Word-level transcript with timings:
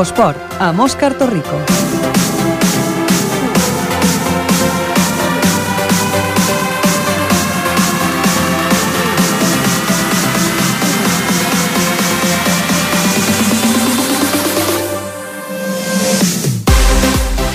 Infosport, 0.00 0.54
amb 0.64 0.80
Òscar 0.80 1.10
Torrico. 1.12 1.58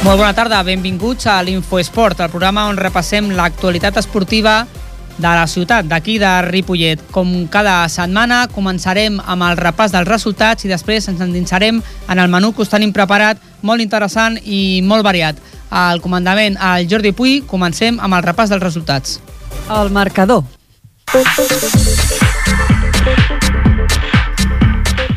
Molt 0.06 0.20
bona 0.22 0.36
tarda, 0.38 0.62
benvinguts 0.62 1.26
a 1.26 1.40
l'Infoesport, 1.42 2.22
el 2.22 2.30
programa 2.30 2.68
on 2.70 2.78
repassem 2.78 3.34
l'actualitat 3.34 3.98
esportiva 4.04 4.68
de 5.18 5.28
la 5.28 5.48
ciutat, 5.48 5.86
d'aquí 5.88 6.18
de 6.20 6.32
Ripollet. 6.48 7.02
Com 7.12 7.48
cada 7.52 7.88
setmana, 7.92 8.46
començarem 8.52 9.20
amb 9.24 9.48
el 9.48 9.58
repàs 9.60 9.94
dels 9.96 10.08
resultats 10.08 10.66
i 10.66 10.72
després 10.72 11.08
ens 11.12 11.22
endinsarem 11.24 11.82
en 11.82 12.20
el 12.20 12.32
menú 12.32 12.54
que 12.54 12.66
us 12.66 12.72
tenim 12.72 12.94
preparat, 12.94 13.40
molt 13.62 13.82
interessant 13.82 14.38
i 14.44 14.82
molt 14.84 15.06
variat. 15.06 15.40
Al 15.70 16.02
comandament, 16.02 16.58
al 16.60 16.88
Jordi 16.90 17.12
Puy, 17.16 17.42
comencem 17.48 18.00
amb 18.00 18.16
el 18.16 18.24
repàs 18.24 18.52
dels 18.52 18.64
resultats. 18.64 19.20
El 19.72 19.90
marcador. 19.92 20.44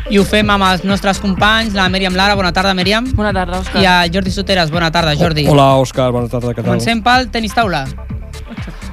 I 0.09 0.17
ho 0.17 0.23
fem 0.25 0.49
amb 0.49 0.65
els 0.65 0.85
nostres 0.89 1.19
companys, 1.21 1.75
la 1.77 1.85
Mèriam 1.93 2.15
Lara. 2.17 2.33
Bona 2.39 2.49
tarda, 2.55 2.73
Mèriam. 2.73 3.11
Bona 3.13 3.33
tarda, 3.35 3.59
Òscar. 3.61 3.83
I 3.83 3.85
a 3.85 3.97
Jordi 4.09 4.33
Soteres. 4.33 4.71
Bona 4.73 4.89
tarda, 4.91 5.13
Jordi. 5.19 5.45
Hola, 5.47 5.75
Òscar, 5.77 6.09
bona 6.15 6.31
tarda, 6.31 6.55
què 6.55 6.63
tal? 6.63 6.71
Comencem 6.71 7.03
pel 7.05 7.29
tenis 7.29 7.53
taula. 7.53 7.85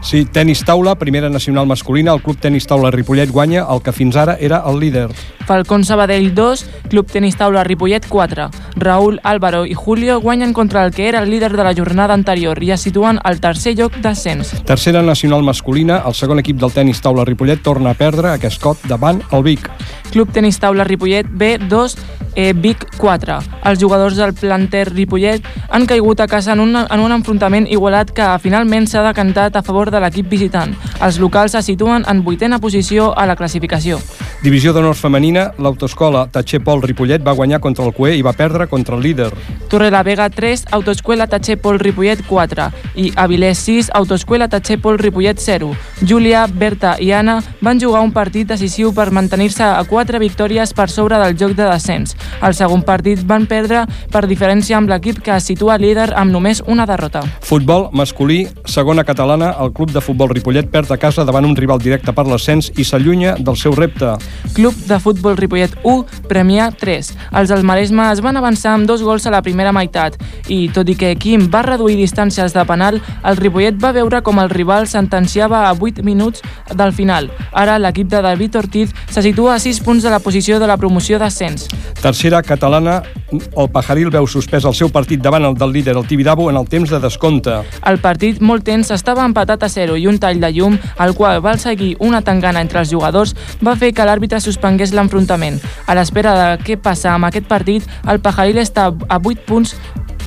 Sí, 0.06 0.24
tenis 0.24 0.60
taula, 0.62 0.94
primera 0.94 1.28
nacional 1.28 1.66
masculina, 1.66 2.12
el 2.12 2.22
Club 2.22 2.38
Tenis 2.38 2.64
Taula 2.64 2.92
Ripollet 2.92 3.28
guanya 3.28 3.64
el 3.68 3.80
que 3.82 3.90
fins 3.90 4.14
ara 4.14 4.36
era 4.38 4.60
el 4.70 4.78
líder. 4.78 5.10
Falcón 5.48 5.82
Sabadell 5.82 6.32
2, 6.32 6.62
Club 6.90 7.10
Tenis 7.10 7.36
Taula 7.36 7.64
Ripollet 7.64 8.06
4. 8.08 8.48
Raúl, 8.76 9.18
Álvaro 9.24 9.64
i 9.66 9.74
Julio 9.74 10.20
guanyen 10.20 10.52
contra 10.52 10.84
el 10.84 10.94
que 10.94 11.08
era 11.08 11.24
el 11.24 11.30
líder 11.30 11.56
de 11.56 11.64
la 11.64 11.74
jornada 11.74 12.14
anterior 12.14 12.62
i 12.62 12.70
es 12.70 12.86
situen 12.86 13.18
al 13.24 13.40
tercer 13.40 13.74
lloc 13.74 13.98
d'ascens. 13.98 14.54
Tercera 14.62 15.02
nacional 15.02 15.42
masculina, 15.42 16.04
el 16.06 16.14
segon 16.14 16.38
equip 16.38 16.62
del 16.62 16.70
tenis 16.70 17.02
taula 17.02 17.26
Ripollet 17.26 17.66
torna 17.66 17.90
a 17.90 17.98
perdre 17.98 18.30
aquest 18.30 18.62
cop 18.62 18.86
davant 18.86 19.24
el 19.32 19.42
Vic. 19.42 19.66
Club 20.12 20.32
Tenis 20.32 20.58
Taula 20.60 20.84
Ripollet 20.84 21.26
B2, 21.26 21.96
eh, 22.36 22.52
Vic 22.52 22.84
4. 22.98 23.38
Els 23.64 23.80
jugadors 23.80 24.16
del 24.16 24.34
planter 24.34 24.86
Ripollet 24.92 25.44
han 25.70 25.86
caigut 25.86 26.20
a 26.20 26.28
casa 26.28 26.52
en 26.52 26.60
un, 26.60 26.76
en 26.76 27.00
un 27.00 27.12
enfrontament 27.12 27.66
igualat 27.70 28.12
que 28.14 28.28
finalment 28.42 28.86
s'ha 28.86 29.04
decantat 29.08 29.56
a 29.56 29.64
favor 29.66 29.90
de 29.90 30.00
l'equip 30.00 30.28
visitant. 30.30 30.76
Els 31.00 31.18
locals 31.18 31.56
se 31.56 31.62
situen 31.62 32.06
en 32.08 32.22
vuitena 32.24 32.60
posició 32.60 33.12
a 33.16 33.26
la 33.26 33.36
classificació. 33.36 33.98
Divisió 34.44 34.74
d'honor 34.76 34.94
femenina, 34.94 35.46
l'autoescola 35.58 36.26
Tatxer 36.30 36.60
Pol 36.62 36.82
Ripollet 36.84 37.22
va 37.24 37.32
guanyar 37.34 37.58
contra 37.64 37.86
el 37.86 37.94
Cué 37.96 38.12
i 38.18 38.22
va 38.22 38.34
perdre 38.36 38.66
contra 38.68 38.94
el 38.94 39.02
líder. 39.02 39.30
Torre 39.72 39.88
la 39.90 40.02
Vega 40.04 40.28
3, 40.30 40.66
Autoescuela 40.76 41.26
Tatxer 41.26 41.56
Pol 41.58 41.80
Ripollet 41.80 42.20
4 42.28 42.66
i 43.00 43.08
Avilés 43.16 43.58
6, 43.64 43.88
Autoescuela 43.96 44.46
Tatxer 44.52 44.76
Pol 44.78 45.00
Ripollet 45.00 45.40
0. 45.40 45.72
Júlia, 46.06 46.44
Berta 46.46 46.94
i 47.00 47.10
Anna 47.16 47.38
van 47.64 47.80
jugar 47.80 48.02
un 48.04 48.12
partit 48.12 48.46
decisiu 48.46 48.92
per 48.94 49.08
mantenir-se 49.10 49.64
a 49.64 49.82
4 49.88 50.20
victòries 50.20 50.74
per 50.76 50.90
sobre 50.92 51.18
del 51.18 51.34
joc 51.40 51.56
de 51.56 51.66
descens. 51.72 52.14
El 52.44 52.54
segon 52.54 52.84
partit 52.84 53.24
van 53.26 53.48
perdre 53.48 53.86
per 54.12 54.26
diferència 54.28 54.76
amb 54.76 54.92
l'equip 54.92 55.24
que 55.24 55.34
es 55.34 55.48
situa 55.48 55.80
líder 55.80 56.12
amb 56.14 56.30
només 56.30 56.62
una 56.68 56.86
derrota. 56.86 57.24
Futbol 57.40 57.88
masculí, 57.92 58.44
segona 58.68 59.02
catalana, 59.02 59.54
el 59.64 59.72
club 59.72 59.96
de 59.96 60.04
futbol 60.04 60.30
Ripollet 60.30 60.70
perd 60.70 60.92
a 60.92 61.00
casa 61.00 61.24
davant 61.24 61.48
un 61.48 61.56
rival 61.56 61.80
directe 61.80 62.12
per 62.12 62.28
l'ascens 62.28 62.70
i 62.76 62.84
s'allunya 62.84 63.34
del 63.40 63.56
seu 63.56 63.74
repte. 63.74 64.14
Club 64.56 64.74
de 64.88 64.98
futbol 65.00 65.36
Ripollet 65.36 65.74
1, 65.82 66.24
Premià 66.30 66.70
3. 66.72 67.10
Els 67.36 67.52
del 67.52 67.64
Maresme 67.66 68.06
es 68.12 68.22
van 68.24 68.38
avançar 68.40 68.72
amb 68.74 68.88
dos 68.88 69.02
gols 69.04 69.26
a 69.26 69.32
la 69.34 69.42
primera 69.44 69.72
meitat 69.76 70.16
i, 70.48 70.68
tot 70.72 70.88
i 70.88 70.96
que 70.96 71.14
Quim 71.20 71.48
va 71.52 71.64
reduir 71.66 71.98
distàncies 71.98 72.54
de 72.54 72.64
penal, 72.68 73.00
el 73.24 73.36
Ripollet 73.40 73.76
va 73.82 73.92
veure 73.96 74.22
com 74.24 74.40
el 74.40 74.50
rival 74.50 74.88
sentenciava 74.88 75.66
a 75.68 75.74
8 75.74 76.04
minuts 76.06 76.42
del 76.72 76.94
final. 76.96 77.30
Ara 77.52 77.78
l'equip 77.78 78.08
de 78.12 78.22
David 78.24 78.56
Ortiz 78.56 78.94
se 79.10 79.22
situa 79.22 79.56
a 79.56 79.60
6 79.60 79.82
punts 79.84 80.02
de 80.04 80.10
la 80.10 80.20
posició 80.24 80.58
de 80.58 80.66
la 80.66 80.76
promoció 80.76 81.18
d'ascens. 81.18 81.68
Tercera 82.00 82.42
catalana, 82.42 83.02
el 83.32 83.68
Pajaril 83.72 84.10
veu 84.14 84.26
suspès 84.30 84.64
el 84.64 84.74
seu 84.76 84.90
partit 84.92 85.20
davant 85.22 85.44
el 85.44 85.56
del 85.58 85.72
líder, 85.72 85.96
el 85.96 86.06
Tibidabo, 86.06 86.48
en 86.50 86.56
el 86.56 86.68
temps 86.68 86.90
de 86.90 87.00
descompte. 87.02 87.60
El 87.86 88.00
partit, 88.00 88.40
molt 88.40 88.64
tens, 88.64 88.90
estava 88.94 89.24
empatat 89.26 89.66
a 89.66 89.68
0 89.72 89.96
i 90.00 90.06
un 90.06 90.18
tall 90.22 90.40
de 90.40 90.50
llum, 90.54 90.78
al 90.96 91.14
qual 91.14 91.42
va 91.44 91.56
seguir 91.58 91.96
una 92.00 92.22
tangana 92.22 92.62
entre 92.64 92.80
els 92.80 92.90
jugadors, 92.92 93.34
va 93.64 93.76
fer 93.76 93.92
que 93.92 94.04
l'àrbitre 94.06 94.15
suspengués 94.40 94.94
l'enfrontament. 94.96 95.60
A 95.86 95.94
l'espera 95.94 96.34
de 96.38 96.64
què 96.64 96.76
passa 96.80 97.12
amb 97.14 97.28
aquest 97.28 97.46
partit, 97.46 97.86
el 98.08 98.20
Pajaril 98.20 98.58
està 98.58 98.90
a 98.90 99.20
8 99.20 99.46
punts 99.46 99.76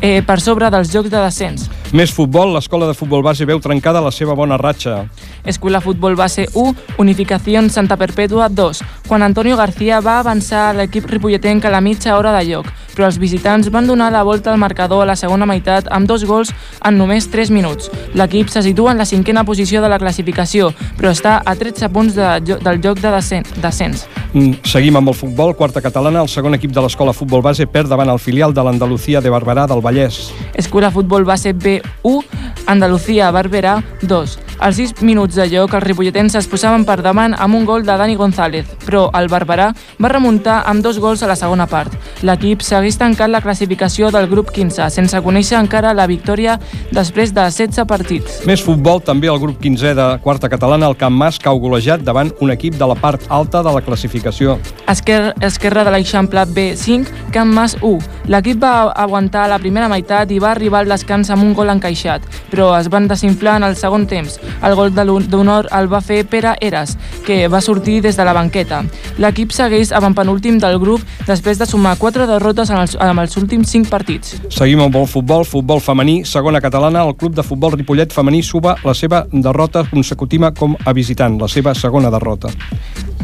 eh, 0.02 0.22
per 0.26 0.40
sobre 0.40 0.70
dels 0.70 0.92
jocs 0.94 1.10
de 1.10 1.20
descens. 1.20 1.70
Més 1.90 2.12
futbol, 2.14 2.52
l'escola 2.54 2.86
de 2.86 2.94
futbol 2.94 3.24
base 3.26 3.48
veu 3.50 3.58
trencada 3.58 4.02
la 4.06 4.12
seva 4.14 4.36
bona 4.38 4.60
ratxa. 4.62 5.08
Escuela 5.50 5.82
Futbol 5.82 6.14
Base 6.16 6.46
1, 6.54 6.76
Unificación 7.02 7.72
Santa 7.74 7.98
Perpètua 7.98 8.46
2, 8.50 8.84
quan 9.08 9.24
Antonio 9.26 9.58
García 9.58 9.98
va 10.00 10.20
avançar 10.20 10.68
a 10.70 10.76
l'equip 10.78 11.08
ripolletenc 11.10 11.66
a 11.66 11.72
la 11.74 11.82
mitja 11.82 12.14
hora 12.20 12.36
de 12.38 12.44
lloc, 12.46 12.70
però 12.94 13.08
els 13.08 13.18
visitants 13.18 13.72
van 13.74 13.88
donar 13.90 14.12
la 14.14 14.22
volta 14.22 14.52
al 14.52 14.62
marcador 14.62 15.02
a 15.02 15.08
la 15.10 15.16
segona 15.18 15.48
meitat 15.50 15.90
amb 15.90 16.06
dos 16.06 16.28
gols 16.30 16.54
en 16.86 17.00
només 17.00 17.26
3 17.34 17.50
minuts. 17.50 17.90
L'equip 18.14 18.54
se 18.54 18.62
situa 18.62 18.92
en 18.94 19.02
la 19.02 19.10
cinquena 19.10 19.44
posició 19.48 19.82
de 19.82 19.90
la 19.90 19.98
classificació, 19.98 20.70
però 21.00 21.10
està 21.10 21.40
a 21.42 21.56
13 21.58 21.90
punts 21.90 22.14
de, 22.14 22.60
del 22.62 22.82
joc 22.86 23.02
de 23.02 23.16
descens. 23.64 24.06
Mm, 24.34 24.62
Seguim 24.62 25.00
amb 25.00 25.10
el 25.10 25.18
futbol, 25.18 25.56
quarta 25.58 25.82
catalana, 25.82 26.22
el 26.22 26.30
segon 26.30 26.54
equip 26.54 26.76
de 26.76 26.86
l'escola 26.86 27.16
futbol 27.18 27.42
base 27.42 27.66
perd 27.66 27.90
davant 27.90 28.14
el 28.14 28.22
filial 28.22 28.54
de 28.54 28.62
l'Andalucía 28.62 29.22
de 29.26 29.34
Barberà 29.34 29.66
del 29.66 29.82
Vallès. 29.82 30.30
Escuela 30.54 30.92
Futbol 30.92 31.26
Base 31.26 31.56
B1, 32.04 32.26
Andalucía 32.66 33.32
Barberà 33.32 33.84
2. 34.02 34.49
Als 34.60 34.76
6 34.76 35.02
minuts 35.08 35.38
de 35.40 35.46
lloc, 35.48 35.72
els 35.72 35.86
ripolletens 35.86 36.34
es 36.36 36.48
posaven 36.52 36.84
per 36.84 36.98
davant 37.00 37.32
amb 37.32 37.56
un 37.56 37.64
gol 37.64 37.86
de 37.88 37.94
Dani 37.96 38.18
González, 38.20 38.68
però 38.84 39.06
el 39.16 39.30
Barberà 39.32 39.70
va 40.04 40.10
remuntar 40.12 40.58
amb 40.68 40.84
dos 40.84 40.98
gols 41.00 41.24
a 41.24 41.30
la 41.32 41.38
segona 41.40 41.64
part. 41.72 41.94
L'equip 42.28 42.60
segueix 42.68 42.98
tancant 43.00 43.32
la 43.32 43.40
classificació 43.40 44.10
del 44.12 44.28
grup 44.28 44.52
15, 44.52 44.90
sense 44.92 45.22
conèixer 45.24 45.56
encara 45.56 45.94
la 45.96 46.10
victòria 46.12 46.58
després 46.92 47.32
de 47.32 47.46
16 47.48 47.88
partits. 47.88 48.42
Més 48.50 48.60
futbol, 48.60 49.00
també 49.00 49.32
el 49.32 49.40
grup 49.40 49.62
15 49.64 49.94
de 49.96 50.10
quarta 50.26 50.52
catalana, 50.52 50.92
el 50.92 51.00
Camp 51.00 51.16
Mas, 51.16 51.40
cau 51.40 51.56
golejat 51.64 52.04
davant 52.04 52.34
un 52.44 52.52
equip 52.52 52.76
de 52.76 52.92
la 52.92 53.00
part 53.00 53.24
alta 53.30 53.64
de 53.64 53.74
la 53.78 53.86
classificació. 53.86 54.58
Esquerra, 54.92 55.32
esquerra 55.40 55.88
de 55.88 55.96
l'Eixample 55.96 56.44
B5, 56.52 57.32
Camp 57.32 57.56
Mas 57.56 57.78
1. 57.80 58.04
L'equip 58.28 58.60
va 58.60 58.92
aguantar 58.92 59.48
la 59.48 59.64
primera 59.64 59.88
meitat 59.88 60.36
i 60.36 60.44
va 60.44 60.52
arribar 60.52 60.84
al 60.84 60.92
descans 60.92 61.32
amb 61.32 61.48
un 61.48 61.56
gol 61.56 61.72
encaixat, 61.72 62.28
però 62.52 62.74
es 62.76 62.92
van 62.92 63.08
desinflar 63.08 63.56
en 63.64 63.70
el 63.72 63.80
segon 63.80 64.04
temps. 64.04 64.36
El 64.64 64.76
gol 64.76 64.94
d'honor 64.94 65.70
el 65.76 65.90
va 65.92 66.02
fer 66.02 66.24
Pere 66.28 66.56
Eras, 66.62 66.98
que 67.26 67.48
va 67.48 67.62
sortir 67.62 68.00
des 68.02 68.18
de 68.18 68.26
la 68.26 68.34
banqueta. 68.34 68.82
L'equip 69.18 69.52
segueix 69.56 69.92
avantpenúltim 69.96 70.60
del 70.60 70.80
grup 70.80 71.04
després 71.28 71.60
de 71.60 71.68
sumar 71.70 71.98
quatre 71.98 72.28
derrotes 72.28 72.70
en 72.70 72.82
els, 72.84 72.96
en 73.00 73.20
els 73.20 73.38
últims 73.38 73.70
cinc 73.70 73.90
partits. 73.90 74.36
Seguim 74.50 74.82
amb 74.86 74.96
el 75.00 75.08
futbol, 75.08 75.46
futbol 75.46 75.82
femení, 75.84 76.24
segona 76.26 76.62
catalana, 76.62 77.06
el 77.06 77.16
club 77.16 77.36
de 77.36 77.46
futbol 77.46 77.78
Ripollet 77.78 78.14
femení 78.14 78.44
suba 78.44 78.76
la 78.84 78.94
seva 78.94 79.26
derrota 79.32 79.86
consecutiva 79.90 80.54
com 80.56 80.76
a 80.86 80.94
visitant, 80.94 81.40
la 81.40 81.48
seva 81.48 81.76
segona 81.76 82.12
derrota. 82.14 82.54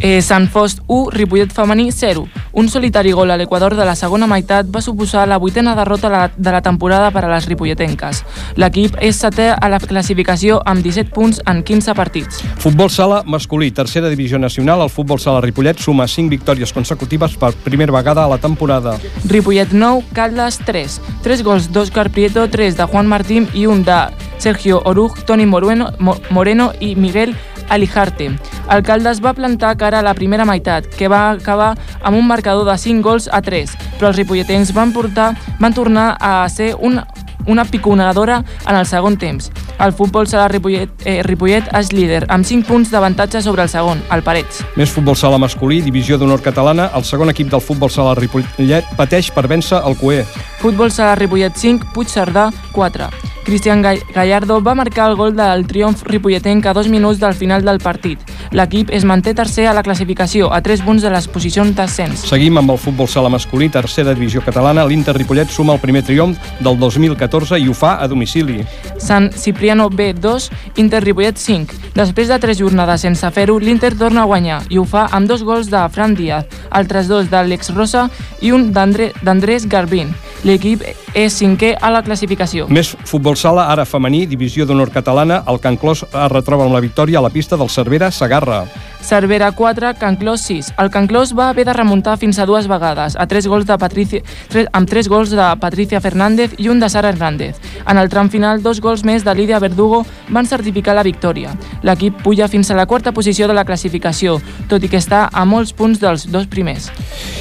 Eh, 0.01 0.21
Sant 0.21 0.49
Fost 0.51 0.81
1, 0.87 1.09
Ripollet 1.11 1.51
femení 1.53 1.91
0. 1.91 2.27
Un 2.51 2.67
solitari 2.69 3.11
gol 3.11 3.31
a 3.31 3.37
l'Equador 3.37 3.75
de 3.75 3.85
la 3.87 3.95
segona 3.95 4.27
meitat 4.27 4.67
va 4.69 4.81
suposar 4.81 5.27
la 5.27 5.37
vuitena 5.39 5.73
derrota 5.75 6.29
de 6.35 6.51
la 6.51 6.61
temporada 6.61 7.09
per 7.11 7.23
a 7.25 7.29
les 7.31 7.47
ripolletenques. 7.47 8.23
L'equip 8.59 8.95
és 9.01 9.15
setè 9.19 9.53
a 9.55 9.69
la 9.71 9.79
classificació 9.79 10.59
amb 10.65 10.83
17 10.83 11.09
punts 11.15 11.41
en 11.47 11.63
15 11.63 11.95
partits. 11.95 12.43
Futbol 12.59 12.89
sala 12.91 13.23
masculí, 13.25 13.71
tercera 13.71 14.09
divisió 14.11 14.37
nacional, 14.37 14.81
el 14.83 14.89
futbol 14.93 15.19
sala 15.19 15.41
Ripollet 15.41 15.79
suma 15.79 16.07
5 16.07 16.29
victòries 16.29 16.73
consecutives 16.73 17.35
per 17.39 17.53
primera 17.63 17.91
vegada 17.95 18.25
a 18.25 18.29
la 18.29 18.37
temporada. 18.37 18.97
Ripollet 19.25 19.71
9, 19.73 20.03
Caldes 20.13 20.59
3. 20.65 20.99
3 21.23 21.41
gols 21.43 21.71
d'Òscar 21.71 22.09
Prieto, 22.11 22.47
3 22.49 22.77
de 22.77 22.83
Juan 22.83 23.07
Martín 23.07 23.47
i 23.53 23.65
un 23.65 23.83
de 23.83 23.97
Sergio 24.37 24.81
Oruj, 24.85 25.23
Toni 25.25 25.45
Moreno, 25.45 25.91
Mo- 25.99 26.19
Moreno 26.29 26.73
i 26.79 26.95
Miguel 26.95 27.35
Alijarte. 27.69 28.35
El 28.71 28.81
Caldes 28.81 29.19
va 29.21 29.35
plantar 29.37 29.75
cara 29.77 29.99
a 29.99 30.05
la 30.05 30.15
primera 30.17 30.45
meitat, 30.45 30.87
que 30.97 31.09
va 31.11 31.29
acabar 31.35 31.75
amb 32.01 32.17
un 32.17 32.25
marcador 32.25 32.65
de 32.65 32.77
5 32.81 33.05
gols 33.05 33.27
a 33.31 33.41
3, 33.45 33.75
però 33.99 34.09
els 34.09 34.17
ripolletens 34.17 34.73
van, 34.73 34.93
portar, 34.95 35.35
van 35.59 35.75
tornar 35.77 36.15
a 36.19 36.49
ser 36.49 36.73
una, 36.79 37.05
una 37.45 37.65
piconadora 37.69 38.41
en 38.65 38.75
el 38.75 38.89
segon 38.89 39.19
temps. 39.21 39.51
El 39.79 39.91
futbol 39.91 40.27
sala 40.27 40.47
Ripollet, 40.47 40.89
eh, 41.03 41.21
Ripollet 41.23 41.67
és 41.75 41.91
líder, 41.91 42.23
amb 42.29 42.45
5 42.47 42.63
punts 42.67 42.91
d'avantatge 42.93 43.41
sobre 43.43 43.63
el 43.63 43.69
segon, 43.69 44.01
el 44.11 44.23
Parets. 44.23 44.63
Més 44.79 44.91
futbol 44.91 45.17
sala 45.19 45.37
masculí, 45.37 45.81
divisió 45.81 46.17
d'honor 46.17 46.41
catalana, 46.41 46.89
el 46.95 47.03
segon 47.03 47.29
equip 47.29 47.51
del 47.51 47.61
futbol 47.61 47.91
sala 47.91 48.15
Ripollet 48.15 48.95
pateix 48.95 49.31
per 49.35 49.47
vèncer 49.51 49.83
el 49.85 49.97
Coer. 49.99 50.25
Futbol 50.61 50.91
sala 50.91 51.15
Ripollet 51.19 51.55
5, 51.55 51.91
Puigcerdà 51.93 52.51
4. 52.71 53.09
Cristian 53.45 53.83
Gallardo 53.83 54.59
va 54.59 54.73
marcar 54.73 55.11
el 55.11 55.15
gol 55.15 55.35
del 55.37 55.67
triomf 55.69 56.01
ripolletenc 56.03 56.65
a 56.65 56.73
dos 56.73 56.87
minuts 56.89 57.19
del 57.21 57.35
final 57.37 57.61
del 57.61 57.77
partit. 57.77 58.17
L'equip 58.57 58.89
es 58.89 59.05
manté 59.05 59.35
tercer 59.37 59.67
a 59.69 59.73
la 59.77 59.83
classificació, 59.85 60.49
a 60.51 60.63
3 60.65 60.81
punts 60.81 61.05
de 61.05 61.11
les 61.13 61.27
posicions 61.29 61.75
d'ascens. 61.77 62.25
Seguim 62.25 62.57
amb 62.57 62.73
el 62.73 62.81
futbol 62.81 63.07
sala 63.07 63.29
masculí, 63.29 63.69
tercera 63.69 64.15
divisió 64.17 64.41
catalana. 64.41 64.85
L'Inter 64.89 65.13
Ripollet 65.13 65.53
suma 65.53 65.75
el 65.77 65.79
primer 65.79 66.01
triomf 66.03 66.41
del 66.59 66.79
2014 66.81 67.59
i 67.61 67.69
ho 67.69 67.77
fa 67.77 67.99
a 68.01 68.07
domicili. 68.09 68.65
Sant 68.97 69.29
Cipriano 69.65 69.89
B 69.89 70.13
2, 70.13 70.51
Inter 70.77 71.03
Ripollet 71.03 71.39
5. 71.41 71.73
Després 71.97 72.29
de 72.29 72.37
tres 72.37 72.59
jornades 72.59 73.01
sense 73.01 73.25
fer-ho, 73.33 73.55
l'Inter 73.57 73.95
torna 73.97 74.21
a 74.21 74.29
guanyar 74.29 74.59
i 74.69 74.77
ho 74.77 74.83
fa 74.85 75.07
amb 75.09 75.25
dos 75.25 75.41
gols 75.41 75.71
de 75.73 75.81
Fran 75.89 76.13
Díaz, 76.13 76.45
altres 76.69 77.09
dos 77.09 77.31
d'Àlex 77.31 77.73
Rosa 77.73 78.03
i 78.45 78.53
un 78.53 78.69
d'Andrés 78.69 79.65
Garbín. 79.65 80.13
L'equip 80.45 80.83
és 81.17 81.33
cinquè 81.33 81.71
a 81.81 81.89
la 81.89 82.03
classificació. 82.05 82.67
Més 82.69 82.93
futbol 83.09 83.33
sala, 83.41 83.65
ara 83.73 83.87
femení, 83.89 84.27
divisió 84.29 84.69
d'honor 84.69 84.93
catalana. 84.93 85.41
El 85.49 85.57
Can 85.63 85.81
Clos 85.81 86.05
es 86.05 86.29
retroba 86.29 86.69
amb 86.69 86.77
la 86.77 86.85
victòria 86.85 87.17
a 87.17 87.25
la 87.25 87.33
pista 87.33 87.57
del 87.57 87.73
Cervera 87.73 88.11
Sagarra. 88.13 88.67
Cervera 89.05 89.51
4, 89.51 89.93
Can 89.99 90.15
Clos 90.15 90.41
6. 90.41 90.73
El 90.79 90.89
Can 90.89 91.05
Clos 91.05 91.37
va 91.37 91.49
haver 91.49 91.65
de 91.65 91.73
remuntar 91.73 92.17
fins 92.17 92.39
a 92.39 92.45
dues 92.49 92.65
vegades, 92.67 93.15
a 93.15 93.27
tres 93.27 93.45
gols 93.45 93.67
de 93.67 93.77
Patricia, 93.77 94.23
tres, 94.49 94.65
amb 94.73 94.89
tres 94.89 95.07
gols 95.07 95.29
de 95.29 95.45
Patricia 95.61 96.01
Fernández 96.01 96.55
i 96.57 96.69
un 96.73 96.79
de 96.79 96.89
Sara 96.89 97.09
Hernández. 97.13 97.59
En 97.87 97.99
el 98.01 98.09
tram 98.09 98.31
final, 98.33 98.63
dos 98.63 98.81
gols 98.81 99.03
més 99.05 99.23
de 99.23 99.35
Lídia 99.37 99.59
Verdugo 99.61 100.01
van 100.33 100.49
certificar 100.49 100.95
la 100.97 101.03
victòria. 101.05 101.53
L'equip 101.85 102.17
puja 102.23 102.47
fins 102.49 102.71
a 102.71 102.79
la 102.79 102.87
quarta 102.89 103.13
posició 103.13 103.47
de 103.47 103.53
la 103.53 103.65
classificació, 103.65 104.39
tot 104.67 104.81
i 104.81 104.89
que 104.89 104.97
està 104.97 105.27
a 105.31 105.45
molts 105.45 105.75
punts 105.77 106.01
dels 106.01 106.25
dos 106.33 106.49
primers. 106.49 106.89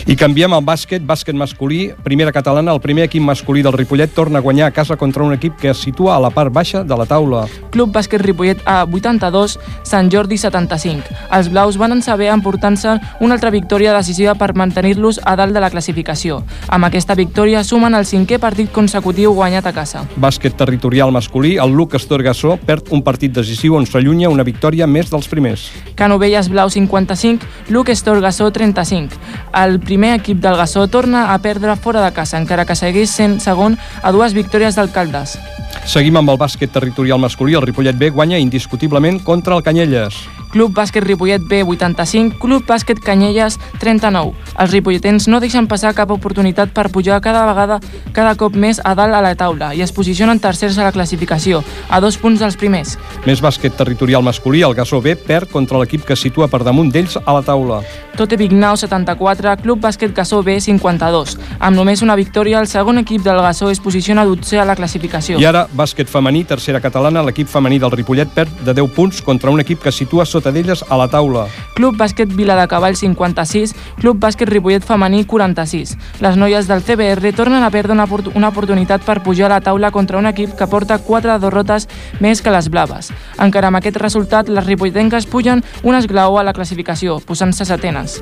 I 0.05 0.19
canviem 0.20 0.52
al 0.52 0.60
bàsquet, 0.69 1.00
bàsquet 1.00 1.32
masculí, 1.32 1.88
primera 2.05 2.32
catalana, 2.32 2.75
el 2.76 2.82
primer 2.84 3.08
equip 3.08 3.25
masculí 3.25 3.64
del 3.64 3.72
Ripollet 3.72 4.12
torna 4.12 4.38
a 4.38 4.44
guanyar 4.44 4.69
a 4.69 4.76
casa 4.76 4.99
contra 5.00 5.25
un 5.25 5.32
equip 5.32 5.56
que 5.56 5.72
es 5.72 5.81
situa 5.81 6.19
a 6.19 6.20
la 6.20 6.28
part 6.28 6.52
baixa 6.52 6.84
de 6.84 6.96
la 7.00 7.08
taula. 7.08 7.46
Club 7.72 7.94
Bàsquet 7.94 8.20
Ripollet 8.20 8.60
A 8.69 8.82
82, 8.84 9.56
Sant 9.82 10.12
Jordi 10.12 10.37
75. 10.37 11.08
Els 11.32 11.49
blaus 11.54 11.78
van 11.78 12.02
saber 12.02 12.32
emportant-se 12.34 12.98
una 13.22 13.38
altra 13.38 13.52
victòria 13.54 13.94
decisiva 13.94 14.34
per 14.34 14.52
mantenir-los 14.58 15.20
a 15.22 15.36
dalt 15.38 15.54
de 15.54 15.62
la 15.62 15.70
classificació. 15.70 16.40
Amb 16.68 16.88
aquesta 16.88 17.14
victòria 17.14 17.62
sumen 17.64 17.94
el 17.94 18.08
cinquè 18.08 18.40
partit 18.42 18.72
consecutiu 18.74 19.32
guanyat 19.36 19.70
a 19.70 19.72
casa. 19.76 20.02
Bàsquet 20.18 20.58
territorial 20.58 21.14
masculí, 21.14 21.54
el 21.62 21.72
Luc 21.78 21.94
Estorgassó 21.94 22.58
perd 22.66 22.90
un 22.90 23.04
partit 23.06 23.32
decisiu 23.32 23.78
on 23.78 23.86
s'allunya 23.86 24.32
una 24.32 24.42
victòria 24.42 24.88
més 24.90 25.12
dels 25.12 25.30
primers. 25.30 25.70
Canovelles 25.94 26.50
Blau 26.50 26.70
55, 26.74 27.46
Luc 27.70 27.94
Estorgassó 27.94 28.50
35. 28.50 29.14
El 29.54 29.78
primer 29.78 30.16
equip 30.18 30.42
del 30.42 30.58
Gassó 30.58 30.88
torna 30.88 31.28
a 31.32 31.38
perdre 31.38 31.76
fora 31.76 32.02
de 32.02 32.12
casa, 32.12 32.40
encara 32.42 32.66
que 32.66 32.74
segueix 32.74 33.14
sent 33.14 33.38
segon 33.40 33.78
a 34.02 34.10
dues 34.10 34.34
victòries 34.34 34.74
d'alcaldes. 34.74 35.38
Seguim 35.84 36.16
amb 36.16 36.30
el 36.32 36.38
bàsquet 36.40 36.72
territorial 36.72 37.20
masculí. 37.20 37.54
El 37.54 37.66
Ripollet 37.66 37.98
B 37.98 38.10
guanya 38.10 38.38
indiscutiblement 38.40 39.20
contra 39.22 39.56
el 39.56 39.62
Canyelles. 39.62 40.16
Club 40.54 40.70
Bàsquet 40.70 41.02
Ripollet 41.02 41.42
B 41.42 41.64
85, 41.66 42.38
Club 42.38 42.62
Bàsquet 42.62 43.00
Canyelles 43.02 43.56
39. 43.82 44.30
Els 44.62 44.70
ripolletens 44.70 45.26
no 45.26 45.40
deixen 45.42 45.66
passar 45.66 45.90
cap 45.98 46.12
oportunitat 46.14 46.70
per 46.70 46.92
pujar 46.94 47.18
cada 47.24 47.42
vegada 47.48 47.80
cada 48.14 48.36
cop 48.38 48.54
més 48.54 48.78
a 48.78 48.92
dalt 48.94 49.18
a 49.18 49.22
la 49.24 49.34
taula 49.34 49.72
i 49.74 49.82
es 49.82 49.90
posicionen 49.90 50.38
tercers 50.38 50.78
a 50.78 50.86
la 50.86 50.92
classificació, 50.94 51.64
a 51.90 51.98
dos 51.98 52.14
punts 52.22 52.38
dels 52.38 52.54
primers. 52.54 52.94
Més 53.26 53.42
bàsquet 53.42 53.74
territorial 53.74 54.22
masculí, 54.22 54.62
el 54.62 54.76
Gassó 54.78 55.00
B 55.02 55.16
perd 55.18 55.50
contra 55.50 55.80
l'equip 55.82 56.06
que 56.06 56.14
situa 56.14 56.46
per 56.46 56.62
damunt 56.62 56.92
d'ells 56.94 57.18
a 57.18 57.34
la 57.34 57.42
taula. 57.42 57.80
Tote 58.14 58.38
Vignau 58.38 58.76
74, 58.78 59.56
Club 59.64 59.80
Bàsquet 59.82 60.14
Gassó 60.14 60.38
B 60.46 60.60
52. 60.62 61.34
Amb 61.58 61.74
només 61.74 62.02
una 62.06 62.14
victòria, 62.14 62.60
el 62.62 62.70
segon 62.70 63.02
equip 63.02 63.24
del 63.26 63.42
Gassó 63.42 63.72
es 63.74 63.82
posiciona 63.82 64.22
dotzè 64.22 64.62
a 64.62 64.68
la 64.68 64.78
classificació. 64.78 65.40
I 65.42 65.50
ara, 65.50 65.64
bàsquet 65.66 66.06
femení, 66.06 66.44
tercera 66.46 66.78
catalana, 66.78 67.24
l'equip 67.26 67.50
femení 67.50 67.82
del 67.82 67.90
Ripollet 67.90 68.30
perd 68.30 68.62
de 68.62 68.76
10 68.78 68.94
punts 68.94 69.22
contra 69.26 69.50
un 69.50 69.58
equip 69.64 69.82
que 69.82 69.90
situa 69.90 70.22
sota 70.24 70.44
d'elles 70.52 70.85
a 70.88 70.99
la 70.99 71.08
taula. 71.08 71.46
Club 71.75 71.96
Bàsquet 71.96 72.31
Vila 72.35 72.56
de 72.58 72.67
Cavall 72.69 72.96
56, 72.96 73.75
Club 74.00 74.19
Bàsquet 74.20 74.49
Ripollet 74.50 74.85
femení 74.85 75.25
46. 75.25 75.96
Les 76.20 76.37
noies 76.37 76.69
del 76.69 76.82
CBR 76.82 77.32
tornen 77.37 77.62
a 77.62 77.70
perdre 77.70 77.93
una, 77.93 78.06
una 78.35 78.49
oportunitat 78.49 79.05
per 79.06 79.23
pujar 79.23 79.46
a 79.50 79.55
la 79.56 79.61
taula 79.61 79.91
contra 79.91 80.19
un 80.19 80.26
equip 80.26 80.56
que 80.58 80.67
porta 80.67 80.99
4 80.99 81.38
derrotes 81.38 81.88
més 82.20 82.43
que 82.43 82.52
les 82.52 82.69
blaves. 82.69 83.12
Encara 83.38 83.70
amb 83.70 83.81
aquest 83.81 83.96
resultat, 84.02 84.49
les 84.49 84.67
ripolletenques 84.67 85.26
pugen 85.31 85.64
un 85.82 85.94
esglaó 85.94 86.38
a 86.38 86.44
la 86.44 86.52
classificació, 86.52 87.20
posant-se 87.25 87.64
setenes. 87.64 88.20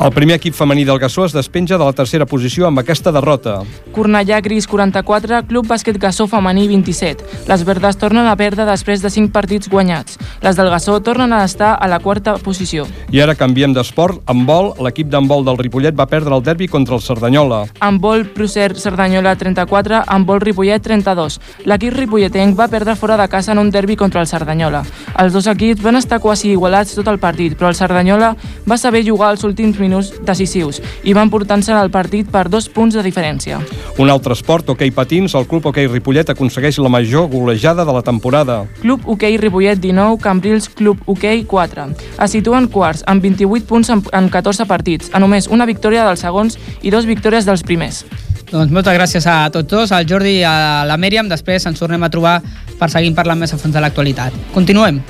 El 0.00 0.12
primer 0.16 0.40
equip 0.40 0.56
femení 0.56 0.84
del 0.88 0.98
Gassó 0.98 1.26
es 1.26 1.36
despenja 1.36 1.78
de 1.78 1.84
la 1.84 1.92
tercera 1.92 2.26
posició 2.26 2.66
amb 2.66 2.80
aquesta 2.80 3.12
derrota. 3.12 3.60
Cornellà 3.92 4.40
Gris 4.40 4.66
44, 4.66 5.44
Club 5.48 5.68
Bàsquet 5.68 5.98
Gassó 6.00 6.26
femení 6.30 6.66
27. 6.68 7.46
Les 7.50 7.64
verdes 7.68 7.98
tornen 8.00 8.26
a 8.26 8.36
perdre 8.40 8.64
després 8.68 9.02
de 9.04 9.10
5 9.12 9.32
partits 9.34 9.68
guanyats. 9.68 10.16
Les 10.42 10.56
del 10.56 10.70
Gassó 10.72 10.96
tornen 11.04 11.32
a 11.36 11.44
estar 11.44 11.59
a 11.60 11.88
la 11.88 11.98
quarta 12.00 12.36
posició. 12.40 12.86
I 13.12 13.20
ara 13.20 13.36
canviem 13.36 13.74
d'esport. 13.76 14.22
En 14.30 14.46
vol, 14.48 14.72
l'equip 14.80 15.10
d'handbol 15.12 15.44
del 15.44 15.58
Ripollet 15.60 15.96
va 15.96 16.08
perdre 16.08 16.34
el 16.36 16.42
derbi 16.42 16.68
contra 16.68 16.96
el 16.96 17.02
Cerdanyola. 17.04 17.66
En 17.84 17.98
vol, 18.00 18.24
Pruser 18.32 18.72
Cerdanyola 18.80 19.36
34, 19.36 20.02
en 20.08 20.26
vol 20.26 20.40
Ripollet 20.40 20.82
32. 20.82 21.38
L'equip 21.68 21.94
ripolletenc 21.96 22.56
va 22.58 22.68
perdre 22.72 22.96
fora 22.96 23.18
de 23.20 23.28
casa 23.28 23.52
en 23.52 23.58
un 23.58 23.70
derbi 23.70 23.96
contra 23.96 24.22
el 24.22 24.26
Cerdanyola. 24.26 24.82
Els 25.20 25.32
dos 25.36 25.46
equips 25.50 25.82
van 25.84 26.00
estar 26.00 26.20
quasi 26.20 26.50
igualats 26.54 26.94
tot 26.96 27.08
el 27.12 27.20
partit, 27.20 27.56
però 27.58 27.68
el 27.68 27.76
Cerdanyola 27.76 28.34
va 28.64 28.78
saber 28.78 29.04
jugar 29.06 29.32
els 29.34 29.44
últims 29.44 29.78
minuts 29.78 30.14
decisius 30.24 30.80
i 31.04 31.14
van 31.16 31.30
portant-se 31.30 31.74
el 31.76 31.90
partit 31.90 32.30
per 32.30 32.48
dos 32.48 32.68
punts 32.72 32.96
de 32.96 33.04
diferència. 33.04 33.60
Un 34.00 34.10
altre 34.10 34.32
esport, 34.36 34.68
hoquei 34.72 34.92
patins, 34.94 35.34
el 35.34 35.46
Club 35.50 35.66
Hoquei 35.70 35.88
Ripollet 35.90 36.30
aconsegueix 36.32 36.78
la 36.78 36.88
major 36.88 37.28
golejada 37.28 37.84
de 37.84 37.92
la 37.92 38.02
temporada. 38.02 38.62
Club 38.80 39.04
Hoquei 39.04 39.36
Ripollet 39.36 39.80
19, 39.80 40.18
Cambrils 40.22 40.68
Club 40.68 41.02
Hoquei 41.06 41.39
4. 41.48 41.86
Es 42.20 42.34
situen 42.34 42.68
quarts, 42.72 43.04
amb 43.06 43.22
28 43.22 43.68
punts 43.68 43.92
en 43.92 44.28
14 44.32 44.66
partits, 44.66 45.12
a 45.12 45.20
només 45.22 45.48
una 45.48 45.68
victòria 45.68 46.06
dels 46.08 46.24
segons 46.26 46.58
i 46.82 46.90
dos 46.90 47.08
victòries 47.08 47.48
dels 47.48 47.64
primers. 47.66 48.04
Doncs 48.50 48.72
moltes 48.74 48.96
gràcies 48.96 49.26
a 49.30 49.44
tots 49.54 49.70
dos, 49.70 49.92
al 49.94 50.08
Jordi 50.10 50.40
i 50.40 50.44
a 50.44 50.82
la 50.88 50.98
Mèriam. 50.98 51.30
Després 51.30 51.66
ens 51.70 51.78
tornem 51.78 52.02
a 52.02 52.10
trobar 52.10 52.40
per 52.80 52.90
seguir 52.90 53.14
parlant 53.14 53.38
més 53.38 53.54
a 53.54 53.60
fons 53.60 53.74
de 53.74 53.82
l'actualitat. 53.84 54.34
Continuem. 54.56 55.02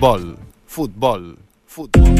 Futbol, 0.00 0.22
futbol, 0.64 1.24
futbol. 1.68 2.14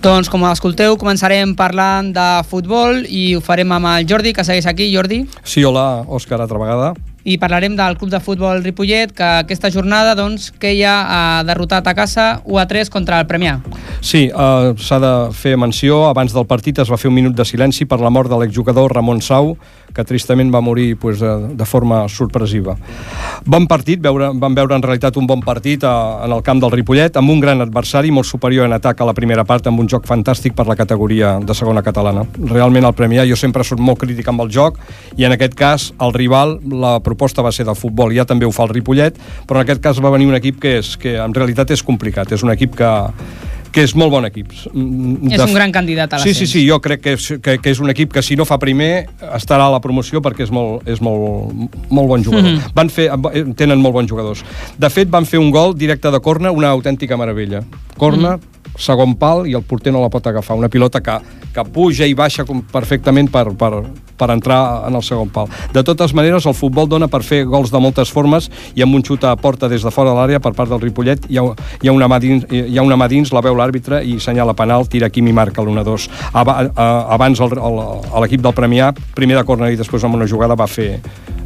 Doncs 0.00 0.30
com 0.32 0.46
escolteu, 0.48 0.94
començarem 0.96 1.52
parlant 1.52 2.08
de 2.16 2.24
futbol 2.48 3.02
i 3.04 3.34
ho 3.36 3.42
farem 3.44 3.68
amb 3.76 3.90
el 3.90 4.06
Jordi, 4.08 4.32
que 4.32 4.40
segueix 4.48 4.64
aquí. 4.64 4.86
Jordi. 4.94 5.18
Sí, 5.44 5.60
hola, 5.60 6.06
Òscar, 6.08 6.38
altra 6.40 6.56
vegada. 6.56 6.94
I 7.28 7.36
parlarem 7.36 7.76
del 7.76 7.98
Club 8.00 8.14
de 8.14 8.22
Futbol 8.24 8.64
Ripollet, 8.64 9.12
que 9.12 9.28
aquesta 9.42 9.68
jornada 9.68 10.14
doncs, 10.16 10.48
que 10.56 10.72
ja 10.78 10.94
ha 11.04 11.20
derrotat 11.44 11.92
a 11.92 11.94
casa 11.94 12.30
1 12.46 12.62
a 12.62 12.64
3 12.64 12.88
contra 12.88 13.20
el 13.20 13.28
Premià. 13.28 13.58
Sí, 14.00 14.30
eh, 14.32 14.72
s'ha 14.80 15.02
de 15.04 15.12
fer 15.36 15.58
menció. 15.60 16.06
Abans 16.08 16.32
del 16.32 16.48
partit 16.48 16.80
es 16.80 16.88
va 16.88 16.96
fer 16.96 17.12
un 17.12 17.18
minut 17.20 17.36
de 17.36 17.44
silenci 17.44 17.84
per 17.84 18.00
la 18.00 18.08
mort 18.08 18.32
de 18.32 18.40
l'exjugador 18.40 18.96
Ramon 18.96 19.20
Sau, 19.20 19.58
que 19.94 20.04
tristament 20.06 20.52
va 20.52 20.62
morir 20.64 20.96
pues, 21.00 21.20
de, 21.20 21.54
de 21.56 21.66
forma 21.66 22.02
sorpresiva. 22.08 22.76
Bon 23.44 23.66
partit, 23.70 24.00
veure, 24.02 24.30
vam 24.40 24.56
veure 24.56 24.76
en 24.76 24.84
realitat 24.84 25.16
un 25.16 25.26
bon 25.26 25.42
partit 25.44 25.84
a, 25.84 25.94
en 26.26 26.34
el 26.36 26.42
camp 26.46 26.60
del 26.62 26.72
Ripollet, 26.74 27.16
amb 27.16 27.32
un 27.32 27.40
gran 27.40 27.60
adversari, 27.64 28.12
molt 28.14 28.28
superior 28.28 28.68
en 28.68 28.76
atac 28.76 29.00
a 29.00 29.08
la 29.08 29.14
primera 29.16 29.44
part, 29.48 29.66
amb 29.66 29.80
un 29.80 29.88
joc 29.90 30.06
fantàstic 30.08 30.56
per 30.56 30.66
la 30.68 30.76
categoria 30.78 31.36
de 31.40 31.56
segona 31.56 31.84
catalana. 31.86 32.26
Realment 32.52 32.88
el 32.88 32.96
Premià 32.96 33.26
jo 33.28 33.38
sempre 33.38 33.64
soc 33.66 33.80
molt 33.80 34.00
crític 34.02 34.28
amb 34.30 34.44
el 34.44 34.52
joc 34.52 34.80
i 35.18 35.26
en 35.28 35.36
aquest 35.36 35.56
cas 35.58 35.90
el 36.00 36.14
rival, 36.16 36.58
la 36.70 36.98
proposta 37.04 37.42
va 37.42 37.52
ser 37.52 37.66
del 37.68 37.78
futbol, 37.78 38.14
ja 38.16 38.26
també 38.28 38.46
ho 38.46 38.54
fa 38.54 38.66
el 38.68 38.74
Ripollet, 38.74 39.18
però 39.46 39.60
en 39.60 39.66
aquest 39.66 39.82
cas 39.84 40.02
va 40.02 40.12
venir 40.14 40.28
un 40.30 40.38
equip 40.38 40.60
que, 40.62 40.78
és, 40.80 40.96
que 41.00 41.16
en 41.20 41.34
realitat 41.36 41.72
és 41.74 41.84
complicat, 41.86 42.32
és 42.32 42.44
un 42.46 42.52
equip 42.52 42.76
que, 42.78 42.90
que 43.72 43.84
és 43.86 43.94
molt 43.98 44.12
bon 44.12 44.26
equip. 44.26 44.50
De... 44.50 45.34
És 45.34 45.42
un 45.44 45.54
gran 45.54 45.72
candidat 45.72 46.12
a 46.12 46.20
l'ascens. 46.20 46.38
Sí, 46.38 46.46
sí, 46.46 46.60
sí, 46.60 46.66
jo 46.68 46.80
crec 46.82 47.02
que 47.04 47.16
és, 47.16 47.28
que, 47.42 47.56
que 47.62 47.74
és 47.74 47.80
un 47.82 47.90
equip 47.92 48.12
que 48.12 48.22
si 48.22 48.36
no 48.38 48.46
fa 48.48 48.58
primer 48.62 49.06
estarà 49.36 49.68
a 49.68 49.74
la 49.74 49.80
promoció 49.84 50.22
perquè 50.24 50.46
és 50.46 50.54
molt, 50.54 50.86
és 50.90 51.02
molt, 51.04 51.54
molt 51.88 52.08
bon 52.08 52.24
jugador. 52.24 52.50
Mm 52.50 52.58
-hmm. 52.58 52.74
van 52.74 52.90
fer, 52.90 53.10
tenen 53.56 53.80
molt 53.80 53.94
bons 53.94 54.10
jugadors. 54.10 54.44
De 54.78 54.90
fet, 54.90 55.08
van 55.10 55.26
fer 55.26 55.38
un 55.38 55.50
gol 55.50 55.76
directe 55.76 56.10
de 56.10 56.20
corna, 56.20 56.50
una 56.50 56.68
autèntica 56.68 57.16
meravella. 57.16 57.62
Corna, 57.96 58.36
mm 58.36 58.40
-hmm 58.40 58.59
segon 58.80 59.14
pal 59.20 59.44
i 59.48 59.54
el 59.56 59.64
porter 59.66 59.92
no 59.92 60.02
la 60.02 60.10
pot 60.12 60.26
agafar. 60.26 60.56
Una 60.58 60.70
pilota 60.72 61.02
que, 61.04 61.18
que 61.54 61.64
puja 61.72 62.08
i 62.08 62.16
baixa 62.16 62.46
com 62.48 62.62
perfectament 62.72 63.30
per, 63.30 63.46
per, 63.58 63.72
per 64.20 64.30
entrar 64.34 64.60
en 64.88 64.96
el 64.96 65.04
segon 65.06 65.30
pal. 65.32 65.48
De 65.74 65.84
totes 65.86 66.14
maneres, 66.16 66.46
el 66.48 66.56
futbol 66.56 66.88
dona 66.88 67.08
per 67.12 67.22
fer 67.26 67.42
gols 67.48 67.72
de 67.72 67.80
moltes 67.82 68.12
formes 68.12 68.50
i 68.74 68.84
amb 68.84 68.96
un 68.98 69.04
xut 69.06 69.24
a 69.24 69.34
porta 69.40 69.68
des 69.68 69.84
de 69.84 69.92
fora 69.94 70.12
de 70.12 70.18
l'àrea 70.18 70.42
per 70.42 70.52
part 70.56 70.72
del 70.72 70.82
Ripollet 70.82 71.28
hi 71.30 71.40
ha, 71.40 71.46
hi 71.80 71.88
ha, 71.88 71.94
una, 71.96 72.08
mà 72.10 72.20
dins, 72.22 72.46
hi 72.50 72.78
ha 72.78 72.86
una 72.86 72.98
mà 73.00 73.08
dins, 73.10 73.32
la 73.36 73.44
veu 73.44 73.56
l'àrbitre 73.58 74.02
i 74.04 74.18
senyala 74.20 74.56
penal, 74.56 74.88
tira 74.90 75.10
Quim 75.10 75.28
i 75.30 75.36
marca 75.36 75.64
l'1-2. 75.64 76.08
Abans 76.34 77.40
l'equip 77.40 78.44
del 78.44 78.56
Premià, 78.56 78.92
primer 79.16 79.38
de 79.40 79.44
córner 79.48 79.74
i 79.74 79.80
després 79.80 80.04
amb 80.04 80.20
una 80.20 80.28
jugada 80.30 80.58
va 80.58 80.68
fer 80.70 80.92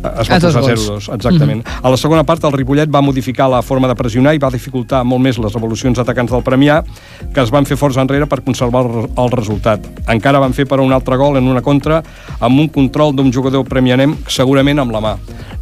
es 0.04 0.28
va 0.28 0.36
posar 0.36 0.62
0-2, 0.62 1.08
exactament. 1.14 1.62
Mm 1.62 1.64
-hmm. 1.64 1.80
A 1.82 1.90
la 1.90 1.96
segona 1.96 2.24
part, 2.24 2.44
el 2.44 2.52
Ripollet 2.52 2.90
va 2.90 3.00
modificar 3.00 3.48
la 3.48 3.62
forma 3.62 3.88
de 3.88 3.94
pressionar 3.94 4.34
i 4.34 4.38
va 4.38 4.50
dificultar 4.50 5.04
molt 5.04 5.22
més 5.22 5.38
les 5.38 5.54
evolucions 5.54 5.98
atacants 5.98 6.30
del 6.30 6.42
Premià, 6.42 6.84
que 7.32 7.42
es 7.42 7.50
van 7.50 7.66
fer 7.66 7.76
forts 7.76 7.98
enrere 8.00 8.26
per 8.26 8.42
conservar 8.44 8.84
el 8.84 9.30
resultat. 9.32 9.86
Encara 10.10 10.42
van 10.42 10.52
fer 10.52 10.66
per 10.68 10.80
un 10.80 10.92
altre 10.92 11.16
gol 11.16 11.38
en 11.38 11.48
una 11.48 11.62
contra 11.62 12.02
amb 12.40 12.60
un 12.60 12.68
control 12.68 13.14
d'un 13.16 13.32
jugador 13.32 13.64
premianem 13.68 14.16
segurament 14.28 14.78
amb 14.82 14.92
la 14.94 15.00
mà. 15.00 15.14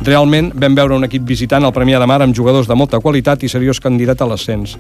Realment 0.03 0.51
vam 0.59 0.75
veure 0.75 0.97
un 0.97 1.07
equip 1.07 1.23
visitant 1.27 1.63
el 1.63 1.73
Premià 1.75 2.01
de 2.03 2.07
Mar 2.11 2.21
amb 2.25 2.35
jugadors 2.35 2.67
de 2.67 2.75
molta 2.75 2.99
qualitat 3.01 3.45
i 3.47 3.51
seriós 3.51 3.79
candidat 3.81 4.23
a 4.23 4.27
l'ascens. 4.27 4.75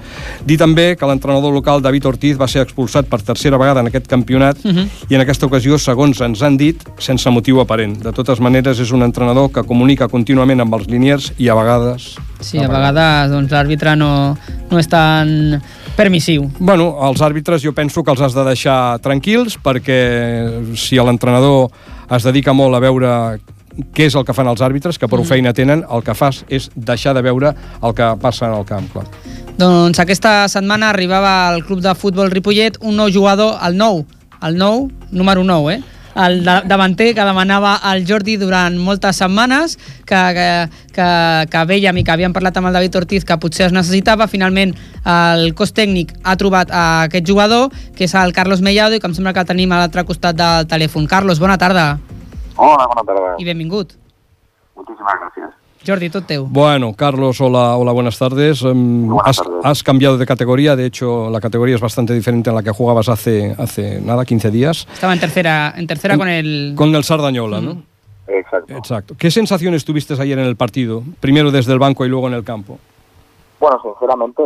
Dir 0.44 0.58
també 0.58 0.96
que 0.98 1.06
l'entrenador 1.06 1.54
local 1.54 1.82
David 1.82 2.08
Ortiz 2.10 2.40
va 2.40 2.48
ser 2.50 2.64
expulsat 2.64 3.06
per 3.10 3.22
tercera 3.22 3.60
vegada 3.60 3.84
en 3.84 3.90
aquest 3.92 4.08
campionat 4.10 4.58
uh 4.64 4.72
-huh. 4.72 4.86
i 5.08 5.14
en 5.14 5.20
aquesta 5.20 5.46
ocasió, 5.46 5.78
segons 5.78 6.20
ens 6.20 6.42
han 6.42 6.56
dit, 6.56 6.82
sense 6.98 7.30
motiu 7.30 7.60
aparent. 7.60 8.02
De 8.02 8.12
totes 8.12 8.40
maneres, 8.40 8.80
és 8.80 8.90
un 8.90 9.02
entrenador 9.02 9.50
que 9.52 9.62
comunica 9.62 10.08
contínuament 10.08 10.60
amb 10.60 10.74
els 10.74 10.86
liniers 10.88 11.32
i 11.38 11.48
a 11.48 11.54
vegades... 11.54 12.16
Sí, 12.40 12.58
a 12.58 12.68
vegades 12.68 13.30
doncs, 13.30 13.52
l'àrbitre 13.52 13.96
no, 13.96 14.36
no 14.70 14.78
és 14.78 14.88
tan 14.88 15.62
permissiu. 16.02 16.50
Bueno, 16.58 16.92
els 17.08 17.22
àrbitres 17.24 17.64
jo 17.64 17.72
penso 17.76 18.04
que 18.04 18.12
els 18.14 18.22
has 18.22 18.36
de 18.36 18.44
deixar 18.46 18.98
tranquils 19.04 19.58
perquè 19.62 20.02
si 20.78 21.00
l'entrenador 21.00 21.70
es 22.12 22.26
dedica 22.28 22.54
molt 22.56 22.76
a 22.76 22.82
veure 22.82 23.12
què 23.96 24.06
és 24.10 24.16
el 24.18 24.24
que 24.28 24.34
fan 24.36 24.50
els 24.50 24.60
àrbitres, 24.64 24.98
que 25.00 25.08
prou 25.08 25.22
mm. 25.22 25.28
feina 25.30 25.52
tenen, 25.56 25.84
el 25.88 26.04
que 26.04 26.14
fas 26.16 26.42
és 26.52 26.68
deixar 26.76 27.14
de 27.16 27.22
veure 27.24 27.54
el 27.54 27.94
que 27.96 28.10
passa 28.20 28.48
en 28.50 28.58
el 28.58 28.66
camp. 28.68 28.88
Clar. 28.92 29.06
Doncs 29.58 30.00
aquesta 30.02 30.48
setmana 30.52 30.90
arribava 30.92 31.32
al 31.48 31.64
club 31.66 31.82
de 31.84 31.94
futbol 31.96 32.30
Ripollet 32.32 32.78
un 32.82 32.98
nou 33.00 33.12
jugador, 33.12 33.56
el 33.64 33.78
nou, 33.80 34.04
el 34.42 34.58
nou, 34.60 34.88
número 35.10 35.44
9, 35.44 35.76
eh? 35.76 36.01
El 36.14 36.42
davanter 36.44 37.12
que 37.14 37.24
demanava 37.24 37.76
el 37.92 38.04
Jordi 38.08 38.36
durant 38.40 38.76
moltes 38.78 39.20
setmanes, 39.22 39.78
que, 40.08 40.20
que, 40.36 40.48
que, 40.92 41.08
que 41.52 41.64
vèiem 41.68 42.00
i 42.00 42.04
que 42.04 42.14
havíem 42.14 42.34
parlat 42.34 42.58
amb 42.60 42.70
el 42.70 42.76
David 42.78 43.00
Ortiz 43.02 43.26
que 43.28 43.38
potser 43.40 43.68
es 43.70 43.76
necessitava. 43.76 44.28
Finalment 44.30 44.74
el 45.08 45.52
cos 45.58 45.74
tècnic 45.76 46.14
ha 46.24 46.36
trobat 46.40 46.72
aquest 46.72 47.28
jugador, 47.28 47.72
que 47.96 48.06
és 48.08 48.14
el 48.18 48.36
Carlos 48.36 48.62
Mellado, 48.64 48.96
i 48.96 49.00
que 49.00 49.08
em 49.10 49.16
sembla 49.16 49.32
que 49.32 49.44
el 49.44 49.48
tenim 49.48 49.72
a 49.72 49.80
l'altre 49.82 50.04
costat 50.08 50.38
del 50.38 50.68
telèfon. 50.68 51.08
Carlos, 51.08 51.40
bona 51.42 51.58
tarda. 51.58 51.96
Hola, 52.56 52.86
bona 52.86 53.06
tarda. 53.08 53.34
I 53.40 53.48
benvingut. 53.48 53.96
Muchísimas 54.76 55.18
gracias. 55.20 55.61
Jordi, 55.84 56.10
tot 56.10 56.26
teu. 56.26 56.46
Bueno, 56.48 56.94
Carlos, 56.94 57.40
hola, 57.40 57.76
hola 57.76 57.92
buenas 57.92 58.16
tardes. 58.18 58.62
Buenas 58.62 59.26
has, 59.26 59.36
tardes. 59.38 59.60
has, 59.64 59.82
cambiado 59.82 60.16
de 60.16 60.26
categoría, 60.26 60.76
de 60.76 60.86
hecho 60.86 61.28
la 61.28 61.40
categoría 61.40 61.74
es 61.74 61.80
bastante 61.80 62.14
diferente 62.14 62.50
en 62.50 62.56
la 62.56 62.62
que 62.62 62.70
jugabas 62.70 63.08
hace, 63.08 63.54
hace 63.58 64.00
nada, 64.00 64.24
15 64.24 64.50
días. 64.50 64.86
Estaba 64.92 65.12
en 65.12 65.20
tercera, 65.20 65.74
en 65.76 65.86
tercera 65.88 66.14
en, 66.14 66.20
con 66.20 66.28
el... 66.28 66.74
Con 66.76 66.94
el 66.94 67.02
Sardañola, 67.02 67.60
mm. 67.60 67.64
¿no? 67.64 67.82
Exacto. 68.28 68.74
Exacto. 68.74 69.14
¿Qué 69.18 69.30
sensaciones 69.30 69.84
tuviste 69.84 70.14
ayer 70.14 70.38
en 70.38 70.46
el 70.46 70.56
partido? 70.56 71.02
Primero 71.20 71.50
desde 71.50 71.72
el 71.72 71.80
banco 71.80 72.04
y 72.04 72.08
luego 72.08 72.28
en 72.28 72.34
el 72.34 72.44
campo. 72.44 72.78
Bueno, 73.58 73.80
sinceramente, 73.82 74.42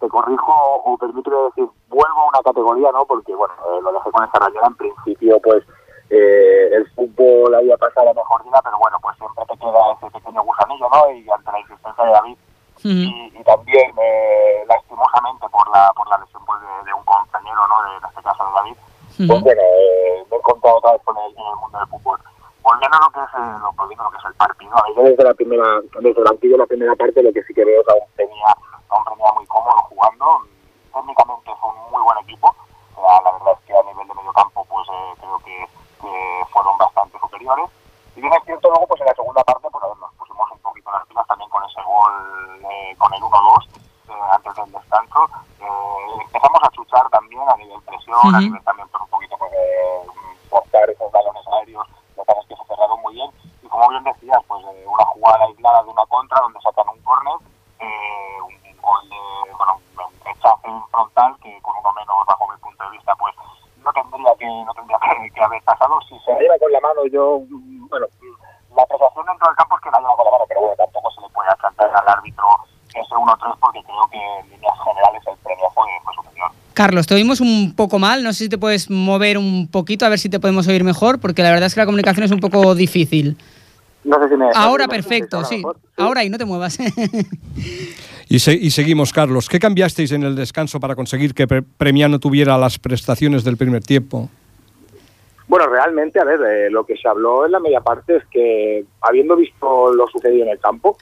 te 0.00 0.08
corrijo 0.08 0.52
o 0.84 0.98
permíteme 0.98 1.36
decir, 1.48 1.64
vuelvo 1.88 2.20
a 2.20 2.28
una 2.28 2.42
categoría, 2.44 2.88
¿no? 2.92 3.06
Porque, 3.06 3.34
bueno, 3.34 3.54
eh, 3.54 3.82
lo 3.82 3.92
dejé 3.92 4.10
con 4.10 4.22
el 4.22 4.30
Sardañola 4.30 4.66
en 4.66 4.74
principio, 4.74 5.40
pues 5.42 5.64
eh, 6.10 6.70
el 6.72 6.88
fútbol 6.92 7.54
había 7.54 7.76
pasado 7.76 8.08
a 8.08 8.14
la 8.14 8.20
mejor 8.20 8.42
vida, 8.44 8.60
pero 8.64 8.78
bueno, 8.78 8.96
pues 9.02 9.16
siempre 9.18 9.44
te 9.44 9.56
queda 9.58 9.92
ese 9.92 10.10
pequeño 10.10 10.42
gusanillo, 10.42 10.88
¿no? 10.88 11.10
Y 11.10 11.30
ante 11.30 11.52
la 11.52 11.58
existencia 11.58 12.04
de 12.04 12.10
David, 12.10 12.36
uh 12.38 12.88
-huh. 12.88 13.04
y, 13.04 13.32
y, 13.38 13.44
también 13.44 13.92
eh, 14.00 14.64
lastimosamente 14.66 15.46
por 15.50 15.68
la 15.68 15.92
por 15.92 16.08
la 16.08 16.18
lesión 16.18 16.42
pues, 16.46 16.60
de, 16.60 16.84
de, 16.88 16.94
un 16.94 17.04
compañero, 17.04 17.60
¿no? 17.68 17.76
De, 17.84 17.96
en 17.98 18.04
este 18.08 18.22
caso 18.22 18.44
de 18.44 18.52
David, 18.52 18.76
uh 18.76 19.22
-huh. 19.22 19.26
pues 19.28 19.40
bueno, 19.42 19.60
eh, 19.60 20.24
me 20.30 20.36
he 20.36 20.38
encontrado 20.38 20.76
otra 20.78 20.92
vez 20.92 21.02
con 21.04 21.16
el, 21.18 21.30
en 21.36 21.46
el 21.46 21.56
mundo 21.60 21.78
del 21.78 21.88
fútbol. 21.88 22.18
Volviendo 22.62 22.96
a 22.96 23.00
lo 23.04 23.10
que 23.12 23.20
es 23.20 23.32
el, 23.36 23.46
lo, 23.60 23.68
a 23.68 24.04
lo 24.04 24.10
que 24.10 24.18
es 24.18 24.24
el 24.24 24.34
partido, 24.34 24.76
yo 24.96 25.02
desde 25.02 25.24
la 25.24 25.34
primera, 25.34 25.68
desde 26.00 26.20
el 26.20 26.58
la 26.58 26.66
primera 26.66 26.94
parte 26.96 27.22
lo 27.22 27.32
que 27.32 27.42
sí 27.44 27.52
que 27.54 27.64
veo 27.64 27.80
es 27.80 27.86
que 27.86 27.92
aún 27.92 28.08
tenía, 28.16 28.50
aún 28.88 29.04
tenía 29.04 29.32
muy 29.32 29.46
cómodo 29.46 29.76
jugando, 29.92 30.26
técnicamente 30.92 31.50
es 31.52 31.60
un 31.62 31.76
muy 31.92 32.02
buen 32.02 32.18
equipo, 32.24 32.48
o 32.96 33.00
sea, 33.00 33.20
la 33.24 33.32
verdad 33.32 33.52
es 33.56 33.60
que 33.66 33.72
a 33.76 33.82
nivel 33.88 34.08
de 34.08 34.14
medio 34.14 34.32
campo 34.32 34.64
pues 34.68 34.88
eh, 34.88 35.12
creo 35.20 35.38
que 35.44 35.78
que 36.00 36.44
fueron 36.52 36.76
bastante 36.78 37.18
superiores. 37.18 37.66
Y 38.16 38.20
bien 38.20 38.32
es 38.32 38.44
cierto, 38.44 38.68
luego 38.68 38.86
pues 38.86 39.00
en 39.00 39.06
la 39.06 39.14
segunda 39.14 39.44
parte 39.44 39.68
pues 39.70 39.84
a 39.84 39.88
ver, 39.88 39.96
nos 39.98 40.14
pusimos 40.14 40.50
un 40.50 40.58
poquito 40.58 40.90
las 40.90 41.06
pilas 41.06 41.26
también 41.26 41.50
con 41.50 41.62
ese 41.64 41.82
gol, 41.82 42.12
eh, 42.70 42.94
con 42.98 43.14
el 43.14 43.22
1-2 43.22 43.68
eh, 44.08 44.12
antes 44.32 44.54
del 44.54 44.72
descanso. 44.72 45.20
Eh, 45.60 46.22
empezamos 46.24 46.62
a 46.62 46.70
chuchar 46.70 47.08
también 47.10 47.42
a 47.48 47.56
uh 48.24 48.30
-huh. 48.30 48.64
también 48.64 48.88
pues, 48.88 49.02
un 49.02 49.08
poquito 49.10 49.36
pues, 49.38 49.50
de 49.52 50.48
cortar 50.50 50.90
esos 50.90 51.12
balones 51.12 51.46
aéreos, 51.48 51.86
lo 52.16 52.24
que 52.24 52.32
que 52.48 52.56
se 52.56 52.64
cerraron 52.64 53.00
muy 53.02 53.14
bien. 53.14 53.30
Y 53.62 53.68
como 53.68 53.88
bien 53.88 54.04
decías, 54.04 54.38
pues 54.48 54.64
una 54.64 55.04
jugada 55.04 55.44
aislada 55.44 55.82
de 55.82 55.90
una 55.90 56.06
contra 56.06 56.40
donde 56.40 56.60
sacan 56.60 56.88
un 56.88 57.00
córner, 57.02 57.34
un 57.38 58.80
gol 58.82 59.08
de, 59.08 59.52
bueno, 59.56 59.80
un 59.98 60.24
rechace 60.24 60.68
frontal 60.90 61.36
que 61.42 61.60
con 61.62 61.76
uno 61.76 61.92
menos 61.92 62.16
bajo 62.26 62.48
mi 62.48 62.56
punto 62.58 62.84
de 62.84 62.90
vista 62.90 63.14
pues 63.16 63.34
no 63.76 63.92
tendría 63.92 64.34
que 64.36 64.46
no 64.46 64.74
tendría 64.74 64.98
que, 64.98 65.30
que 65.34 65.42
haber 65.42 65.62
pasado. 65.64 66.00
Si 66.08 66.18
se 66.20 66.32
lleva 66.34 66.58
con 66.58 66.72
la 66.72 66.80
mano, 66.80 67.06
yo, 67.06 67.40
bueno, 67.88 68.06
la 68.74 68.82
apreciación 68.82 69.26
dentro 69.26 69.46
del 69.46 69.56
campo 69.56 69.76
es 69.76 69.82
que 69.82 69.90
la 69.90 70.00
lleva 70.00 70.16
con 70.16 70.24
la 70.24 70.32
mano, 70.32 70.44
pero 70.48 70.60
bueno, 70.60 70.76
tampoco 70.76 71.10
se 71.10 71.20
le 71.20 71.28
puede 71.30 71.50
achatar 71.50 71.90
al 71.94 72.08
árbitro 72.08 72.46
ese 72.94 73.14
1-3 73.14 73.58
porque 73.60 73.82
creo 73.84 74.06
que 74.10 74.18
en 74.18 74.50
líneas 74.50 74.78
generales 74.84 75.22
el 75.26 75.36
premio 75.38 75.70
fue, 75.70 75.86
fue 76.04 76.14
superior. 76.14 76.50
Carlos, 76.78 77.08
te 77.08 77.14
oímos 77.16 77.40
un 77.40 77.74
poco 77.74 77.98
mal, 77.98 78.22
no 78.22 78.32
sé 78.32 78.44
si 78.44 78.48
te 78.48 78.56
puedes 78.56 78.88
mover 78.88 79.36
un 79.36 79.66
poquito 79.66 80.06
a 80.06 80.10
ver 80.10 80.20
si 80.20 80.28
te 80.28 80.38
podemos 80.38 80.68
oír 80.68 80.84
mejor, 80.84 81.18
porque 81.18 81.42
la 81.42 81.50
verdad 81.50 81.66
es 81.66 81.74
que 81.74 81.80
la 81.80 81.86
comunicación 81.86 82.22
es 82.22 82.30
un 82.30 82.38
poco 82.38 82.76
difícil. 82.76 83.36
No 84.04 84.16
sé 84.22 84.28
si 84.28 84.36
me... 84.36 84.44
Ahora 84.54 84.86
no 84.86 84.92
sé 84.92 84.96
si 84.96 85.02
perfecto, 85.02 85.44
sí. 85.44 85.56
mejor, 85.56 85.76
Ahora 85.96 86.22
y 86.22 86.30
no 86.30 86.38
te 86.38 86.44
muevas. 86.44 86.78
Y, 88.30 88.40
se, 88.40 88.52
y, 88.52 88.70
seguimos, 88.70 89.14
Carlos. 89.14 89.48
¿Qué 89.48 89.58
cambiasteis 89.58 90.12
en 90.12 90.22
el 90.22 90.36
descanso 90.36 90.78
para 90.80 90.94
conseguir 90.94 91.32
que 91.32 91.46
pre 91.46 91.62
Premiano 91.62 92.18
tuviera 92.18 92.58
las 92.58 92.78
prestaciones 92.78 93.42
del 93.42 93.56
primer 93.56 93.82
tiempo? 93.82 94.28
Bueno, 95.46 95.66
realmente, 95.66 96.20
a 96.20 96.24
ver, 96.24 96.38
eh, 96.42 96.70
lo 96.70 96.84
que 96.84 96.94
se 96.98 97.08
habló 97.08 97.46
en 97.46 97.52
la 97.52 97.58
media 97.58 97.80
parte 97.80 98.16
es 98.16 98.24
que, 98.26 98.84
habiendo 99.00 99.34
visto 99.34 99.94
lo 99.94 100.06
sucedido 100.08 100.44
en 100.44 100.50
el 100.50 100.58
campo, 100.60 100.98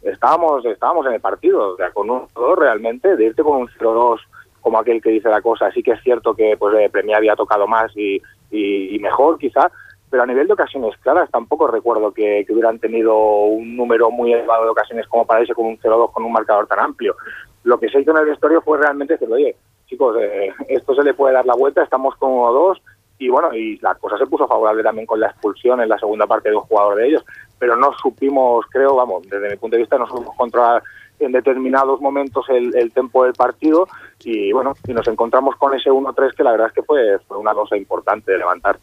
estábamos 0.00 0.64
estábamos 0.64 1.06
en 1.06 1.12
el 1.12 1.20
partido, 1.20 1.74
o 1.74 1.76
sea, 1.76 1.90
con 1.90 2.08
un 2.08 2.22
2 2.34 2.58
realmente, 2.58 3.14
de 3.14 3.26
irte 3.26 3.42
con 3.42 3.58
un 3.58 3.68
0-2 3.68 4.20
como 4.60 4.78
aquel 4.78 5.02
que 5.02 5.10
dice 5.10 5.28
la 5.28 5.40
cosa. 5.40 5.70
Sí 5.72 5.82
que 5.82 5.92
es 5.92 6.02
cierto 6.02 6.34
que 6.34 6.56
pues 6.58 6.74
eh, 6.78 6.88
Premia 6.90 7.16
había 7.16 7.36
tocado 7.36 7.66
más 7.66 7.90
y, 7.96 8.20
y, 8.50 8.98
mejor, 8.98 9.38
quizá, 9.38 9.70
pero 10.10 10.22
a 10.22 10.26
nivel 10.26 10.46
de 10.46 10.54
ocasiones 10.54 10.96
claras 10.98 11.30
tampoco 11.30 11.66
recuerdo 11.66 12.12
que, 12.12 12.44
que, 12.46 12.52
hubieran 12.52 12.78
tenido 12.78 13.16
un 13.16 13.76
número 13.76 14.10
muy 14.10 14.32
elevado 14.32 14.64
de 14.64 14.70
ocasiones 14.70 15.06
como 15.06 15.26
para 15.26 15.42
irse 15.42 15.54
con 15.54 15.66
un 15.66 15.78
0-2 15.78 16.12
con 16.12 16.24
un 16.24 16.32
marcador 16.32 16.66
tan 16.66 16.80
amplio. 16.80 17.16
Lo 17.62 17.78
que 17.78 17.88
se 17.88 18.00
hizo 18.00 18.10
en 18.10 18.18
el 18.18 18.26
vestuario 18.26 18.62
fue 18.62 18.78
realmente 18.78 19.14
decir, 19.14 19.32
oye, 19.32 19.56
chicos, 19.86 20.16
eh, 20.20 20.52
esto 20.68 20.94
se 20.94 21.02
le 21.02 21.14
puede 21.14 21.34
dar 21.34 21.46
la 21.46 21.54
vuelta, 21.54 21.82
estamos 21.82 22.14
con 22.16 22.30
1-2 22.30 22.80
y 23.20 23.28
bueno, 23.28 23.52
y 23.54 23.78
la 23.80 23.94
cosa 23.96 24.16
se 24.16 24.26
puso 24.26 24.48
favorable 24.48 24.82
también 24.82 25.06
con 25.06 25.20
la 25.20 25.26
expulsión 25.26 25.80
en 25.82 25.90
la 25.90 25.98
segunda 25.98 26.26
parte 26.26 26.48
de 26.48 26.56
un 26.56 26.62
jugador 26.62 26.96
de 26.96 27.08
ellos, 27.08 27.24
pero 27.58 27.76
no 27.76 27.92
supimos, 27.92 28.64
creo, 28.70 28.96
vamos, 28.96 29.28
desde 29.28 29.50
mi 29.50 29.56
punto 29.56 29.76
de 29.76 29.82
vista, 29.82 29.98
no 29.98 30.06
supimos 30.06 30.34
controlar 30.36 30.82
en 31.20 31.32
determinados 31.32 32.00
momentos 32.00 32.46
el, 32.48 32.74
el 32.76 32.92
tempo 32.92 33.24
del 33.24 33.34
partido 33.34 33.86
y 34.24 34.52
bueno, 34.52 34.74
y 34.86 34.92
nos 34.92 35.06
encontramos 35.08 35.56
con 35.56 35.74
ese 35.74 35.90
1-3 35.90 36.34
que 36.34 36.44
la 36.44 36.52
verdad 36.52 36.68
es 36.68 36.72
que 36.74 36.82
fue, 36.82 37.18
fue 37.26 37.38
una 37.38 37.54
cosa 37.54 37.76
importante 37.76 38.32
de 38.32 38.38
levantar. 38.38 38.78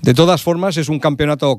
De 0.00 0.14
todas 0.14 0.42
formas, 0.42 0.76
es 0.76 0.88
un 0.88 1.00
campeonato 1.00 1.58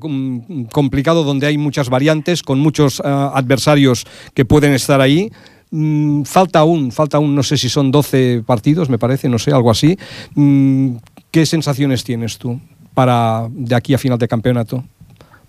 complicado 0.71 1.23
donde 1.23 1.47
hay 1.47 1.57
muchas 1.57 1.89
variantes, 1.89 2.41
con 2.41 2.59
muchos 2.59 2.99
uh, 2.99 3.03
adversarios 3.33 4.05
que 4.33 4.45
pueden 4.45 4.73
estar 4.73 5.01
ahí. 5.01 5.29
Mm, 5.71 6.23
falta 6.23 6.59
aún, 6.59 6.91
falta 6.91 7.17
aún, 7.17 7.35
no 7.35 7.43
sé 7.43 7.57
si 7.57 7.67
son 7.67 7.91
12 7.91 8.43
partidos, 8.45 8.89
me 8.89 8.97
parece, 8.97 9.27
no 9.27 9.39
sé, 9.39 9.51
algo 9.51 9.69
así. 9.69 9.97
Mm, 10.35 10.95
¿Qué 11.31 11.45
sensaciones 11.45 12.03
tienes 12.03 12.37
tú 12.37 12.59
para 12.93 13.47
de 13.49 13.75
aquí 13.75 13.93
a 13.93 13.97
final 13.97 14.17
de 14.17 14.27
campeonato? 14.27 14.83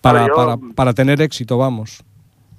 Para, 0.00 0.26
yo, 0.26 0.34
para, 0.34 0.56
para 0.74 0.92
tener 0.92 1.20
éxito, 1.22 1.58
vamos 1.58 2.04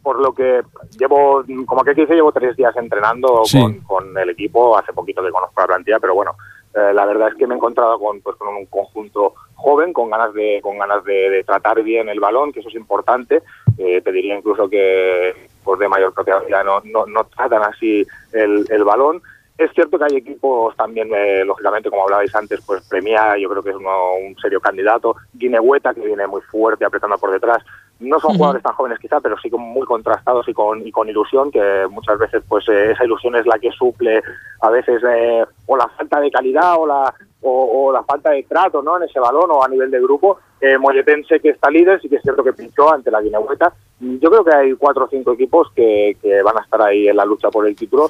por 0.10 0.20
lo 0.20 0.34
que 0.34 0.64
llevo, 0.98 1.44
como 1.68 1.84
que 1.84 1.94
dice, 1.94 2.16
llevo 2.16 2.32
tres 2.32 2.58
días 2.58 2.76
entrenando 2.76 3.44
sí. 3.46 3.62
con, 3.62 3.80
con, 3.82 4.18
el 4.18 4.32
equipo, 4.32 4.76
hace 4.76 4.92
poquito 4.92 5.22
que 5.22 5.30
conozco 5.30 5.62
la 5.62 5.68
plantilla, 5.68 6.00
pero 6.00 6.16
bueno, 6.16 6.36
eh, 6.74 6.92
la 6.96 7.06
verdad 7.06 7.28
es 7.28 7.36
que 7.36 7.46
me 7.46 7.54
he 7.54 7.58
encontrado 7.58 8.00
con, 8.00 8.20
pues, 8.22 8.36
con 8.38 8.48
un 8.48 8.66
conjunto 8.66 9.36
joven, 9.54 9.94
con 9.94 10.10
ganas 10.10 10.34
de, 10.34 10.62
con 10.64 10.80
ganas 10.80 11.04
de, 11.04 11.30
de 11.30 11.44
tratar 11.44 11.84
bien 11.84 12.10
el 12.10 12.20
balón, 12.20 12.52
que 12.52 12.62
eso 12.62 12.70
es 12.70 12.76
importante, 12.76 13.44
eh, 13.78 14.02
te 14.02 14.12
diría 14.12 14.36
incluso 14.36 14.68
que 14.68 15.36
pues 15.64 15.80
de 15.80 15.88
mayor 15.88 16.12
categoría 16.16 16.64
no, 16.64 16.82
no, 16.86 17.06
no 17.06 17.26
tratan 17.26 17.62
así 17.62 18.04
el, 18.34 18.66
el 18.68 18.84
balón, 18.84 19.22
Es 19.60 19.74
cierto 19.74 20.00
que 20.00 20.06
hay 20.06 20.16
equipos 20.16 20.74
también, 20.78 21.10
eh, 21.14 21.44
lógicamente, 21.44 21.90
como 21.90 22.04
hablabais 22.04 22.34
antes, 22.34 22.62
pues 22.66 22.82
Premia, 22.88 23.38
yo 23.38 23.50
creo 23.50 23.62
que 23.62 23.72
es 23.72 23.76
uno, 23.76 24.14
un 24.26 24.34
serio 24.38 24.62
candidato. 24.62 25.18
Guinehueta, 25.34 25.94
que 25.94 26.00
viene 26.00 26.26
muy 26.28 26.40
fuerte, 26.44 26.86
apretando 26.86 27.18
por 27.18 27.30
detrás. 27.30 27.62
No 28.00 28.22
son 28.22 28.38
jugadores 28.38 28.64
tan 28.64 28.72
jóvenes 28.72 29.00
quizá, 29.00 29.20
pero 29.20 29.38
sí 29.38 29.50
como 29.50 29.66
muy 29.66 29.86
contrastados 29.86 30.48
y 30.48 30.54
con, 30.54 30.88
y 30.88 30.94
con 30.94 31.10
ilusión, 31.10 31.52
que 31.52 31.86
muchas 31.90 32.18
veces 32.18 32.42
pues 32.48 32.70
eh, 32.70 32.92
esa 32.92 33.04
ilusión 33.04 33.36
es 33.36 33.46
la 33.46 33.60
que 33.60 33.70
suple 33.72 34.24
a 34.62 34.70
veces 34.70 35.04
eh, 35.06 35.44
o 35.66 35.76
la 35.76 35.90
falta 35.90 36.22
de 36.22 36.32
calidad 36.32 36.76
o 36.80 36.88
la, 36.88 37.14
o, 37.42 37.88
o 37.88 37.92
la 37.92 38.04
falta 38.06 38.30
de 38.30 38.44
trato 38.44 38.82
¿no? 38.82 38.96
en 38.96 39.04
ese 39.04 39.20
balón 39.20 39.52
o 39.52 39.62
a 39.62 39.68
nivel 39.68 39.92
de 39.92 40.00
grupo. 40.00 40.40
Eh, 40.62 40.78
Molletense, 40.78 41.42
que 41.42 41.50
está 41.50 41.70
líder, 41.70 42.00
sí 42.00 42.08
que 42.08 42.16
es 42.16 42.22
cierto 42.22 42.46
que 42.46 42.54
pinchó 42.54 42.94
ante 42.94 43.12
la 43.12 43.20
Guinehueta. 43.20 43.74
Yo 44.00 44.30
creo 44.30 44.46
que 44.46 44.56
hay 44.56 44.74
cuatro 44.76 45.04
o 45.04 45.10
cinco 45.10 45.34
equipos 45.34 45.70
que, 45.76 46.16
que 46.22 46.42
van 46.42 46.58
a 46.58 46.62
estar 46.62 46.82
ahí 46.82 47.10
en 47.10 47.18
la 47.18 47.26
lucha 47.26 47.50
por 47.50 47.68
el 47.68 47.76
título. 47.76 48.08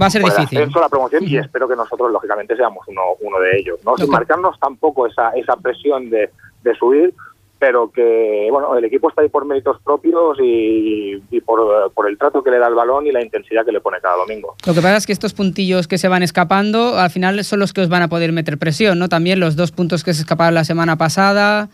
Va 0.00 0.06
a 0.06 0.10
ser 0.10 0.22
difícil. 0.22 0.58
ascenso, 0.58 0.80
la 0.80 0.88
promoción 0.88 1.24
y 1.24 1.36
espero 1.36 1.68
que 1.68 1.74
nosotros 1.74 2.10
lógicamente 2.12 2.56
seamos 2.56 2.86
uno, 2.86 3.02
uno 3.20 3.40
de 3.40 3.58
ellos, 3.58 3.80
¿no? 3.84 3.96
Sin 3.96 4.08
marcarnos 4.10 4.58
tampoco 4.60 5.06
esa, 5.06 5.30
esa 5.30 5.56
presión 5.56 6.08
de, 6.08 6.30
de 6.62 6.74
subir, 6.76 7.12
pero 7.58 7.90
que 7.90 8.46
bueno 8.52 8.76
el 8.76 8.84
equipo 8.84 9.08
está 9.08 9.22
ahí 9.22 9.28
por 9.28 9.44
méritos 9.44 9.78
propios 9.82 10.38
y, 10.40 11.20
y 11.30 11.40
por, 11.40 11.90
por 11.92 12.08
el 12.08 12.16
trato 12.16 12.44
que 12.44 12.50
le 12.52 12.58
da 12.58 12.68
el 12.68 12.74
balón 12.74 13.08
y 13.08 13.10
la 13.10 13.20
intensidad 13.24 13.64
que 13.64 13.72
le 13.72 13.80
pone 13.80 13.98
cada 14.00 14.16
domingo. 14.16 14.54
Lo 14.64 14.74
que 14.74 14.80
pasa 14.80 14.98
es 14.98 15.06
que 15.06 15.12
estos 15.12 15.34
puntillos 15.34 15.88
que 15.88 15.98
se 15.98 16.06
van 16.06 16.22
escapando, 16.22 16.96
al 16.96 17.10
final 17.10 17.42
son 17.42 17.58
los 17.58 17.72
que 17.72 17.80
os 17.80 17.88
van 17.88 18.02
a 18.02 18.08
poder 18.08 18.30
meter 18.30 18.58
presión, 18.58 19.00
¿no? 19.00 19.08
También 19.08 19.40
los 19.40 19.56
dos 19.56 19.72
puntos 19.72 20.04
que 20.04 20.14
se 20.14 20.20
escaparon 20.20 20.54
la 20.54 20.62
semana 20.64 20.96
pasada, 20.96 21.68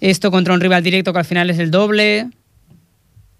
esto 0.00 0.32
contra 0.32 0.54
un 0.54 0.60
rival 0.60 0.82
directo 0.82 1.12
que 1.12 1.20
al 1.20 1.24
final 1.24 1.48
es 1.50 1.60
el 1.60 1.70
doble. 1.70 2.30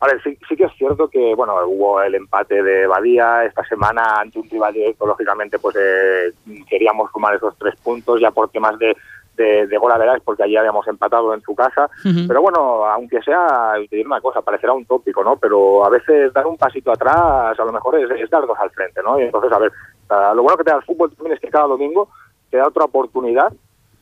A 0.05 0.07
ver, 0.07 0.23
sí, 0.23 0.37
sí 0.47 0.55
que 0.55 0.65
es 0.65 0.73
cierto 0.77 1.09
que 1.09 1.35
bueno 1.35 1.55
hubo 1.67 2.03
el 2.03 2.15
empate 2.15 2.63
de 2.63 2.87
Badía 2.87 3.47
esta 3.47 3.65
semana 3.65 4.03
ante 4.21 4.39
un 4.39 4.51
rival 4.51 4.75
directo, 4.75 5.07
lógicamente 5.07 5.59
pues 5.59 5.75
eh, 5.77 6.31
queríamos 6.69 7.11
sumar 7.11 7.35
esos 7.35 7.57
tres 7.57 7.75
puntos 7.83 8.21
ya 8.21 8.31
por 8.31 8.51
temas 8.51 8.79
de, 8.79 8.95
de, 9.35 9.67
de 9.67 9.79
gol 9.79 9.93
a 9.93 9.97
veras, 9.97 10.21
porque 10.23 10.43
allí 10.43 10.59
habíamos 10.59 10.87
empatado 10.89 11.33
en 11.33 11.41
su 11.41 11.55
casa. 11.55 11.89
Pero 12.29 12.43
bueno, 12.43 12.85
aunque 12.85 13.23
sea, 13.23 13.73
te 13.89 13.97
diré 13.97 14.07
una 14.07 14.21
cosa, 14.21 14.43
parecerá 14.43 14.75
un 14.75 14.85
tópico, 14.85 15.25
¿no? 15.25 15.37
Pero 15.37 15.87
a 15.87 15.89
veces 15.89 16.35
dar 16.35 16.47
un 16.47 16.59
pasito 16.59 16.93
atrás 16.93 17.59
a 17.59 17.65
lo 17.65 17.73
mejor 17.73 17.99
es, 17.99 18.11
es 18.11 18.29
dar 18.29 18.47
dos 18.47 18.59
al 18.59 18.71
frente, 18.73 19.03
¿no? 19.03 19.19
Y 19.19 19.23
entonces, 19.23 19.51
a 19.53 19.59
ver, 19.59 19.73
ah, 20.11 20.35
lo 20.37 20.43
bueno 20.43 20.59
que 20.59 20.65
te 20.65 20.71
da 20.71 20.77
el 20.77 20.85
fútbol 20.85 21.15
también 21.15 21.33
es 21.37 21.41
que 21.41 21.49
cada 21.49 21.67
domingo 21.67 22.11
te 22.51 22.59
da 22.59 22.69
otra 22.69 22.85
oportunidad 22.85 23.51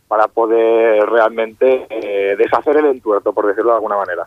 para 0.09 0.27
poder 0.27 1.09
realmente 1.09 1.87
eh, 1.89 2.35
deshacer 2.37 2.77
el 2.79 2.87
entuerto, 2.87 3.33
por 3.33 3.47
decirlo 3.47 3.71
de 3.71 3.77
alguna 3.77 3.99
manera. 3.99 4.27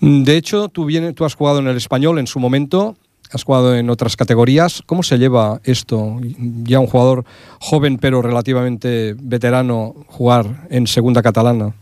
De 0.00 0.36
hecho, 0.36 0.68
tú, 0.68 0.88
has 1.24 1.34
jugado 1.34 1.58
en 1.58 1.68
el 1.68 1.76
español 1.76 2.18
en 2.18 2.26
su 2.26 2.38
momento, 2.40 2.96
has 3.32 3.44
jugado 3.44 3.74
en 3.74 3.90
otras 3.90 4.16
categorías. 4.16 4.82
¿Cómo 4.86 5.02
se 5.02 5.18
lleva 5.18 5.60
esto? 5.64 6.16
Ya 6.64 6.80
un 6.80 6.86
jugador 6.86 7.24
joven 7.60 7.98
pero 7.98 8.22
relativamente 8.22 9.14
veterano 9.18 9.94
jugar 10.08 10.46
en 10.70 10.86
segunda 10.86 11.22
catalana. 11.22 11.72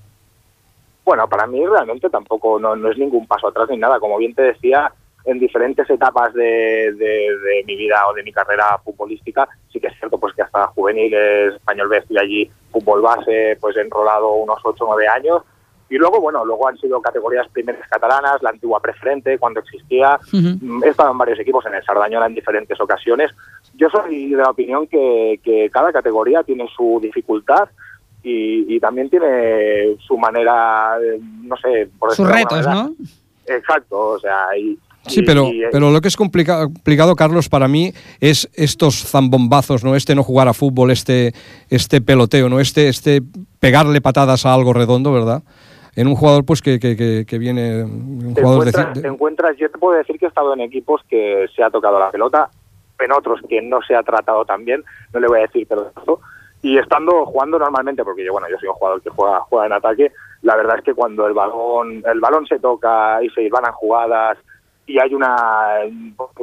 Bueno, 1.04 1.26
para 1.28 1.46
mí 1.46 1.64
realmente 1.66 2.10
tampoco 2.10 2.58
no, 2.58 2.76
no 2.76 2.90
es 2.90 2.98
ningún 2.98 3.26
paso 3.26 3.48
atrás 3.48 3.68
ni 3.70 3.78
nada. 3.78 3.98
Como 3.98 4.18
bien 4.18 4.34
te 4.34 4.42
decía, 4.42 4.92
en 5.28 5.38
diferentes 5.38 5.88
etapas 5.90 6.32
de, 6.32 7.62
mi 7.66 7.76
vida 7.76 8.08
o 8.08 8.14
de 8.14 8.22
mi 8.22 8.32
carrera 8.32 8.78
futbolística, 8.82 9.46
sí 9.70 9.78
que 9.78 9.88
es 9.88 9.98
cierto 9.98 10.18
pues 10.18 10.34
que 10.34 10.42
hasta 10.42 10.68
juveniles, 10.68 11.54
español 11.54 11.88
B, 11.88 11.98
estoy 11.98 12.18
allí, 12.18 12.50
fútbol 12.72 13.02
base, 13.02 13.58
pues 13.60 13.76
enrolado 13.76 14.32
unos 14.32 14.58
8 14.64 14.84
o 14.84 14.94
9 14.94 15.08
años. 15.08 15.42
Y 15.90 15.96
luego, 15.96 16.20
bueno, 16.20 16.44
luego 16.44 16.68
han 16.68 16.76
sido 16.78 17.00
categorías 17.00 17.48
primeras 17.48 17.88
catalanas, 17.88 18.42
la 18.42 18.50
antigua 18.50 18.78
preferente, 18.80 19.38
cuando 19.38 19.60
existía. 19.60 20.18
Ujú. 20.32 20.58
Mm, 20.60 20.84
He 20.84 20.88
estado 20.88 21.10
en 21.12 21.18
varios 21.18 21.40
equipos, 21.40 21.64
en 21.66 21.74
el 21.74 21.82
Sardañola 21.84 22.26
en 22.26 22.34
diferentes 22.34 22.78
ocasiones. 22.80 23.30
Yo 23.74 23.88
soy 23.90 24.30
de 24.30 24.36
la 24.36 24.50
opinión 24.50 24.86
que, 24.86 25.40
que 25.42 25.70
cada 25.72 25.92
categoría 25.92 26.42
tiene 26.42 26.66
su 26.76 26.98
dificultad 27.02 27.68
y, 28.22 28.74
y 28.76 28.80
también 28.80 29.08
tiene 29.08 29.96
su 30.06 30.18
manera, 30.18 30.96
eh, 31.02 31.18
no 31.42 31.56
sé, 31.56 31.88
por 31.98 32.10
Sus 32.14 32.26
decirlo 32.26 32.32
de 32.32 32.34
retos, 32.42 32.58
alguna 32.66 32.74
¿no? 32.74 32.82
manera. 32.90 33.04
Exacto, 33.46 33.98
o 33.98 34.18
sea, 34.18 34.46
y, 34.58 34.78
Sí, 35.06 35.22
pero, 35.22 35.46
eh, 35.46 35.68
pero 35.72 35.90
lo 35.90 36.02
que 36.02 36.08
es 36.08 36.16
complica- 36.18 36.64
complicado, 36.64 37.14
Carlos, 37.16 37.48
para 37.48 37.66
mí 37.66 37.94
es 38.20 38.46
estos 38.52 39.06
zambombazos, 39.06 39.82
¿no? 39.82 39.96
Este 39.96 40.14
no 40.14 40.22
jugar 40.22 40.48
a 40.48 40.52
fútbol, 40.52 40.90
este, 40.90 41.32
este 41.70 42.02
peloteo, 42.02 42.50
¿no? 42.50 42.60
Este, 42.60 42.88
este 42.88 43.22
pegarle 43.58 44.02
patadas 44.02 44.44
a 44.44 44.52
algo 44.52 44.74
redondo, 44.74 45.10
¿verdad? 45.12 45.42
En 46.00 46.06
un 46.06 46.14
jugador 46.14 46.44
pues 46.44 46.62
que, 46.62 46.78
que, 46.78 46.96
que, 46.96 47.24
que 47.26 47.38
viene... 47.38 47.82
Un 47.82 48.32
te, 48.34 48.42
jugador 48.42 48.68
encuentras, 48.68 48.94
de- 48.94 49.02
te 49.02 49.08
encuentras- 49.08 49.56
yo 49.56 49.68
te 49.70 49.78
puedo 49.78 49.96
decir 49.98 50.16
que 50.18 50.26
he 50.26 50.28
estado 50.28 50.54
en 50.54 50.60
equipos 50.60 51.02
que 51.08 51.46
se 51.56 51.62
ha 51.62 51.70
tocado 51.70 51.98
la 51.98 52.10
pelota, 52.12 52.48
en 53.00 53.12
otros 53.12 53.40
que 53.48 53.60
no 53.62 53.80
se 53.82 53.96
ha 53.96 54.02
tratado 54.04 54.44
tan 54.44 54.64
bien, 54.64 54.84
no 55.12 55.18
le 55.20 55.26
voy 55.26 55.38
a 55.40 55.42
decir 55.42 55.66
pelotazo, 55.66 56.20
y 56.62 56.78
estando 56.78 57.26
jugando 57.26 57.58
normalmente, 57.58 58.04
porque 58.04 58.24
yo, 58.24 58.32
bueno, 58.32 58.48
yo 58.48 58.56
soy 58.58 58.68
un 58.68 58.74
jugador 58.76 59.02
que 59.02 59.10
juega, 59.10 59.40
juega 59.40 59.66
en 59.66 59.72
ataque, 59.72 60.12
la 60.42 60.54
verdad 60.56 60.78
es 60.78 60.84
que 60.84 60.94
cuando 60.94 61.26
el 61.26 61.34
balón, 61.34 62.02
el 62.06 62.20
balón 62.20 62.46
se 62.46 62.58
toca 62.60 63.20
y 63.22 63.28
se 63.30 63.48
van 63.48 63.66
a 63.66 63.72
jugadas 63.72 64.38
y 64.86 65.00
hay 65.00 65.12
una 65.14 65.34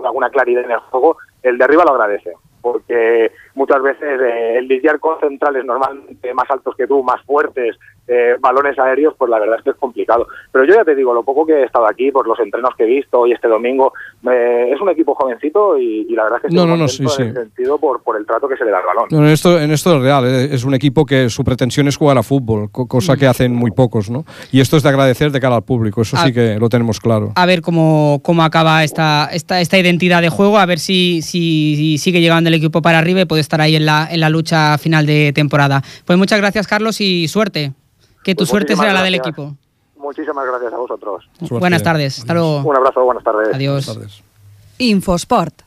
alguna 0.03 0.29
claridad 0.29 0.65
en 0.65 0.71
el 0.71 0.79
juego, 0.79 1.17
el 1.43 1.57
de 1.57 1.63
arriba 1.63 1.83
lo 1.85 1.91
agradece. 1.93 2.33
Porque 2.61 3.31
muchas 3.53 3.79
veces 3.83 4.19
eh, 4.21 4.57
el 4.57 4.67
lidiar 4.67 4.99
con 4.99 5.19
centrales 5.19 5.63
normalmente 5.65 6.33
más 6.33 6.49
altos 6.49 6.75
que 6.75 6.87
tú, 6.87 7.03
más 7.03 7.21
fuertes, 7.23 7.77
eh, 8.07 8.35
balones 8.39 8.77
aéreos, 8.77 9.13
pues 9.17 9.29
la 9.29 9.39
verdad 9.39 9.57
es 9.57 9.63
que 9.63 9.69
es 9.71 9.75
complicado. 9.77 10.27
Pero 10.51 10.65
yo 10.65 10.75
ya 10.75 10.83
te 10.85 10.95
digo, 10.95 11.13
lo 11.13 11.23
poco 11.23 11.45
que 11.45 11.53
he 11.53 11.63
estado 11.63 11.87
aquí, 11.87 12.11
por 12.11 12.27
los 12.27 12.39
entrenos 12.39 12.71
que 12.77 12.83
he 12.83 12.87
visto 12.87 13.19
hoy 13.21 13.31
este 13.31 13.47
domingo, 13.47 13.93
eh, 14.31 14.71
es 14.73 14.79
un 14.81 14.89
equipo 14.89 15.15
jovencito 15.15 15.77
y, 15.77 16.05
y 16.09 16.13
la 16.15 16.23
verdad 16.23 16.39
es 16.43 16.49
que 16.49 16.55
No, 16.55 16.61
estoy 16.63 16.77
no, 16.77 16.83
no, 16.83 16.87
sí, 16.87 17.03
en 17.03 17.09
sí. 17.09 17.33
sentido 17.33 17.77
por, 17.77 18.01
por 18.03 18.17
el 18.17 18.25
trato 18.25 18.47
que 18.47 18.57
se 18.57 18.65
le 18.65 18.71
da 18.71 18.79
al 18.79 18.85
balón. 18.85 19.07
No, 19.11 19.19
en, 19.25 19.31
esto, 19.33 19.59
en 19.59 19.71
esto 19.71 19.95
es 19.95 20.01
real, 20.01 20.25
¿eh? 20.25 20.49
es 20.53 20.63
un 20.65 20.73
equipo 20.73 21.05
que 21.05 21.29
su 21.29 21.43
pretensión 21.43 21.87
es 21.87 21.97
jugar 21.97 22.17
a 22.17 22.23
fútbol, 22.23 22.69
co- 22.71 22.87
cosa 22.87 23.17
que 23.17 23.27
hacen 23.27 23.53
muy 23.55 23.71
pocos, 23.71 24.09
¿no? 24.09 24.25
Y 24.51 24.59
esto 24.59 24.77
es 24.77 24.83
de 24.83 24.89
agradecer 24.89 25.31
de 25.31 25.39
cara 25.39 25.55
al 25.55 25.63
público, 25.63 26.01
eso 26.01 26.17
sí 26.17 26.31
que 26.33 26.57
lo 26.59 26.69
tenemos 26.69 26.99
claro. 26.99 27.31
A 27.35 27.45
ver 27.45 27.61
cómo, 27.61 28.19
cómo 28.23 28.43
acaba 28.43 28.83
esta, 28.83 29.29
esta, 29.31 29.61
esta 29.61 29.77
identidad 29.77 30.21
de 30.21 30.29
juego, 30.29 30.57
a 30.59 30.65
ver 30.65 30.79
si, 30.79 31.21
si, 31.21 31.75
si 31.75 31.97
sigue 31.97 32.21
llegando 32.21 32.47
el 32.49 32.53
equipo 32.53 32.81
para 32.81 32.99
arriba 32.99 33.21
y 33.21 33.25
puede 33.25 33.41
estar 33.41 33.61
ahí 33.61 33.75
en 33.75 33.85
la, 33.85 34.07
en 34.11 34.19
la 34.19 34.29
lucha 34.29 34.77
final 34.77 35.05
de 35.05 35.31
temporada. 35.33 35.81
Pues 36.05 36.17
muchas 36.19 36.39
gracias, 36.39 36.67
Carlos, 36.67 37.01
y 37.01 37.27
suerte. 37.27 37.71
Que 38.25 38.33
tu 38.33 38.39
Pues 38.39 38.49
suerte 38.49 38.75
será 38.75 38.91
la 38.91 39.03
del 39.03 39.13
gracias. 39.13 39.33
equipo. 39.37 39.55
Muchísimas 39.97 40.45
gracias 40.47 40.73
a 40.73 40.77
vosotros. 40.77 41.29
Suerte. 41.37 41.59
Buenas 41.59 41.83
tardes. 41.83 42.19
Hasta 42.19 42.33
luego. 42.33 42.57
Un 42.63 42.75
abrazo, 42.75 43.03
buenas 43.05 43.23
tardes. 43.23 43.53
Adiós. 43.53 43.85
Buenas 43.85 44.09
tardes. 44.09 44.23
Infosport. 44.79 45.61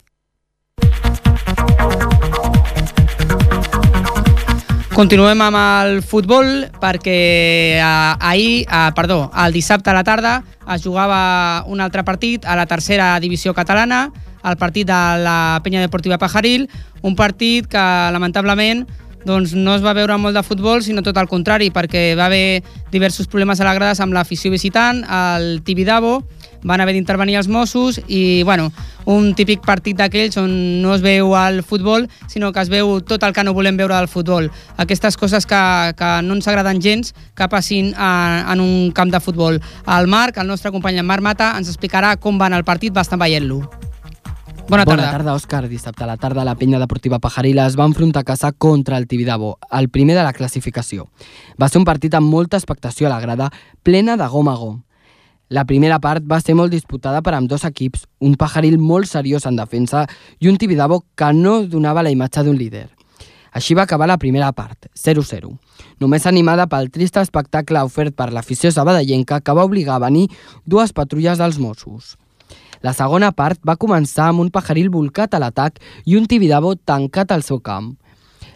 Continuem 4.98 5.38
amb 5.44 5.58
el 5.86 6.00
futbol 6.02 6.48
perquè 6.82 7.78
ahir, 7.78 8.66
eh, 8.66 8.90
perdó, 8.96 9.30
el 9.46 9.52
dissabte 9.54 9.90
a 9.90 9.94
la 9.94 10.02
tarda 10.02 10.42
es 10.74 10.82
jugava 10.82 11.62
un 11.70 11.80
altre 11.80 12.02
partit 12.02 12.44
a 12.44 12.56
la 12.56 12.66
tercera 12.66 13.20
divisió 13.20 13.54
catalana, 13.54 14.10
el 14.42 14.56
partit 14.56 14.88
de 14.88 15.22
la 15.22 15.60
Penya 15.62 15.80
Deportiva 15.80 16.18
Pajaril, 16.18 16.68
un 17.02 17.14
partit 17.14 17.66
que 17.70 17.78
lamentablement 17.78 18.88
doncs, 19.28 19.52
no 19.54 19.76
es 19.76 19.84
va 19.84 19.94
veure 19.94 20.16
molt 20.18 20.36
de 20.36 20.42
futbol, 20.42 20.82
sinó 20.82 21.04
tot 21.04 21.16
el 21.20 21.28
contrari, 21.30 21.68
perquè 21.74 22.16
va 22.18 22.26
haver 22.26 22.62
diversos 22.92 23.28
problemes 23.28 23.60
a 23.60 23.68
la 23.68 23.76
grades 23.76 24.00
amb 24.00 24.16
l'afició 24.16 24.50
visitant, 24.50 25.04
el 25.04 25.60
Tibidabo, 25.64 26.22
van 26.64 26.80
haver 26.80 26.94
d'intervenir 26.96 27.36
els 27.38 27.48
Mossos 27.48 28.00
i, 28.08 28.42
bueno, 28.42 28.72
un 29.06 29.32
típic 29.38 29.62
partit 29.66 29.98
d'aquells 29.98 30.38
on 30.40 30.50
no 30.82 30.94
es 30.96 31.04
veu 31.04 31.34
el 31.38 31.62
futbol, 31.62 32.08
sinó 32.26 32.50
que 32.52 32.64
es 32.64 32.72
veu 32.72 32.98
tot 33.00 33.22
el 33.22 33.34
que 33.36 33.44
no 33.46 33.54
volem 33.54 33.78
veure 33.78 33.94
del 33.94 34.10
futbol. 34.10 34.50
Aquestes 34.76 35.16
coses 35.16 35.46
que, 35.46 35.62
que 35.98 36.12
no 36.24 36.38
ens 36.38 36.48
agraden 36.48 36.82
gens 36.82 37.14
que 37.38 37.48
passin 37.48 37.92
a, 37.96 38.46
en 38.52 38.64
un 38.64 38.90
camp 38.92 39.12
de 39.14 39.20
futbol. 39.20 39.60
El 39.86 40.08
Marc, 40.08 40.38
el 40.38 40.48
nostre 40.48 40.72
company 40.74 40.98
en 40.98 41.06
Marc 41.06 41.22
Mata, 41.22 41.52
ens 41.58 41.70
explicarà 41.70 42.16
com 42.18 42.40
va 42.40 42.50
anar 42.50 42.64
el 42.64 42.68
partit, 42.68 42.94
va 42.94 43.06
estar 43.06 43.20
veient-lo. 43.20 43.87
Bona 44.68 44.84
tarda. 44.84 45.06
Bona 45.06 45.12
tarda, 45.16 45.32
Òscar. 45.32 45.66
Dissabte 45.68 46.04
a 46.04 46.06
la 46.06 46.18
tarda 46.20 46.42
la 46.44 46.54
penya 46.54 46.76
deportiva 46.78 47.18
Pajaril 47.18 47.56
es 47.62 47.76
va 47.78 47.86
enfrontar 47.88 48.20
a 48.20 48.24
casa 48.28 48.50
contra 48.52 48.98
el 48.98 49.06
Tibidabo, 49.08 49.56
el 49.72 49.88
primer 49.88 50.14
de 50.14 50.22
la 50.22 50.34
classificació. 50.34 51.06
Va 51.56 51.70
ser 51.70 51.80
un 51.80 51.86
partit 51.88 52.12
amb 52.12 52.28
molta 52.28 52.60
expectació 52.60 53.06
a 53.06 53.14
la 53.14 53.20
grada, 53.20 53.48
plena 53.82 54.18
de 54.20 54.26
gom 54.28 54.52
a 54.52 54.54
gom. 54.60 54.82
La 55.48 55.64
primera 55.64 55.98
part 56.04 56.20
va 56.20 56.42
ser 56.44 56.52
molt 56.52 56.70
disputada 56.70 57.22
per 57.24 57.32
amb 57.38 57.48
dos 57.48 57.64
equips, 57.64 58.04
un 58.20 58.36
Pajaril 58.36 58.76
molt 58.76 59.08
seriós 59.08 59.48
en 59.48 59.56
defensa 59.56 60.04
i 60.38 60.52
un 60.52 60.60
Tibidabo 60.60 61.00
que 61.16 61.32
no 61.32 61.62
donava 61.64 62.04
la 62.04 62.12
imatge 62.12 62.44
d'un 62.44 62.60
líder. 62.60 62.90
Així 63.56 63.72
va 63.72 63.88
acabar 63.88 64.12
la 64.12 64.20
primera 64.20 64.52
part, 64.52 64.92
0-0. 64.92 65.48
Només 65.98 66.28
animada 66.28 66.68
pel 66.68 66.92
trist 66.92 67.16
espectacle 67.16 67.88
ofert 67.88 68.12
per 68.12 68.34
l'afició 68.36 68.68
sabadellenca 68.68 69.40
que 69.40 69.56
va 69.56 69.64
obligar 69.64 69.96
a 69.96 70.06
venir 70.10 70.28
dues 70.66 70.92
patrulles 70.92 71.40
dels 71.40 71.56
Mossos. 71.56 72.18
La 72.82 72.94
segona 72.94 73.32
part 73.32 73.60
va 73.66 73.78
començar 73.80 74.28
amb 74.30 74.44
un 74.44 74.50
pajaril 74.54 74.90
volcat 74.94 75.34
a 75.34 75.40
l'atac 75.42 75.80
i 76.06 76.16
un 76.16 76.26
Tibidabo 76.30 76.74
tancat 76.76 77.32
al 77.32 77.42
seu 77.42 77.58
camp. 77.60 77.96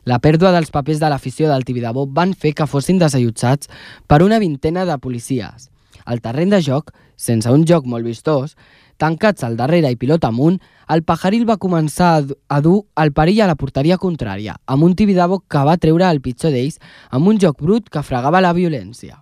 La 0.05 0.19
pèrdua 0.19 0.53
dels 0.55 0.71
papers 0.75 1.01
de 1.03 1.11
l'afició 1.11 1.49
del 1.51 1.65
Tibidabo 1.65 2.07
van 2.07 2.35
fer 2.35 2.55
que 2.59 2.67
fossin 2.67 2.99
desallotjats 2.99 3.71
per 4.07 4.23
una 4.23 4.39
vintena 4.43 4.85
de 4.85 4.99
policies. 4.99 5.71
Al 6.05 6.21
terreny 6.23 6.51
de 6.51 6.63
joc, 6.63 6.91
sense 7.17 7.51
un 7.51 7.67
joc 7.67 7.87
molt 7.87 8.07
vistós, 8.07 8.57
Tancats 9.03 9.43
al 9.43 9.57
darrere 9.59 9.91
i 9.91 9.97
pilota 9.99 10.29
amunt, 10.31 10.61
el 10.95 11.03
Pajaril 11.03 11.43
va 11.49 11.59
començar 11.59 12.11
a 12.23 12.61
dur 12.63 12.77
el 13.03 13.11
perill 13.17 13.41
a 13.43 13.49
la 13.51 13.57
porteria 13.59 13.99
contrària, 13.99 14.55
amb 14.67 14.87
un 14.87 14.95
Tibidabo 14.95 15.41
que 15.51 15.65
va 15.67 15.79
treure 15.83 16.07
el 16.07 16.23
pitjor 16.23 16.55
d'ells 16.55 16.79
amb 17.11 17.33
un 17.33 17.43
joc 17.43 17.59
brut 17.63 17.91
que 17.91 18.05
fregava 18.07 18.45
la 18.45 18.55
violència. 18.55 19.22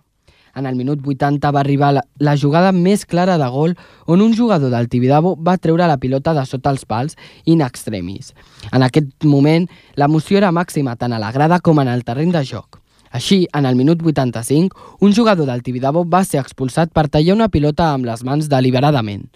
En 0.55 0.65
el 0.65 0.75
minut 0.75 0.99
80 1.05 1.51
va 1.51 1.61
arribar 1.61 1.93
la, 1.95 2.03
la 2.19 2.35
jugada 2.37 2.71
més 2.71 3.05
clara 3.05 3.37
de 3.39 3.47
gol 3.49 3.75
on 4.05 4.21
un 4.21 4.35
jugador 4.35 4.71
del 4.73 4.89
Tibidabo 4.89 5.35
va 5.35 5.57
treure 5.57 5.87
la 5.87 5.97
pilota 5.97 6.33
de 6.33 6.45
sota 6.45 6.71
els 6.73 6.85
pals 6.85 7.17
in 7.45 7.61
extremis. 7.61 8.33
En 8.71 8.83
aquest 8.83 9.25
moment, 9.25 9.67
l'emoció 9.95 10.37
era 10.41 10.51
màxima 10.51 10.95
tant 10.95 11.13
a 11.13 11.19
la 11.19 11.31
grada 11.31 11.59
com 11.59 11.79
en 11.79 11.91
el 11.91 12.03
terreny 12.03 12.31
de 12.35 12.43
joc. 12.45 12.81
Així, 13.11 13.45
en 13.53 13.65
el 13.65 13.75
minut 13.75 14.01
85, 14.01 14.97
un 15.01 15.13
jugador 15.13 15.45
del 15.47 15.63
Tibidabo 15.63 16.05
va 16.07 16.23
ser 16.23 16.39
expulsat 16.39 16.93
per 16.95 17.09
tallar 17.11 17.35
una 17.35 17.49
pilota 17.51 17.91
amb 17.91 18.07
les 18.07 18.23
mans 18.23 18.47
deliberadament. 18.47 19.27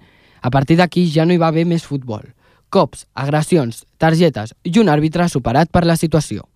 A 0.41 0.49
partir 0.49 0.77
d'aquí 0.79 1.07
ja 1.11 1.25
no 1.25 1.35
hi 1.35 1.41
va 1.41 1.51
haver 1.51 1.65
més 1.67 1.83
futbol. 1.83 2.23
Cops, 2.69 3.05
agressions, 3.13 3.83
targetes 3.97 4.55
i 4.63 4.79
un 4.79 4.91
àrbitre 4.91 5.27
superat 5.29 5.71
per 5.71 5.83
la 5.85 5.97
situació. 5.99 6.47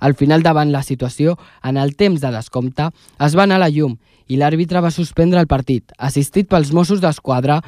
Al 0.00 0.14
final, 0.14 0.42
davant 0.42 0.72
la 0.72 0.82
situació, 0.82 1.38
en 1.62 1.76
el 1.76 1.96
temps 1.96 2.20
de 2.20 2.30
descompte, 2.34 2.90
es 3.20 3.36
va 3.36 3.44
anar 3.44 3.60
a 3.60 3.66
la 3.66 3.72
llum 3.72 3.98
i 4.26 4.38
l'àrbitre 4.40 4.80
va 4.80 4.90
suspendre 4.90 5.40
el 5.40 5.50
partit, 5.50 5.92
assistit 5.98 6.48
pels 6.48 6.72
Mossos 6.72 7.02
d'Esquadra 7.02 7.60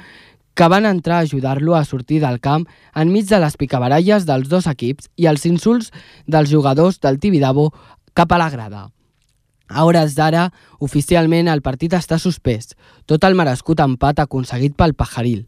que 0.57 0.69
van 0.73 0.87
entrar 0.89 1.19
a 1.19 1.27
ajudar-lo 1.27 1.75
a 1.77 1.85
sortir 1.85 2.23
del 2.23 2.41
camp 2.41 2.65
enmig 2.97 3.29
de 3.29 3.41
les 3.43 3.59
picabaralles 3.61 4.25
dels 4.25 4.49
dos 4.49 4.67
equips 4.71 5.11
i 5.21 5.29
els 5.29 5.45
insults 5.45 5.93
dels 6.27 6.49
jugadors 6.51 6.97
del 7.01 7.21
Tibidabo 7.21 7.73
cap 8.17 8.33
a 8.33 8.39
la 8.41 8.49
grada. 8.51 8.87
A 9.69 9.85
hores 9.85 10.15
d'ara, 10.17 10.49
oficialment 10.81 11.51
el 11.53 11.61
partit 11.61 11.93
està 11.99 12.17
suspès, 12.23 12.73
tot 13.05 13.25
el 13.29 13.37
merescut 13.37 13.83
empat 13.85 14.23
aconseguit 14.23 14.77
pel 14.79 14.95
Pajaril. 14.95 15.45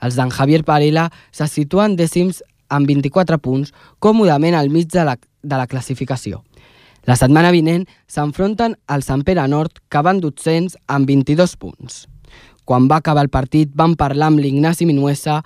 Els 0.00 0.16
d'en 0.16 0.30
Javier 0.30 0.62
Parela 0.64 1.10
se 1.32 1.48
situen 1.50 1.96
dècims 1.98 2.40
amb 2.68 2.88
24 2.88 3.38
punts, 3.42 3.72
còmodament 3.98 4.56
al 4.56 4.70
mig 4.70 4.90
de 4.92 5.04
la, 5.06 5.16
de 5.42 5.56
la 5.56 5.66
classificació. 5.66 6.42
La 7.06 7.14
setmana 7.14 7.52
vinent 7.54 7.84
s'enfronten 8.10 8.74
al 8.90 9.04
Sant 9.06 9.22
Pere 9.22 9.46
Nord, 9.48 9.78
que 9.88 10.02
van 10.02 10.18
dotzents 10.20 10.74
amb 10.90 11.06
22 11.06 11.54
punts. 11.62 12.06
Quan 12.66 12.88
va 12.90 12.98
acabar 12.98 13.22
el 13.22 13.30
partit 13.30 13.70
vam 13.78 13.94
parlar 13.94 14.32
amb 14.32 14.42
l'Ignasi 14.42 14.88
Minuesa, 14.88 15.42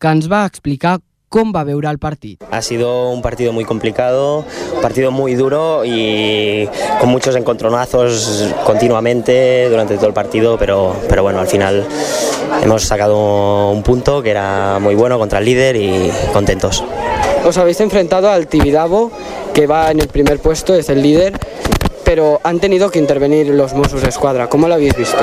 que 0.00 0.12
ens 0.12 0.28
va 0.28 0.44
explicar 0.48 0.98
com 1.30 1.52
va 1.54 1.62
veure 1.62 1.88
el 1.88 2.00
partit. 2.02 2.42
Ha 2.50 2.60
sido 2.60 3.10
un 3.10 3.22
partido 3.22 3.52
muy 3.52 3.64
complicado, 3.64 4.44
un 4.74 4.82
partido 4.82 5.12
muy 5.12 5.36
duro 5.36 5.84
y 5.84 6.68
con 6.98 7.08
muchos 7.08 7.36
encontronazos 7.36 8.52
continuamente 8.66 9.68
durante 9.70 9.94
todo 9.94 10.08
el 10.08 10.12
partido, 10.12 10.58
pero, 10.58 10.96
pero 11.08 11.22
bueno, 11.22 11.38
al 11.38 11.46
final 11.46 11.86
hemos 12.64 12.82
sacado 12.82 13.70
un 13.70 13.84
punto 13.84 14.22
que 14.22 14.30
era 14.30 14.80
muy 14.80 14.96
bueno 14.96 15.20
contra 15.20 15.38
el 15.38 15.44
líder 15.44 15.76
y 15.76 16.10
contentos. 16.32 16.82
Os 17.46 17.56
habéis 17.58 17.80
enfrentado 17.80 18.28
al 18.28 18.48
Tibidabo, 18.48 19.12
que 19.54 19.68
va 19.68 19.92
en 19.92 20.00
el 20.00 20.08
primer 20.08 20.40
puesto, 20.40 20.74
es 20.74 20.88
el 20.88 21.00
líder, 21.00 21.38
pero 22.10 22.40
han 22.42 22.58
tenido 22.58 22.90
que 22.90 22.98
intervenir 22.98 23.46
los 23.50 23.72
Mossos 23.72 24.02
de 24.02 24.08
Escuadra. 24.08 24.48
¿Cómo 24.48 24.66
lo 24.66 24.74
habéis 24.74 24.96
visto? 24.96 25.16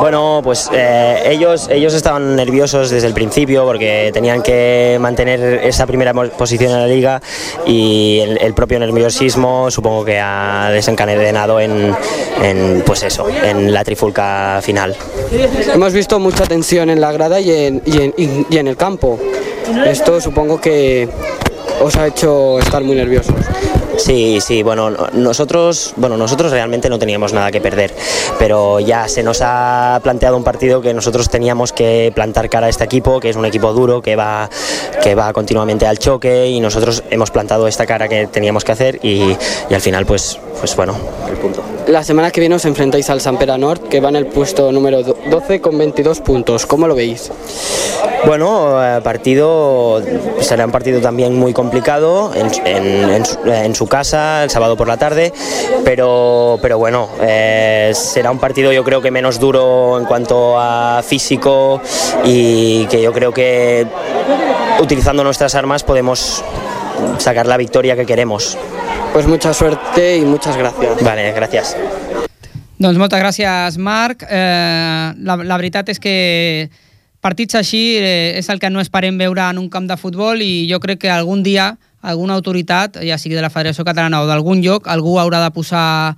Bueno, 0.00 0.40
pues 0.42 0.70
eh, 0.72 1.22
ellos, 1.26 1.68
ellos 1.70 1.92
estaban 1.92 2.34
nerviosos 2.34 2.88
desde 2.88 3.06
el 3.08 3.12
principio 3.12 3.66
porque 3.66 4.08
tenían 4.14 4.42
que 4.42 4.96
mantener 4.98 5.60
esa 5.64 5.86
primera 5.86 6.14
posición 6.14 6.72
en 6.72 6.78
la 6.80 6.86
liga 6.86 7.20
y 7.66 8.20
el, 8.22 8.38
el 8.40 8.54
propio 8.54 8.78
nerviosismo 8.78 9.70
supongo 9.70 10.02
que 10.06 10.18
ha 10.18 10.70
desencadenado 10.72 11.60
en, 11.60 11.94
en, 12.42 12.82
pues 12.86 13.02
eso, 13.02 13.26
en 13.28 13.74
la 13.74 13.84
trifulca 13.84 14.60
final. 14.62 14.96
Hemos 15.74 15.92
visto 15.92 16.18
mucha 16.18 16.44
tensión 16.46 16.88
en 16.88 17.02
la 17.02 17.12
grada 17.12 17.38
y 17.38 17.50
en, 17.50 17.82
y 17.84 18.00
en- 18.00 18.14
y- 18.16 18.46
y 18.48 18.56
en 18.56 18.66
el 18.66 18.78
campo. 18.78 19.18
Esto 19.86 20.22
supongo 20.22 20.58
que 20.58 21.06
os 21.82 21.94
ha 21.96 22.06
hecho 22.06 22.58
estar 22.60 22.82
muy 22.82 22.96
nerviosos. 22.96 23.34
Sí, 23.98 24.38
sí, 24.40 24.62
bueno, 24.62 24.90
no- 24.90 25.08
nosotros, 25.12 25.92
bueno, 25.96 26.16
nosotros 26.16 26.50
realmente 26.52 26.88
no 26.88 26.98
teníamos 26.98 27.32
nada 27.32 27.50
que 27.50 27.60
perder, 27.60 27.92
pero 28.38 28.78
ya 28.80 29.08
se 29.08 29.22
nos 29.22 29.40
ha 29.42 30.00
planteado 30.02 30.36
un 30.36 30.44
partido 30.44 30.80
que 30.80 30.94
nosotros 30.94 31.28
teníamos 31.28 31.72
que 31.72 32.10
plantar 32.14 32.48
cara 32.48 32.68
a 32.68 32.70
este 32.70 32.84
equipo, 32.84 33.18
que 33.20 33.28
es 33.30 33.36
un 33.36 33.44
equipo 33.44 33.72
duro, 33.72 34.00
que 34.00 34.14
va, 34.16 34.48
que 35.02 35.14
va 35.14 35.32
continuamente 35.32 35.84
al 35.86 35.98
choque 35.98 36.46
y 36.46 36.60
nosotros 36.60 37.02
hemos 37.10 37.30
plantado 37.30 37.66
esta 37.66 37.86
cara 37.86 38.08
que 38.08 38.28
teníamos 38.28 38.64
que 38.64 38.72
hacer 38.72 39.00
y, 39.02 39.36
y 39.68 39.74
al 39.74 39.80
final, 39.80 40.06
pues, 40.06 40.38
pues 40.60 40.74
bueno, 40.76 40.94
el 41.28 41.36
punto. 41.36 41.62
La 41.88 42.04
semana 42.04 42.30
que 42.30 42.40
viene 42.40 42.54
os 42.54 42.64
enfrentáis 42.66 43.10
al 43.10 43.20
San 43.20 43.36
Pere 43.36 43.58
Nord, 43.58 43.80
que 43.88 44.00
va 44.00 44.10
en 44.10 44.16
el 44.16 44.26
puesto 44.26 44.70
número 44.72 45.02
do- 45.02 45.16
12 45.28 45.60
con 45.60 45.76
22 45.76 46.20
puntos. 46.20 46.66
¿Cómo 46.66 46.86
lo 46.86 46.94
veis? 46.94 47.30
Bueno, 48.26 48.82
eh, 48.84 49.00
partido 49.02 50.02
será 50.40 50.64
un 50.66 50.72
partido 50.72 51.00
también 51.00 51.34
muy 51.38 51.52
complicado 51.52 52.32
en, 52.34 52.46
en- 52.66 53.10
en 53.10 53.24
su, 53.24 53.38
en 53.46 53.74
su 53.74 53.86
casa 53.86 54.44
el 54.44 54.50
sábado 54.50 54.76
por 54.76 54.86
la 54.88 54.96
tarde, 54.96 55.32
pero, 55.84 56.58
pero 56.60 56.78
bueno, 56.78 57.08
eh, 57.22 57.92
será 57.94 58.30
un 58.30 58.38
partido 58.38 58.72
yo 58.72 58.84
creo 58.84 59.00
que 59.00 59.10
menos 59.10 59.38
duro 59.38 59.98
en 59.98 60.04
cuanto 60.04 60.58
a 60.58 61.02
físico 61.02 61.80
y 62.24 62.86
que 62.86 63.00
yo 63.00 63.12
creo 63.12 63.32
que 63.32 63.86
utilizando 64.80 65.24
nuestras 65.24 65.54
armas 65.54 65.82
podemos 65.84 66.44
sacar 67.18 67.46
la 67.46 67.56
victoria 67.56 67.96
que 67.96 68.04
queremos. 68.04 68.58
Pues 69.12 69.26
mucha 69.26 69.54
suerte 69.54 70.16
y 70.18 70.22
muchas 70.22 70.56
gracias. 70.56 71.02
Vale, 71.02 71.32
gracias. 71.32 71.76
Doncs 72.78 72.94
moltes 72.94 73.18
gràcies, 73.18 73.74
Marc. 73.82 74.22
Eh, 74.22 75.14
la, 75.18 75.34
la 75.42 75.56
veritat 75.58 75.88
és 75.90 75.98
que 75.98 76.12
partits 77.28 77.58
així 77.60 77.82
eh, 78.00 78.38
és 78.40 78.48
el 78.48 78.62
que 78.62 78.72
no 78.72 78.80
esperem 78.80 79.20
veure 79.20 79.50
en 79.52 79.60
un 79.60 79.68
camp 79.68 79.86
de 79.90 80.00
futbol 80.00 80.40
i 80.40 80.64
jo 80.70 80.80
crec 80.80 81.04
que 81.04 81.12
algun 81.12 81.44
dia 81.44 81.74
alguna 82.00 82.36
autoritat, 82.38 83.00
ja 83.02 83.18
sigui 83.18 83.34
de 83.34 83.42
la 83.42 83.50
Federació 83.50 83.84
Catalana 83.84 84.22
o 84.22 84.28
d'algun 84.28 84.62
lloc, 84.62 84.86
algú 84.88 85.18
haurà 85.18 85.42
de 85.42 85.50
posar 85.54 86.16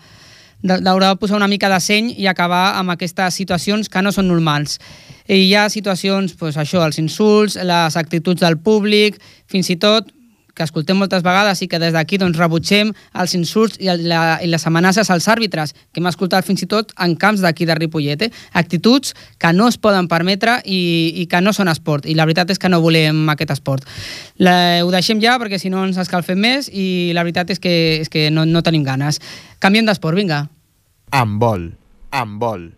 haurà 0.61 1.09
de 1.09 1.17
posar 1.17 1.39
una 1.39 1.49
mica 1.49 1.71
de 1.73 1.79
seny 1.81 2.13
i 2.21 2.29
acabar 2.29 2.77
amb 2.77 2.93
aquestes 2.93 3.39
situacions 3.41 3.89
que 3.89 4.03
no 4.05 4.13
són 4.13 4.29
normals. 4.29 4.77
I 5.25 5.47
hi 5.47 5.55
ha 5.57 5.71
situacions, 5.73 6.37
doncs 6.37 6.59
això, 6.61 6.85
els 6.85 7.01
insults, 7.01 7.57
les 7.57 7.97
actituds 7.97 8.45
del 8.45 8.59
públic, 8.61 9.17
fins 9.49 9.71
i 9.73 9.79
tot 9.81 10.13
que 10.61 10.67
escoltem 10.69 10.99
moltes 11.01 11.25
vegades 11.25 11.63
i 11.65 11.69
que 11.73 11.81
des 11.81 11.95
d'aquí 11.97 12.19
doncs, 12.21 12.37
rebutgem 12.37 12.93
els 13.23 13.35
insults 13.39 13.79
i, 13.81 13.89
la, 14.05 14.39
i 14.45 14.51
les 14.53 14.67
amenaces 14.69 15.09
als 15.09 15.29
àrbitres, 15.33 15.73
que 15.89 16.03
hem 16.03 16.09
escoltat 16.11 16.45
fins 16.45 16.67
i 16.67 16.69
tot 16.69 16.93
en 17.01 17.17
camps 17.21 17.41
d'aquí 17.41 17.65
de 17.69 17.77
Ripollet. 17.79 18.27
Eh? 18.29 18.31
Actituds 18.61 19.15
que 19.41 19.55
no 19.57 19.71
es 19.73 19.81
poden 19.81 20.09
permetre 20.11 20.59
i, 20.65 20.81
i 21.23 21.27
que 21.31 21.41
no 21.41 21.55
són 21.57 21.73
esport. 21.73 22.05
I 22.05 22.17
la 22.19 22.29
veritat 22.29 22.53
és 22.53 22.61
que 22.61 22.69
no 22.69 22.83
volem 22.85 23.25
aquest 23.33 23.55
esport. 23.57 23.89
La, 24.37 24.55
ho 24.85 24.93
deixem 24.93 25.23
ja 25.25 25.39
perquè 25.41 25.61
si 25.63 25.73
no 25.73 25.87
ens 25.87 26.01
escalfem 26.01 26.41
més 26.41 26.69
i 26.69 27.15
la 27.17 27.25
veritat 27.25 27.55
és 27.57 27.63
que, 27.63 27.75
és 28.05 28.13
que 28.13 28.29
no, 28.35 28.45
no 28.45 28.65
tenim 28.67 28.85
ganes. 28.85 29.23
Canviem 29.65 29.89
d'esport, 29.89 30.19
vinga. 30.19 30.45
Amb 31.17 31.41
vol. 31.41 31.71
Amb 32.13 32.43
vol. 32.43 32.69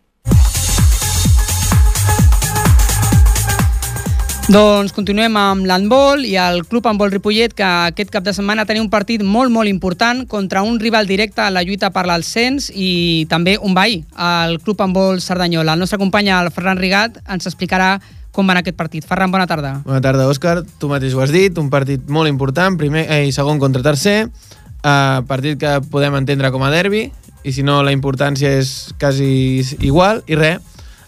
Doncs 4.53 4.93
continuem 4.93 5.33
amb 5.41 5.65
l'handbol 5.65 6.27
i 6.29 6.35
el 6.37 6.59
Club 6.69 6.85
Handbol 6.85 7.09
Ripollet 7.09 7.55
que 7.57 7.65
aquest 7.65 8.11
cap 8.13 8.25
de 8.27 8.35
setmana 8.37 8.67
tenia 8.69 8.83
un 8.85 8.91
partit 8.93 9.23
molt 9.25 9.49
molt 9.49 9.71
important 9.71 10.27
contra 10.29 10.61
un 10.61 10.77
rival 10.83 11.07
directe 11.09 11.41
a 11.41 11.49
la 11.49 11.63
lluita 11.65 11.89
per 11.95 12.03
l'ascens 12.05 12.67
i 12.69 13.25
també 13.31 13.55
un 13.57 13.73
veí, 13.73 14.03
el 14.13 14.59
Club 14.61 14.83
Handbol 14.85 15.23
Cerdanyola. 15.25 15.73
El 15.73 15.81
nostre 15.81 15.97
company, 15.97 16.29
el 16.29 16.51
Ferran 16.53 16.77
Rigat, 16.77 17.17
ens 17.33 17.49
explicarà 17.49 17.95
com 18.31 18.51
va 18.51 18.59
aquest 18.61 18.77
partit. 18.77 19.07
Ferran, 19.09 19.33
bona 19.33 19.47
tarda. 19.49 19.79
Bona 19.87 20.03
tarda, 20.05 20.29
Òscar. 20.29 20.59
Tu 20.77 20.91
mateix 20.91 21.17
ho 21.17 21.25
has 21.25 21.33
dit, 21.33 21.57
un 21.57 21.71
partit 21.73 22.05
molt 22.13 22.29
important, 22.29 22.77
primer 22.77 23.07
eh, 23.09 23.23
i 23.31 23.33
segon 23.33 23.63
contra 23.63 23.81
tercer, 23.81 24.27
eh, 24.27 25.23
partit 25.33 25.57
que 25.65 25.79
podem 25.89 26.19
entendre 26.21 26.53
com 26.53 26.61
a 26.61 26.71
derbi, 26.75 27.07
i 27.41 27.57
si 27.57 27.65
no 27.65 27.81
la 27.81 27.97
importància 27.97 28.53
és 28.61 28.93
quasi 29.01 29.65
igual, 29.81 30.21
i 30.29 30.37
res, 30.37 30.61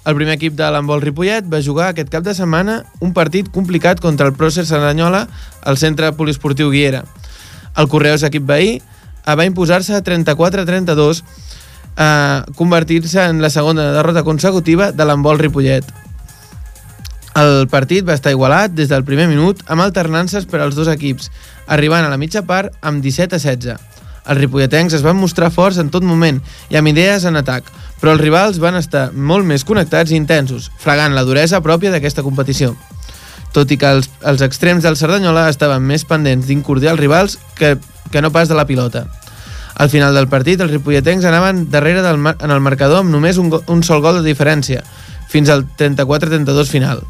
el 0.05 0.15
primer 0.15 0.35
equip 0.37 0.57
de 0.59 0.67
l'handbol 0.69 1.01
Ripollet 1.01 1.47
va 1.49 1.63
jugar 1.65 1.89
aquest 1.91 2.11
cap 2.13 2.25
de 2.27 2.35
setmana 2.37 2.83
un 3.01 3.15
partit 3.17 3.49
complicat 3.53 4.03
contra 4.05 4.29
el 4.29 4.35
Prócer 4.37 4.67
Cerdanyola 4.69 5.27
al 5.65 5.79
centre 5.81 6.13
poliesportiu 6.13 6.71
Guiera. 6.71 7.05
El 7.77 7.89
Correus, 7.89 8.23
equip 8.23 8.45
veí, 8.47 8.77
eh, 8.79 9.35
va 9.35 9.47
imposar-se 9.49 10.03
34-32, 10.05 11.25
eh, 11.97 12.43
convertir-se 12.55 13.25
en 13.25 13.41
la 13.41 13.51
segona 13.51 13.93
derrota 13.93 14.23
consecutiva 14.23 14.93
de 14.93 15.05
l'handbol 15.05 15.39
Ripollet. 15.39 15.85
El 17.35 17.67
partit 17.67 18.07
va 18.07 18.15
estar 18.15 18.31
igualat 18.31 18.77
des 18.77 18.93
del 18.93 19.03
primer 19.03 19.27
minut 19.27 19.65
amb 19.67 19.83
alternances 19.83 20.45
per 20.47 20.61
als 20.61 20.77
dos 20.77 20.87
equips, 20.87 21.33
arribant 21.67 22.05
a 22.05 22.13
la 22.13 22.21
mitja 22.21 22.45
part 22.47 22.77
amb 22.83 23.03
17 23.03 23.35
a 23.35 23.43
16. 23.43 23.94
Els 24.25 24.41
ripolletens 24.41 24.95
es 24.97 25.03
van 25.05 25.19
mostrar 25.21 25.51
forts 25.53 25.79
en 25.81 25.91
tot 25.93 26.05
moment 26.07 26.41
i 26.73 26.79
amb 26.81 26.89
idees 26.89 27.27
en 27.29 27.37
atac, 27.37 27.67
però 28.01 28.15
els 28.15 28.23
rivals 28.23 28.61
van 28.61 28.79
estar 28.79 29.11
molt 29.13 29.45
més 29.45 29.65
connectats 29.69 30.13
i 30.13 30.17
intensos, 30.17 30.71
fregant 30.81 31.15
la 31.17 31.25
duresa 31.29 31.61
pròpia 31.65 31.93
d'aquesta 31.93 32.25
competició. 32.25 32.73
Tot 33.55 33.71
i 33.71 33.79
que 33.79 33.91
els, 33.99 34.09
els 34.27 34.43
extrems 34.43 34.83
del 34.83 34.97
Cerdanyola 34.99 35.47
estaven 35.51 35.85
més 35.87 36.07
pendents 36.09 36.49
d'incordiar 36.49 36.95
els 36.97 37.01
rivals 37.01 37.37
que, 37.59 37.77
que 38.11 38.23
no 38.25 38.33
pas 38.35 38.49
de 38.49 38.57
la 38.59 38.67
pilota. 38.67 39.07
Al 39.75 39.91
final 39.91 40.15
del 40.15 40.29
partit, 40.31 40.61
els 40.61 40.71
ripolletens 40.71 41.25
anaven 41.27 41.67
darrere 41.71 42.03
del 42.03 42.21
en 42.33 42.51
el 42.51 42.63
marcador 42.63 43.03
amb 43.03 43.11
només 43.11 43.39
un, 43.43 43.51
un 43.51 43.83
sol 43.83 44.03
gol 44.03 44.21
de 44.21 44.27
diferència, 44.27 44.85
fins 45.29 45.51
al 45.51 45.67
34-32 45.79 46.71
final. 46.71 47.03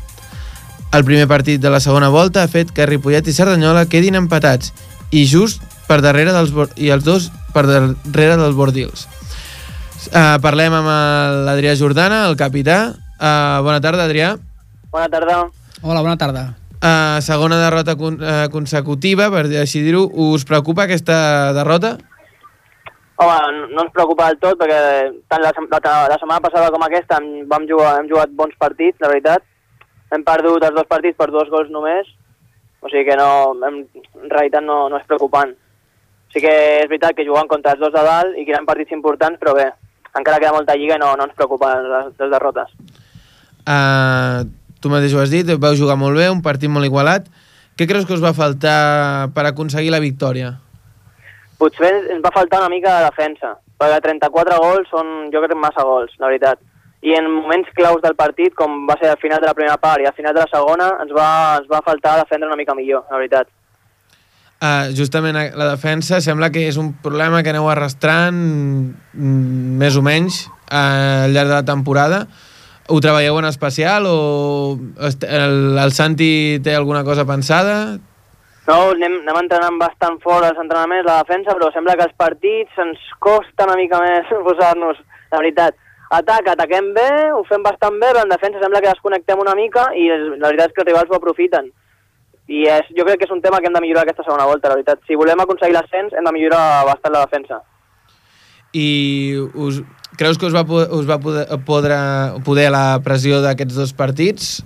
El 0.94 1.04
primer 1.04 1.26
partit 1.28 1.60
de 1.60 1.70
la 1.70 1.82
segona 1.82 2.08
volta 2.08 2.42
ha 2.42 2.48
fet 2.48 2.70
que 2.72 2.86
Ripollet 2.86 3.26
i 3.28 3.34
Cerdanyola 3.34 3.88
quedin 3.90 4.14
empatats 4.14 4.72
i 5.10 5.24
just 5.26 5.60
per 5.88 6.00
darrere 6.04 6.32
dels, 6.34 6.52
i 6.80 6.90
els 6.94 7.04
dos 7.04 7.30
per 7.54 7.66
darrere 7.68 8.36
dels 8.40 8.56
Bordils. 8.56 9.06
Uh, 10.10 10.36
parlem 10.44 10.74
amb 10.76 10.90
l'Adrià 11.46 11.74
Jordana, 11.80 12.24
el 12.28 12.36
capità. 12.36 12.94
Uh, 13.16 13.62
bona 13.64 13.80
tarda, 13.80 14.04
Adrià. 14.08 14.34
Bona 14.92 15.08
tarda. 15.08 15.38
Hola, 15.82 16.02
bona 16.04 16.16
tarda. 16.20 16.42
Uh, 16.84 17.20
segona 17.24 17.56
derrota 17.62 17.94
con 17.96 18.18
uh, 18.20 18.48
consecutiva, 18.52 19.30
per 19.32 19.46
així 19.62 19.80
dir-ho. 19.84 20.04
Us 20.34 20.44
preocupa 20.44 20.84
aquesta 20.84 21.52
derrota? 21.56 21.94
Home, 23.16 23.36
no- 23.72 23.84
ens 23.86 23.92
preocupa 23.94 24.26
del 24.28 24.40
tot 24.42 24.58
perquè 24.60 24.78
tant 25.30 25.40
la, 25.40 25.52
sem- 25.56 25.68
la, 25.70 25.80
la 26.10 26.18
setmana 26.20 26.42
passada 26.44 26.68
com 26.74 26.82
aquesta 26.84 27.20
hem, 27.22 27.44
vam 27.48 27.64
jugar, 27.70 27.94
hem 28.00 28.08
jugat 28.10 28.32
bons 28.36 28.56
partits, 28.60 28.98
la 29.00 29.08
veritat. 29.12 29.44
Hem 30.12 30.24
perdut 30.26 30.66
els 30.66 30.74
dos 30.76 30.88
partits 30.90 31.16
per 31.16 31.30
dos 31.32 31.48
gols 31.50 31.70
només, 31.72 32.10
o 32.84 32.90
sigui 32.90 33.06
que 33.08 33.16
no, 33.16 33.28
en, 33.64 33.84
en 34.20 34.30
realitat 34.34 34.66
no, 34.66 34.88
no 34.92 34.98
és 35.00 35.06
preocupant. 35.08 35.54
Sí 36.34 36.42
que 36.42 36.52
és 36.82 36.90
veritat 36.90 37.14
que 37.14 37.26
juguen 37.26 37.46
contra 37.46 37.76
els 37.76 37.80
dos 37.80 37.94
de 37.94 38.02
dalt 38.02 38.34
i 38.34 38.42
que 38.42 38.50
eren 38.50 38.66
partits 38.66 38.92
importants, 38.96 39.38
però 39.38 39.54
bé, 39.54 39.68
encara 40.18 40.40
queda 40.42 40.56
molta 40.56 40.74
lliga 40.74 40.98
i 40.98 41.02
no, 41.02 41.12
no 41.14 41.28
ens 41.28 41.36
preocupen 41.38 41.86
les, 41.86 42.10
les 42.18 42.32
derrotes. 42.32 42.74
Uh, 43.64 44.42
tu 44.82 44.90
mateix 44.92 45.14
ho 45.14 45.22
has 45.22 45.30
dit, 45.32 45.54
vau 45.62 45.78
jugar 45.78 45.96
molt 45.96 46.18
bé, 46.18 46.26
un 46.32 46.42
partit 46.42 46.70
molt 46.70 46.90
igualat. 46.90 47.30
Què 47.78 47.86
creus 47.90 48.04
que 48.06 48.14
us 48.14 48.22
va 48.22 48.34
faltar 48.36 49.30
per 49.34 49.46
aconseguir 49.48 49.90
la 49.94 50.02
victòria? 50.02 50.52
Potser 51.58 51.90
ens 52.12 52.22
va 52.22 52.34
faltar 52.34 52.60
una 52.62 52.70
mica 52.70 52.98
de 52.98 53.08
defensa, 53.08 53.54
perquè 53.80 54.02
34 54.04 54.58
gols 54.62 54.90
són, 54.90 55.10
jo 55.32 55.42
crec, 55.42 55.56
massa 55.58 55.86
gols, 55.86 56.12
la 56.18 56.30
veritat. 56.30 56.60
I 57.04 57.16
en 57.18 57.26
moments 57.30 57.70
claus 57.76 58.02
del 58.04 58.14
partit, 58.18 58.54
com 58.58 58.84
va 58.88 58.98
ser 59.00 59.10
al 59.10 59.20
final 59.22 59.42
de 59.42 59.50
la 59.50 59.56
primera 59.56 59.76
part 59.80 60.02
i 60.02 60.06
al 60.08 60.14
final 60.16 60.34
de 60.36 60.44
la 60.44 60.50
segona, 60.52 60.92
ens 61.02 61.12
va, 61.16 61.28
ens 61.60 61.70
va 61.70 61.82
faltar 61.84 62.18
defendre 62.20 62.48
una 62.48 62.58
mica 62.60 62.76
millor, 62.78 63.04
la 63.10 63.20
veritat. 63.20 63.50
Uh, 64.64 64.94
justament 64.96 65.36
la 65.36 65.66
defensa 65.74 66.22
sembla 66.24 66.48
que 66.48 66.62
és 66.70 66.78
un 66.80 66.94
problema 67.04 67.42
que 67.44 67.50
aneu 67.52 67.66
arrastrant 67.68 68.38
mm, 68.38 69.74
més 69.82 69.98
o 70.00 70.02
menys 70.06 70.46
uh, 70.46 71.26
al 71.26 71.34
llarg 71.34 71.50
de 71.50 71.56
la 71.58 71.66
temporada. 71.68 72.22
Ho 72.88 73.00
treballeu 73.04 73.36
en 73.42 73.48
especial 73.50 74.08
o 74.08 74.78
el, 75.04 75.52
el 75.82 75.92
Santi 75.92 76.62
té 76.64 76.72
alguna 76.78 77.04
cosa 77.04 77.26
pensada? 77.28 77.76
No, 78.64 78.78
anem, 78.94 79.18
anem 79.26 79.42
entrenant 79.42 79.76
bastant 79.82 80.16
fort 80.24 80.48
els 80.48 80.60
entrenaments, 80.62 81.04
la 81.10 81.20
defensa, 81.20 81.52
però 81.52 81.68
sembla 81.74 81.98
que 82.00 82.08
els 82.08 82.16
partits 82.16 82.80
ens 82.80 83.04
costa 83.20 83.68
una 83.68 83.76
mica 83.76 84.00
més 84.00 84.32
posar-nos, 84.48 85.00
la 85.28 85.42
veritat. 85.44 85.76
Atac, 86.14 86.48
ataquem 86.54 86.92
bé, 86.96 87.08
ho 87.36 87.44
fem 87.48 87.64
bastant 87.64 87.98
bé, 88.00 88.14
però 88.14 88.24
en 88.24 88.32
defensa 88.32 88.62
sembla 88.62 88.80
que 88.80 88.92
desconnectem 88.94 89.40
una 89.44 89.56
mica 89.58 89.90
i 89.98 90.08
la 90.14 90.48
veritat 90.48 90.70
és 90.70 90.76
que 90.76 90.86
els 90.86 90.94
rivals 90.94 91.12
ho 91.12 91.20
aprofiten. 91.20 91.74
I 92.48 92.66
és, 92.68 92.88
jo 92.96 93.06
crec 93.06 93.22
que 93.22 93.28
és 93.28 93.32
un 93.32 93.40
tema 93.44 93.60
que 93.60 93.70
hem 93.70 93.76
de 93.76 93.80
millorar 93.80 94.04
aquesta 94.04 94.24
segona 94.26 94.46
volta, 94.48 94.68
la 94.68 94.76
veritat. 94.78 95.00
Si 95.08 95.16
volem 95.16 95.40
aconseguir 95.40 95.76
l'ascens, 95.76 96.12
hem 96.12 96.26
de 96.26 96.32
millorar 96.34 96.84
bastant 96.90 97.14
la 97.14 97.24
defensa. 97.24 97.60
I 98.74 98.88
us, 99.54 99.80
creus 100.18 100.38
que 100.38 100.50
us 100.50 100.56
va, 100.56 100.64
us 100.66 101.08
va 101.08 101.20
poder, 101.22 101.46
poder, 101.64 101.98
poder 102.44 102.66
la 102.74 102.98
pressió 103.04 103.40
d'aquests 103.44 103.78
dos 103.78 103.94
partits? 103.96 104.58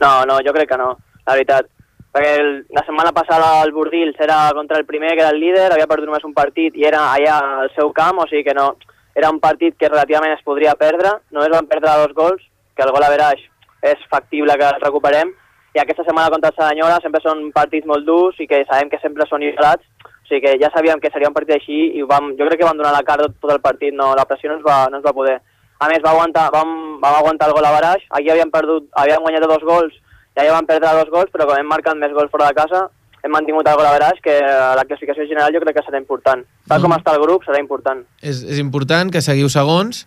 No, 0.00 0.22
no, 0.30 0.38
jo 0.46 0.54
crec 0.56 0.70
que 0.72 0.80
no, 0.80 0.94
la 1.26 1.34
veritat. 1.34 1.68
Perquè 2.14 2.36
el, 2.40 2.52
la 2.72 2.84
setmana 2.86 3.12
passada 3.12 3.50
el 3.64 3.74
Bordils 3.76 4.16
era 4.24 4.46
contra 4.56 4.78
el 4.78 4.86
primer, 4.86 5.12
que 5.14 5.26
era 5.26 5.34
el 5.34 5.40
líder, 5.42 5.72
havia 5.72 5.88
perdut 5.90 6.08
només 6.08 6.24
un 6.24 6.32
partit 6.36 6.78
i 6.78 6.86
era 6.88 7.10
allà 7.12 7.36
al 7.64 7.74
seu 7.74 7.92
camp, 7.92 8.22
o 8.22 8.28
sigui 8.30 8.46
que 8.46 8.56
no, 8.56 8.70
era 9.18 9.28
un 9.34 9.40
partit 9.42 9.76
que 9.76 9.90
relativament 9.90 10.32
es 10.32 10.44
podria 10.46 10.76
perdre, 10.78 11.18
només 11.34 11.52
van 11.52 11.68
perdre 11.68 11.98
dos 12.00 12.14
gols, 12.16 12.42
que 12.78 12.86
el 12.86 12.94
gol 12.94 13.04
a 13.04 13.12
veraix 13.12 13.42
és 13.82 14.00
factible 14.10 14.56
que 14.58 14.70
el 14.70 14.80
recuperem, 14.80 15.34
i 15.76 15.80
aquesta 15.82 16.04
setmana 16.06 16.30
contra 16.32 16.50
el 16.50 16.56
Sadanyola 16.56 17.00
sempre 17.04 17.20
són 17.24 17.50
partits 17.52 17.86
molt 17.86 18.06
durs 18.06 18.38
i 18.40 18.46
que 18.48 18.62
sabem 18.68 18.88
que 18.92 19.00
sempre 19.02 19.26
són 19.28 19.44
igualats, 19.44 19.84
o 20.04 20.28
sigui 20.28 20.42
que 20.46 20.56
ja 20.62 20.70
sabíem 20.72 21.00
que 21.00 21.10
seria 21.12 21.28
un 21.28 21.36
partit 21.36 21.56
així 21.58 21.78
i 21.98 22.04
vam, 22.08 22.32
jo 22.38 22.48
crec 22.48 22.62
que 22.62 22.68
vam 22.68 22.80
donar 22.80 22.94
la 22.96 23.04
cara 23.04 23.26
tot, 23.28 23.36
tot 23.44 23.54
el 23.54 23.62
partit, 23.64 23.94
no, 23.96 24.14
la 24.16 24.26
pressió 24.28 24.50
no 24.50 24.58
ens 24.58 24.66
va, 24.66 24.80
no 24.90 25.00
ens 25.00 25.06
va 25.06 25.16
poder. 25.16 25.38
A 25.78 25.88
més, 25.90 26.02
va 26.02 26.10
aguantar, 26.10 26.48
vam, 26.50 26.70
vam 27.02 27.16
aguantar 27.20 27.48
el 27.48 27.54
gol 27.54 27.68
a 27.68 27.72
baraix, 27.76 28.04
aquí 28.10 28.32
havíem 28.32 28.50
perdut, 28.50 28.88
havíem 28.98 29.22
guanyat 29.22 29.46
dos 29.46 29.66
gols, 29.68 29.94
ja 30.34 30.46
ja 30.46 30.54
vam 30.56 30.66
perdre 30.66 30.94
dos 31.00 31.12
gols, 31.14 31.30
però 31.34 31.46
com 31.46 31.58
hem 31.58 31.68
marcat 31.70 32.00
més 32.00 32.14
gols 32.16 32.32
fora 32.32 32.48
de 32.50 32.58
casa, 32.58 32.86
hem 33.22 33.34
mantingut 33.34 33.68
el 33.68 33.78
gol 33.78 33.86
a 33.86 33.94
baraix, 33.94 34.20
que 34.24 34.34
a 34.42 34.74
la 34.78 34.84
classificació 34.88 35.26
general 35.28 35.54
jo 35.54 35.62
crec 35.62 35.78
que 35.78 35.86
serà 35.86 36.00
important. 36.00 36.44
Tal 36.70 36.82
com 36.82 36.94
està 36.96 37.14
el 37.14 37.22
grup, 37.22 37.46
serà 37.46 37.60
important. 37.62 38.04
És, 38.22 38.42
és 38.42 38.60
important 38.62 39.12
que 39.14 39.22
seguiu 39.24 39.50
segons. 39.52 40.04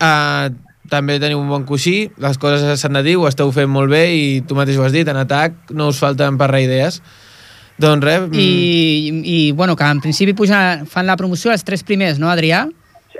Uh, 0.00 0.48
també 0.88 1.18
teniu 1.20 1.40
un 1.40 1.48
bon 1.50 1.64
coixí, 1.68 2.10
les 2.18 2.38
coses 2.40 2.80
s'han 2.80 2.96
de 2.96 3.02
dir, 3.04 3.16
ho 3.20 3.26
esteu 3.28 3.50
fent 3.52 3.68
molt 3.70 3.90
bé 3.92 4.04
i 4.16 4.22
tu 4.46 4.56
mateix 4.58 4.78
ho 4.80 4.86
has 4.86 4.94
dit, 4.94 5.08
en 5.08 5.18
atac 5.20 5.74
no 5.76 5.90
us 5.92 6.00
falten 6.00 6.38
per 6.40 6.50
res 6.50 6.66
idees. 6.66 7.00
Doncs 7.80 8.04
res, 8.04 8.24
mm, 8.28 8.34
I, 8.36 9.20
i 9.24 9.52
bueno, 9.52 9.76
que 9.76 9.84
en 9.84 10.00
principi 10.00 10.34
pugen, 10.36 10.86
fan 10.86 11.06
la 11.06 11.16
promoció 11.16 11.52
els 11.52 11.64
tres 11.64 11.84
primers, 11.84 12.18
no, 12.20 12.28
Adrià? 12.32 12.64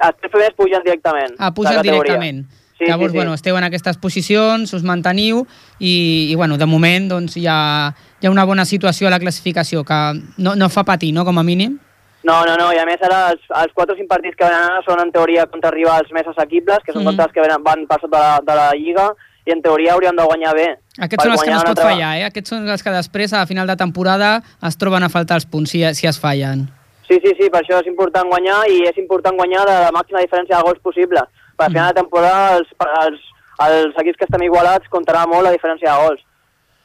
Els 0.01 0.17
tres 0.21 0.33
primers 0.33 0.57
pugen 0.57 0.83
directament. 0.85 1.37
Ah, 1.39 1.53
pugen 1.55 1.81
directament. 1.83 2.47
Sí, 2.81 2.87
Llavors, 2.89 3.11
sí, 3.11 3.13
sí. 3.13 3.17
bueno, 3.19 3.35
esteu 3.37 3.57
en 3.59 3.65
aquestes 3.67 3.99
posicions, 4.01 4.73
us 4.73 4.85
manteniu 4.89 5.43
i, 5.79 6.31
i 6.33 6.35
bueno, 6.35 6.57
de 6.57 6.65
moment 6.65 7.11
doncs, 7.11 7.37
hi, 7.37 7.45
ha, 7.45 7.93
hi 8.21 8.27
ha 8.27 8.33
una 8.33 8.47
bona 8.49 8.65
situació 8.65 9.09
a 9.09 9.13
la 9.13 9.21
classificació 9.21 9.85
que 9.85 9.99
no, 10.39 10.57
no 10.57 10.69
fa 10.73 10.87
patir, 10.89 11.13
no?, 11.13 11.27
com 11.29 11.37
a 11.37 11.45
mínim. 11.45 11.77
No, 12.23 12.45
no, 12.45 12.55
no, 12.57 12.73
i 12.73 12.79
a 12.79 12.85
més 12.85 13.01
ara 13.03 13.31
els, 13.33 13.41
els 13.63 13.73
4 13.73 13.95
o 13.95 13.97
5 13.97 14.09
partits 14.09 14.37
que 14.37 14.45
venen 14.45 14.63
ara 14.63 14.83
són 14.85 15.01
en 15.01 15.11
teoria 15.13 15.47
contra 15.47 15.71
rivals 15.71 16.11
més 16.13 16.27
assequibles, 16.27 16.79
que 16.85 16.93
són 16.93 17.01
Mhm. 17.03 17.07
contra 17.09 17.25
els 17.25 17.33
que 17.33 17.41
venen, 17.41 17.63
van 17.65 17.87
per 17.87 17.99
sota 18.01 18.17
de 18.17 18.23
la, 18.23 18.41
de 18.45 18.55
la 18.61 18.71
Lliga, 18.77 19.07
i 19.47 19.53
en 19.53 19.63
teoria 19.63 19.95
hauríem 19.95 20.15
de 20.17 20.25
guanyar 20.25 20.55
bé. 20.55 20.69
Aquests 20.99 21.25
són 21.25 21.33
els 21.33 21.43
que 21.43 21.51
no 21.51 21.57
es 21.57 21.63
pot 21.65 21.69
altra- 21.79 21.85
fallar, 21.91 22.17
eh? 22.19 22.25
Aquests 22.25 22.51
són 22.51 22.69
els 22.69 22.83
que 22.83 22.91
després, 22.91 23.33
a 23.33 23.47
final 23.47 23.67
de 23.67 23.77
temporada, 23.77 24.43
es 24.63 24.77
troben 24.77 25.03
a 25.03 25.09
faltar 25.09 25.37
els 25.37 25.47
punts 25.47 25.71
si, 25.71 25.81
si 25.95 26.07
es 26.07 26.21
fallen. 26.21 26.69
Sí, 27.09 27.19
sí, 27.25 27.33
sí, 27.41 27.49
per 27.51 27.63
això 27.65 27.81
és 27.81 27.87
important 27.87 28.29
guanyar 28.29 28.69
i 28.69 28.83
és 28.87 28.99
important 28.99 29.35
guanyar 29.35 29.65
de 29.67 29.73
la 29.81 29.91
màxima 29.91 30.21
diferència 30.21 30.57
de 30.59 30.63
gols 30.63 30.79
possible. 30.81 31.21
Per 31.57 31.67
al 31.67 31.73
final 31.73 31.89
de 31.95 32.01
temporada 32.03 32.57
els, 32.59 32.69
els, 33.07 33.21
els 33.67 33.97
equips 33.97 34.19
que 34.19 34.25
estem 34.29 34.43
igualats 34.43 34.87
comptarà 34.89 35.27
molt 35.27 35.43
la 35.45 35.53
diferència 35.57 35.89
de 35.91 36.07
gols. 36.07 36.21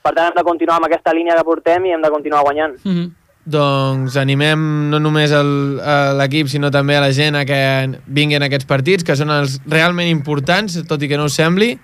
Per 0.01 0.13
tant, 0.15 0.27
hem 0.31 0.33
de 0.35 0.43
continuar 0.43 0.77
amb 0.77 0.85
aquesta 0.85 1.13
línia 1.13 1.35
que 1.35 1.43
portem 1.43 1.85
i 1.85 1.91
hem 1.91 2.01
de 2.01 2.09
continuar 2.09 2.41
guanyant. 2.43 2.79
Mm 2.85 2.91
-hmm. 2.95 3.11
Doncs 3.45 4.15
animem 4.17 4.89
no 4.89 4.99
només 4.99 5.31
el- 5.31 5.79
a 5.79 6.13
l'equip, 6.17 6.47
sinó 6.49 6.71
també 6.71 6.95
a 6.97 7.01
la 7.01 7.11
gent 7.13 7.35
a 7.35 7.45
que 7.45 7.99
vinguin 8.07 8.43
aquests 8.43 8.65
partits, 8.65 9.03
que 9.03 9.15
són 9.15 9.29
els 9.29 9.59
realment 9.65 10.09
importants, 10.09 10.79
tot 10.87 11.01
i 11.03 11.07
que 11.07 11.17
no 11.17 11.25
us 11.25 11.33
sembli. 11.37 11.77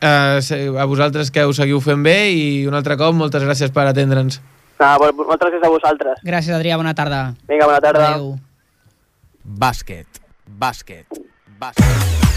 Uh, 0.00 0.78
a 0.78 0.84
vosaltres 0.86 1.30
que 1.34 1.44
us 1.44 1.56
seguiu 1.58 1.80
fent 1.82 2.02
bé 2.04 2.30
i 2.30 2.66
un 2.70 2.74
altre 2.74 2.96
cop 2.96 3.14
moltes 3.18 3.42
gràcies 3.42 3.72
per 3.74 3.88
atendre'ns. 3.88 4.40
Ah, 4.78 4.96
moltes 5.00 5.48
gràcies 5.50 5.64
a 5.66 5.68
vosaltres. 5.68 6.20
Gràcies, 6.22 6.54
Adrià, 6.54 6.76
bona 6.76 6.94
tarda. 6.94 7.34
Vinga, 7.48 7.66
bona 7.66 7.80
tarda. 7.80 8.12
Adéu. 8.14 8.38
Bàsquet. 9.44 10.06
Bàsquet. 10.46 11.06
Bàsquet. 11.58 12.27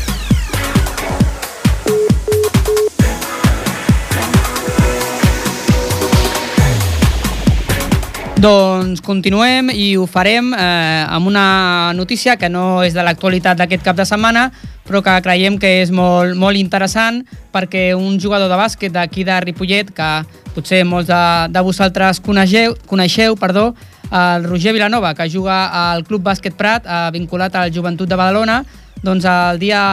Doncs 8.41 9.03
continuem 9.05 9.67
i 9.69 9.91
ho 9.99 10.07
farem 10.09 10.47
eh, 10.57 11.03
amb 11.13 11.27
una 11.29 11.91
notícia 11.93 12.33
que 12.41 12.47
no 12.49 12.81
és 12.81 12.95
de 12.97 13.03
l'actualitat 13.05 13.59
d'aquest 13.59 13.83
cap 13.85 13.99
de 13.99 14.05
setmana, 14.09 14.47
però 14.87 15.03
que 15.05 15.13
creiem 15.21 15.59
que 15.61 15.69
és 15.83 15.91
molt, 15.93 16.33
molt 16.33 16.57
interessant 16.57 17.19
perquè 17.53 17.91
un 17.93 18.17
jugador 18.23 18.49
de 18.49 18.57
bàsquet 18.57 18.95
d'aquí 18.95 19.27
de 19.27 19.37
Ripollet, 19.45 19.93
que 19.93 20.09
potser 20.55 20.81
molts 20.89 21.11
de, 21.11 21.21
de 21.53 21.65
vosaltres 21.69 22.23
coneixeu, 22.25 22.73
coneixeu 22.89 23.37
perdó, 23.37 23.75
el 24.09 24.49
Roger 24.49 24.73
Vilanova, 24.73 25.13
que 25.13 25.29
juga 25.29 25.67
al 25.91 26.01
Club 26.09 26.25
Bàsquet 26.25 26.57
Prat, 26.57 26.89
eh, 26.89 27.07
vinculat 27.13 27.53
al 27.61 27.69
Joventut 27.69 28.09
de 28.09 28.17
Badalona, 28.17 28.63
doncs 29.05 29.29
el 29.29 29.61
dia 29.61 29.85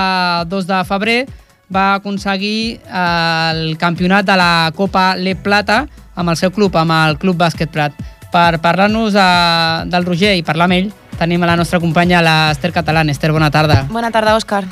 2 0.49 0.73
de 0.73 0.85
febrer 0.89 1.23
va 1.69 1.99
aconseguir 2.01 2.79
eh, 2.81 3.09
el 3.53 3.77
campionat 3.77 4.25
de 4.25 4.41
la 4.41 4.53
Copa 4.73 5.11
Le 5.21 5.37
Plata 5.37 5.83
amb 6.17 6.33
el 6.33 6.41
seu 6.41 6.49
club, 6.49 6.81
amb 6.81 6.97
el 7.05 7.21
Club 7.21 7.37
Bàsquet 7.37 7.69
Prat. 7.69 8.17
Per 8.33 8.59
parlar-nos 8.61 9.15
eh, 9.17 9.85
del 9.89 10.05
Roger 10.05 10.35
i 10.37 10.43
parlar 10.45 10.67
amb 10.69 10.77
ell, 10.77 10.91
tenim 11.19 11.43
a 11.43 11.49
la 11.49 11.57
nostra 11.57 11.81
companya, 11.81 12.21
l'Ester 12.23 12.73
Catalán. 12.73 13.09
Ester, 13.09 13.33
bona 13.33 13.51
tarda. 13.51 13.87
Bona 13.91 14.11
tarda, 14.13 14.37
Òscar. 14.37 14.65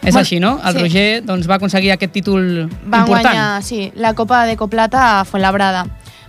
És 0.00 0.14
Bon- 0.14 0.20
així, 0.22 0.38
no? 0.40 0.54
El 0.64 0.72
sí. 0.76 0.80
Roger 0.84 1.08
doncs, 1.26 1.48
va 1.50 1.56
aconseguir 1.58 1.90
aquest 1.92 2.12
títol 2.12 2.68
Va 2.70 3.02
important. 3.02 3.34
guanyar, 3.34 3.62
sí, 3.62 3.90
la 3.96 4.14
Copa 4.14 4.44
de 4.46 4.56
Coplata 4.56 5.20
a 5.20 5.24
Fuenlabrada. 5.24 5.84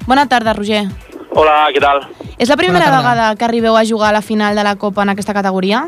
Bona 0.07 0.25
tarda, 0.27 0.53
Roger. 0.53 0.87
Hola, 1.31 1.69
què 1.71 1.79
tal? 1.79 2.01
És 2.37 2.49
la 2.49 2.57
primera 2.57 2.89
vegada 2.91 3.35
que 3.37 3.45
arribeu 3.45 3.77
a 3.77 3.85
jugar 3.85 4.09
a 4.09 4.17
la 4.17 4.21
final 4.21 4.55
de 4.55 4.63
la 4.65 4.75
Copa 4.75 5.03
en 5.03 5.09
aquesta 5.13 5.33
categoria? 5.33 5.85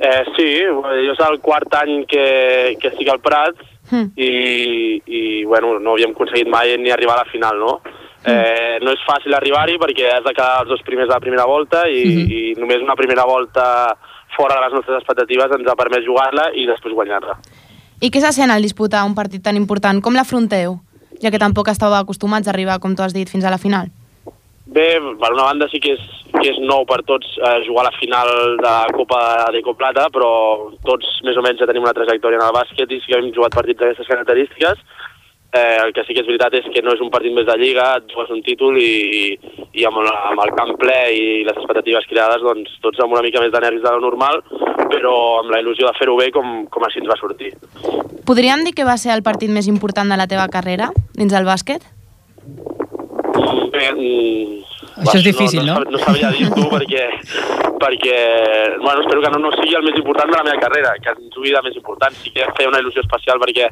Eh, 0.00 0.22
sí, 0.36 0.46
jo 0.70 0.84
és 1.12 1.18
el 1.26 1.40
quart 1.40 1.74
any 1.80 2.04
que, 2.06 2.76
que 2.80 2.88
estic 2.92 3.08
al 3.08 3.20
Prat 3.20 3.56
Hm. 3.90 4.12
i, 4.14 5.02
i 5.10 5.44
bueno, 5.44 5.80
no 5.82 5.96
havíem 5.96 6.12
aconseguit 6.14 6.46
mai 6.46 6.76
ni 6.78 6.92
arribar 6.94 7.16
a 7.16 7.24
la 7.24 7.30
final, 7.32 7.58
no? 7.58 7.80
Eh, 8.24 8.78
no 8.82 8.92
és 8.92 9.00
fàcil 9.06 9.32
arribar-hi 9.34 9.78
perquè 9.80 10.10
has 10.12 10.24
de 10.24 10.34
quedar 10.34 10.60
els 10.62 10.68
dos 10.68 10.82
primers 10.82 11.08
de 11.08 11.14
la 11.14 11.20
primera 11.20 11.46
volta 11.46 11.88
i, 11.88 12.04
Mhm. 12.04 12.30
i 12.30 12.54
només 12.60 12.82
una 12.82 12.96
primera 12.96 13.24
volta 13.24 13.96
fora 14.36 14.56
de 14.56 14.60
les 14.66 14.72
nostres 14.72 14.98
expectatives 14.98 15.50
ens 15.58 15.66
ha 15.68 15.74
permès 15.76 16.04
jugar-la 16.04 16.50
i 16.54 16.66
després 16.66 16.94
guanyar-la. 16.94 17.38
I 18.00 18.10
què 18.10 18.20
se 18.20 18.32
sent 18.32 18.50
al 18.50 18.62
disputar 18.62 19.04
un 19.04 19.14
partit 19.14 19.42
tan 19.42 19.56
important? 19.56 20.02
Com 20.02 20.14
l'afronteu? 20.14 20.80
ja 21.20 21.30
que 21.30 21.38
tampoc 21.38 21.68
estàveu 21.68 22.00
acostumats 22.00 22.48
a 22.48 22.52
arribar, 22.54 22.78
com 22.80 22.94
tu 22.96 23.02
has 23.02 23.12
dit, 23.12 23.28
fins 23.28 23.44
a 23.44 23.50
la 23.52 23.58
final? 23.58 23.90
Bé, 24.70 25.00
per 25.20 25.32
una 25.34 25.48
banda 25.50 25.66
sí 25.68 25.80
que 25.82 25.92
és, 25.96 26.00
que 26.30 26.46
és 26.52 26.58
nou 26.62 26.84
per 26.86 27.02
tots 27.02 27.26
eh, 27.42 27.56
jugar 27.66 27.84
a 27.84 27.90
la 27.90 27.98
final 27.98 28.28
de 28.56 28.62
la 28.62 28.86
Copa 28.94 29.50
de 29.52 29.62
Coplata, 29.66 30.06
però 30.14 30.70
tots 30.86 31.06
més 31.26 31.36
o 31.36 31.42
menys 31.42 31.58
ja 31.58 31.66
tenim 31.66 31.82
una 31.82 31.92
trajectòria 31.96 32.38
en 32.38 32.46
el 32.46 32.54
bàsquet 32.54 32.92
i 32.94 33.00
sí 33.02 33.10
que 33.10 33.18
hem 33.18 33.32
jugat 33.34 33.56
partits 33.58 33.80
d'aquestes 33.80 34.06
característiques. 34.06 34.78
Eh, 35.52 35.78
el 35.84 35.92
que 35.92 36.04
sí 36.06 36.14
que 36.14 36.22
és 36.22 36.28
veritat 36.28 36.54
és 36.54 36.66
que 36.70 36.82
no 36.86 36.92
és 36.94 37.00
un 37.02 37.08
partit 37.10 37.34
més 37.34 37.46
de 37.48 37.56
lliga, 37.58 37.88
et 37.98 38.12
jugues 38.12 38.28
un 38.30 38.42
títol 38.46 38.76
i, 38.78 39.34
i, 39.74 39.82
amb, 39.88 39.98
el, 39.98 40.10
amb 40.30 40.44
el 40.44 40.52
camp 40.54 40.76
ple 40.78 40.98
i 41.10 41.24
les 41.42 41.58
expectatives 41.58 42.06
creades, 42.06 42.44
doncs 42.44 42.76
tots 42.84 43.02
amb 43.02 43.16
una 43.16 43.24
mica 43.26 43.42
més 43.42 43.50
de 43.50 43.62
nervis 43.64 43.82
de 43.82 43.94
lo 43.96 44.04
normal, 44.04 44.44
però 44.92 45.14
amb 45.40 45.50
la 45.50 45.58
il·lusió 45.58 45.88
de 45.88 45.96
fer-ho 45.98 46.14
bé 46.20 46.30
com, 46.30 46.68
com 46.70 46.86
així 46.86 47.02
ens 47.02 47.10
va 47.10 47.18
sortir. 47.18 47.50
Podríem 48.30 48.62
dir 48.62 48.76
que 48.78 48.86
va 48.86 48.94
ser 48.94 49.10
el 49.16 49.26
partit 49.26 49.50
més 49.50 49.66
important 49.66 50.06
de 50.06 50.20
la 50.20 50.30
teva 50.30 50.46
carrera 50.54 50.92
dins 51.18 51.34
del 51.34 51.48
bàsquet? 51.48 51.82
Bé, 53.74 53.88
mm, 53.90 54.69
Això 55.00 55.18
és 55.18 55.24
difícil, 55.24 55.64
no? 55.66 55.78
No, 55.80 55.86
no, 55.86 55.96
no 55.96 56.02
sabria 56.02 56.30
dir-t'ho 56.34 56.66
perquè, 56.72 57.04
perquè, 57.80 58.16
bueno, 58.82 59.04
espero 59.04 59.24
que 59.24 59.32
no, 59.34 59.42
no 59.46 59.52
sigui 59.56 59.76
el 59.78 59.86
més 59.86 59.98
important 60.00 60.30
de 60.30 60.38
la 60.38 60.46
meva 60.46 60.62
carrera, 60.62 60.94
que 61.02 61.14
en 61.16 61.30
jugui 61.34 61.54
de 61.54 61.62
més 61.66 61.76
important. 61.80 62.16
Sí 62.22 62.32
que 62.34 62.48
feia 62.58 62.70
una 62.72 62.82
il·lusió 62.82 63.04
especial 63.06 63.40
perquè 63.42 63.68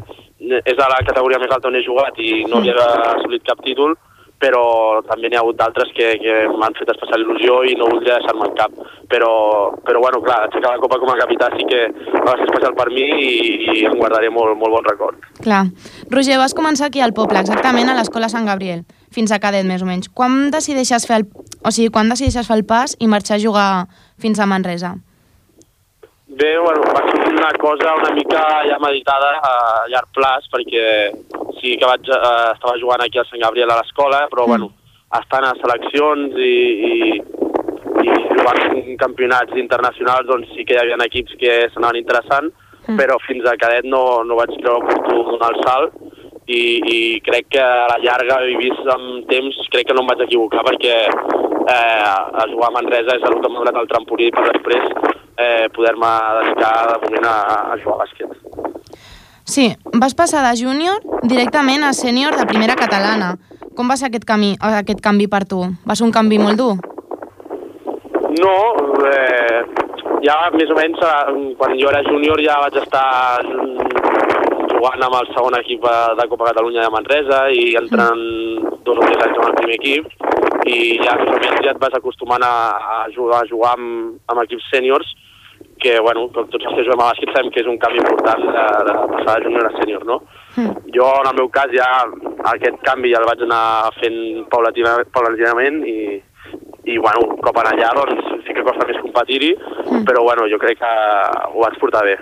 és 0.58 0.76
de 0.78 0.86
la 0.94 1.00
categoria 1.06 1.40
més 1.42 1.52
alta 1.54 1.68
on 1.68 1.76
he 1.76 1.84
jugat 1.84 2.20
i 2.22 2.44
no 2.48 2.62
havia 2.62 2.88
assolit 3.14 3.44
cap 3.46 3.60
títol, 3.66 3.96
però 4.38 5.00
també 5.06 5.28
n'hi 5.28 5.36
ha 5.36 5.42
hagut 5.42 5.58
d'altres 5.58 5.90
que, 5.96 6.12
que 6.22 6.34
m'han 6.54 6.76
fet 6.78 6.92
especial 6.92 7.24
il·lusió 7.24 7.56
i 7.66 7.74
no 7.78 7.88
voldria 7.90 8.18
deixar-me 8.20 8.46
al 8.46 8.54
cap. 8.58 8.76
Però, 9.10 9.30
però 9.86 10.02
bueno, 10.04 10.20
clar, 10.22 10.44
aixecar 10.46 10.76
la 10.76 10.82
Copa 10.82 11.00
com 11.02 11.10
a 11.10 11.18
capità 11.18 11.48
sí 11.56 11.66
que 11.68 11.80
va 12.14 12.36
ser 12.36 12.46
especial 12.46 12.76
per 12.78 12.88
mi 12.92 13.06
i, 13.08 13.32
i 13.74 13.84
em 13.88 13.98
guardaré 13.98 14.30
molt, 14.30 14.54
molt 14.60 14.78
bon 14.78 14.86
record. 14.86 15.26
Clar. 15.42 15.64
Roger, 16.14 16.38
vas 16.38 16.54
començar 16.54 16.88
aquí 16.88 17.02
al 17.02 17.16
poble, 17.16 17.42
exactament 17.42 17.90
a 17.90 17.98
l'escola 17.98 18.30
Sant 18.30 18.46
Gabriel, 18.46 18.84
fins 19.14 19.34
a 19.34 19.40
cadet 19.42 19.66
més 19.66 19.82
o 19.82 19.90
menys. 19.90 20.12
Quan 20.14 20.52
decideixes 20.54 21.08
fer 21.08 21.22
el, 21.22 21.28
o 21.64 21.74
sigui, 21.74 21.90
quan 21.90 22.12
decideixes 22.12 22.46
fer 22.46 22.60
el 22.60 22.66
pas 22.68 22.94
i 22.98 23.10
marxar 23.10 23.40
a 23.40 23.42
jugar 23.42 23.68
fins 24.22 24.38
a 24.38 24.46
Manresa? 24.46 24.94
Bé, 26.28 26.52
bueno, 26.60 26.84
va 26.94 27.02
ser 27.08 27.27
una 27.38 27.52
cosa 27.56 27.94
una 27.94 28.12
mica 28.14 28.42
ja 28.66 28.78
meditada 28.82 29.30
a 29.38 29.54
llarg 29.88 30.10
plaç, 30.14 30.48
perquè 30.50 30.84
sí 31.60 31.76
que 31.78 31.86
vaig, 31.86 32.08
eh, 32.10 32.50
estava 32.54 32.78
jugant 32.82 33.04
aquí 33.04 33.18
al 33.18 33.28
Sant 33.30 33.42
Gabriel 33.42 33.70
a 33.70 33.78
l'escola, 33.78 34.24
però 34.30 34.44
mm. 34.44 34.52
bueno, 34.52 34.70
estant 35.20 35.46
a 35.46 35.54
seleccions 35.60 36.34
i, 36.34 36.56
i, 36.90 36.94
i 38.02 38.16
jugant 38.34 38.62
en 38.82 38.98
campionats 39.00 39.54
internacionals, 39.54 40.26
doncs 40.30 40.50
sí 40.54 40.66
que 40.66 40.74
hi 40.76 40.82
havia 40.82 40.98
equips 41.06 41.38
que 41.40 41.54
s'anaven 41.72 42.00
interessant, 42.02 42.50
mm. 42.86 42.98
però 42.98 43.20
fins 43.26 43.46
a 43.46 43.56
cadet 43.60 43.86
no, 43.86 44.24
no 44.26 44.38
vaig 44.40 44.56
creure 44.58 44.82
oportú 44.82 45.22
donar 45.30 45.52
el 45.54 45.62
salt, 45.62 45.98
i, 46.48 46.62
i 46.80 46.98
crec 47.22 47.52
que 47.54 47.62
a 47.62 47.86
la 47.92 48.00
llarga 48.02 48.40
he 48.46 48.56
vist 48.58 48.86
amb 48.90 49.28
temps, 49.30 49.62
crec 49.70 49.88
que 49.88 49.94
no 49.94 50.02
em 50.02 50.10
vaig 50.10 50.26
equivocar 50.26 50.64
perquè 50.66 50.96
eh, 51.04 52.02
a 52.02 52.46
jugar 52.50 52.72
a 52.72 52.76
Manresa 52.78 53.18
és 53.20 53.30
el 53.30 53.38
que 53.38 53.52
m'ha 53.52 53.62
donat 53.62 53.82
el 53.82 53.90
trampolí 53.92 54.30
per 54.32 54.46
després 54.48 55.17
eh, 55.38 55.68
poder-me 55.74 56.10
dedicar 56.42 56.74
de 56.92 56.98
moment 57.06 57.26
a, 57.30 57.38
a 57.72 57.78
jugar 57.78 57.96
a 57.96 58.02
bàsquet. 58.04 58.30
Sí, 59.48 59.70
vas 59.94 60.14
passar 60.14 60.42
de 60.44 60.52
júnior 60.60 61.00
directament 61.22 61.86
a 61.86 61.94
sènior 61.96 62.36
de 62.36 62.44
primera 62.50 62.76
catalana. 62.76 63.36
Com 63.78 63.88
va 63.88 63.96
ser 63.96 64.10
aquest, 64.10 64.26
camí, 64.28 64.56
aquest 64.60 65.00
canvi 65.00 65.28
per 65.30 65.46
tu? 65.48 65.62
Va 65.88 65.96
ser 65.96 66.04
un 66.04 66.12
canvi 66.12 66.40
molt 66.42 66.58
dur? 66.58 66.74
No, 68.38 68.56
eh, 69.08 69.62
ja 70.26 70.36
més 70.52 70.68
o 70.68 70.76
menys 70.76 71.00
eh, 71.00 71.54
quan 71.58 71.76
jo 71.78 71.88
era 71.90 72.02
júnior 72.06 72.42
ja 72.44 72.58
vaig 72.64 72.76
estar 72.82 73.40
jugant 74.74 75.04
amb 75.06 75.16
el 75.20 75.30
segon 75.32 75.56
equip 75.58 75.86
de 76.18 76.26
Copa 76.30 76.50
Catalunya 76.50 76.84
de 76.84 76.92
Manresa 76.92 77.40
i 77.54 77.72
entrant 77.80 78.20
dos 78.86 78.98
o 78.98 79.06
tres 79.06 79.24
anys 79.24 79.38
amb 79.38 79.48
el 79.48 79.56
primer 79.62 79.78
equip 79.78 80.68
i 80.68 80.98
ja 81.00 81.16
més 81.18 81.32
o 81.32 81.38
menys 81.38 81.64
ja 81.64 81.72
et 81.72 81.80
vas 81.82 81.96
acostumant 81.96 82.44
a, 82.44 82.52
a 82.76 82.98
jugar, 83.14 83.42
a 83.42 83.48
jugar 83.48 83.72
amb, 83.78 84.18
amb 84.28 84.44
equips 84.44 84.68
sèniors 84.74 85.14
que, 85.80 85.98
bueno, 86.00 86.26
com 86.34 86.48
tots 86.52 86.66
els 86.66 86.74
que 86.76 86.84
juguem 86.86 87.02
a 87.02 87.10
bàsquet 87.10 87.32
sabem 87.34 87.50
que 87.54 87.62
és 87.62 87.68
un 87.70 87.78
canvi 87.82 88.00
important 88.02 88.44
de, 88.44 88.64
de 88.88 88.94
passar 89.14 89.36
de 89.36 89.46
júnior 89.46 89.68
a 89.68 89.74
sènior, 89.78 90.06
no? 90.08 90.20
Mm. 90.56 90.92
Jo, 90.94 91.08
en 91.22 91.30
el 91.30 91.36
meu 91.38 91.50
cas, 91.54 91.70
ja 91.74 91.88
aquest 92.54 92.80
canvi 92.86 93.12
ja 93.14 93.22
el 93.22 93.28
vaig 93.28 93.44
anar 93.46 93.92
fent 93.98 94.18
paulatina, 94.52 94.96
paulatinament 95.14 95.80
i, 95.86 95.98
i, 96.88 96.98
bueno, 96.98 97.24
un 97.28 97.42
cop 97.44 97.60
anar 97.62 97.74
allà, 97.76 97.90
doncs 97.98 98.44
sí 98.46 98.56
que 98.56 98.64
costa 98.66 98.86
més 98.88 99.00
competir-hi, 99.04 99.54
mm. 99.56 100.04
però, 100.08 100.24
bueno, 100.26 100.48
jo 100.50 100.60
crec 100.62 100.80
que 100.82 100.92
ho 101.52 101.64
vaig 101.64 101.78
portar 101.82 102.04
bé. 102.06 102.18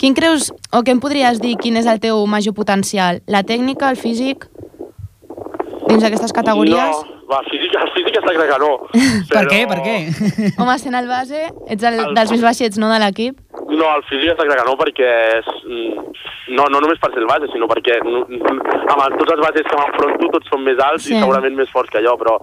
Quin 0.00 0.16
creus, 0.18 0.50
o 0.72 0.84
què 0.84 0.94
em 0.94 1.02
podries 1.02 1.42
dir, 1.42 1.56
quin 1.62 1.78
és 1.80 1.88
el 1.90 2.02
teu 2.02 2.24
major 2.30 2.56
potencial? 2.56 3.22
La 3.30 3.44
tècnica, 3.46 3.90
el 3.92 4.00
físic, 4.00 4.48
dins 5.88 6.04
d'aquestes 6.04 6.34
categories? 6.36 6.76
No, 6.76 7.22
va, 7.30 7.42
físic, 7.68 7.80
el 7.80 7.90
físic 7.94 8.18
està 8.20 8.34
clar 8.34 8.48
que 8.48 8.58
no. 8.62 8.70
Però... 8.92 9.28
Per 9.38 9.44
què, 9.48 9.60
per 9.68 9.78
què? 9.84 9.96
Home, 10.60 10.78
sent 10.80 10.96
el 10.98 11.08
base, 11.08 11.44
ets 11.68 11.84
el, 11.84 12.00
el... 12.00 12.14
dels 12.16 12.32
més 12.34 12.42
baixets, 12.42 12.78
no, 12.80 12.90
de 12.92 12.98
l'equip? 13.02 13.38
No, 13.68 13.86
el 13.94 14.04
físic 14.08 14.32
està 14.32 14.46
clar 14.48 14.58
que 14.60 14.66
no, 14.66 14.74
perquè 14.80 15.08
és, 15.38 15.50
no, 16.56 16.66
no 16.72 16.80
només 16.80 17.00
per 17.02 17.12
ser 17.12 17.22
el 17.22 17.28
base, 17.28 17.50
sinó 17.52 17.68
perquè 17.70 17.98
no, 18.06 18.24
amb 18.24 19.18
tots 19.20 19.34
els 19.34 19.42
bases 19.44 19.68
que 19.68 19.78
m'enfronto 19.78 20.30
tots 20.36 20.50
són 20.52 20.64
més 20.64 20.80
alts 20.82 21.06
sí. 21.06 21.14
i 21.14 21.20
segurament 21.20 21.58
més 21.58 21.70
forts 21.74 21.92
que 21.92 22.02
jo, 22.04 22.14
però 22.20 22.38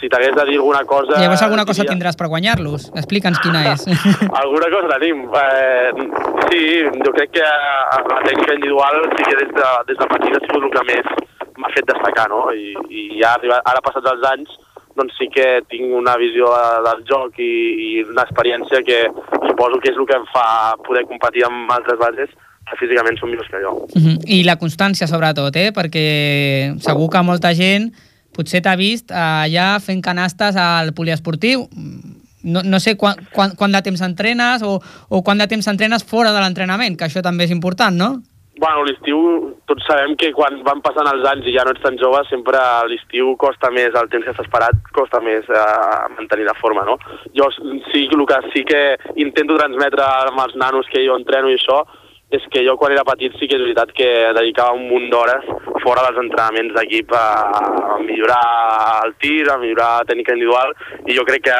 si 0.00 0.10
t'hagués 0.12 0.36
de 0.36 0.46
dir 0.50 0.58
alguna 0.60 0.84
cosa... 0.88 1.16
Llavors 1.16 1.44
alguna 1.46 1.64
cosa 1.68 1.82
diria... 1.82 1.94
tindràs 1.94 2.18
per 2.20 2.28
guanyar-los. 2.32 2.90
Explica'ns 2.98 3.40
quina 3.44 3.64
és. 3.72 3.86
alguna 4.42 4.70
cosa 4.74 4.92
tenim. 4.96 5.24
Eh, 5.32 6.08
sí, 6.50 6.62
jo 7.04 7.16
crec 7.16 7.34
que 7.38 7.48
la 7.48 8.22
tècnica 8.26 8.58
individual 8.58 9.02
sí 9.16 9.24
que 9.24 9.40
des 9.42 9.52
de, 9.56 9.72
des 9.90 10.00
de 10.02 10.12
petit 10.14 10.38
ha 10.38 10.44
sigut 10.46 10.68
el 10.68 10.72
que 10.76 10.86
més 10.92 11.36
m'ha 11.58 11.70
fet 11.74 11.86
destacar, 11.90 12.28
no? 12.32 12.48
I, 12.54 12.74
i 12.88 13.04
ja 13.20 13.34
arribat, 13.36 13.62
ara 13.66 13.84
passats 13.84 14.10
els 14.12 14.26
anys 14.32 14.56
doncs 14.98 15.14
sí 15.18 15.28
que 15.30 15.46
tinc 15.70 15.94
una 15.94 16.16
visió 16.18 16.50
del 16.86 17.04
joc 17.06 17.38
i, 17.38 17.52
i 17.86 17.88
una 18.02 18.24
experiència 18.26 18.82
que 18.86 19.04
suposo 19.46 19.78
que 19.82 19.92
és 19.92 19.98
el 19.98 20.06
que 20.08 20.18
em 20.18 20.26
fa 20.32 20.74
poder 20.86 21.04
competir 21.10 21.46
amb 21.46 21.70
altres 21.74 22.00
bases 22.00 22.34
que 22.68 22.78
físicament 22.80 23.16
són 23.18 23.32
millors 23.32 23.48
que 23.50 23.62
jo. 23.62 23.74
Uh 23.86 24.02
-huh. 24.02 24.16
I 24.26 24.42
la 24.44 24.58
constància, 24.58 25.06
sobretot, 25.06 25.56
eh? 25.56 25.70
perquè 25.72 26.78
segur 26.80 27.08
que 27.10 27.22
molta 27.22 27.54
gent 27.54 27.92
potser 28.34 28.60
t'ha 28.62 28.76
vist 28.76 29.10
allà 29.10 29.80
fent 29.80 30.02
canastes 30.02 30.56
al 30.56 30.92
poliesportiu. 30.92 31.68
No, 32.42 32.62
no 32.62 32.78
sé 32.80 32.96
quan, 32.96 33.16
quan, 33.32 33.54
quant 33.56 33.72
de 33.72 33.82
temps 33.82 34.00
entrenes 34.00 34.62
o, 34.62 34.80
o 35.08 35.22
quant 35.22 35.38
de 35.38 35.46
temps 35.46 35.66
entrenes 35.66 36.04
fora 36.04 36.32
de 36.32 36.40
l'entrenament, 36.40 36.96
que 36.96 37.04
això 37.04 37.20
també 37.20 37.44
és 37.44 37.50
important, 37.50 37.96
no? 37.96 38.22
Bueno, 38.58 38.82
l'estiu, 38.82 39.18
tots 39.70 39.84
sabem 39.86 40.16
que 40.18 40.32
quan 40.34 40.56
van 40.66 40.80
passant 40.82 41.06
els 41.06 41.26
anys 41.30 41.46
i 41.46 41.52
ja 41.54 41.62
no 41.62 41.70
ets 41.74 41.84
tan 41.84 41.94
jove, 42.00 42.24
sempre 42.26 42.58
l'estiu 42.90 43.36
costa 43.38 43.70
més, 43.70 43.94
el 43.94 44.10
temps 44.10 44.26
que 44.26 44.34
estàs 44.34 44.50
parat 44.50 44.80
costa 44.96 45.20
més 45.22 45.46
eh, 45.46 46.08
mantenir 46.16 46.48
la 46.48 46.56
forma, 46.58 46.82
no? 46.88 46.96
Jo 47.38 47.46
sí, 47.54 48.08
el 48.08 48.26
que 48.26 48.40
sí 48.50 48.64
que 48.66 48.82
intento 49.14 49.60
transmetre 49.60 50.02
amb 50.02 50.42
els 50.42 50.58
nanos 50.58 50.90
que 50.90 51.04
jo 51.06 51.14
entreno 51.20 51.52
i 51.52 51.58
això, 51.60 51.84
és 52.34 52.44
que 52.52 52.64
jo 52.66 52.74
quan 52.76 52.92
era 52.92 53.06
petit 53.08 53.32
sí 53.38 53.46
que 53.48 53.56
és 53.56 53.62
veritat 53.62 53.94
que 53.96 54.08
dedicava 54.36 54.74
un 54.76 54.88
munt 54.90 55.06
d'hores 55.12 55.46
fora 55.84 56.02
dels 56.08 56.18
entrenaments 56.26 56.74
d'equip 56.74 57.14
a, 57.16 57.24
a 57.94 57.96
millorar 58.02 58.42
el 59.06 59.14
tir, 59.22 59.46
a 59.48 59.56
millorar 59.62 59.88
la 60.02 60.08
tècnica 60.10 60.34
individual 60.36 60.74
i 61.06 61.16
jo 61.16 61.24
crec 61.28 61.46
que 61.46 61.58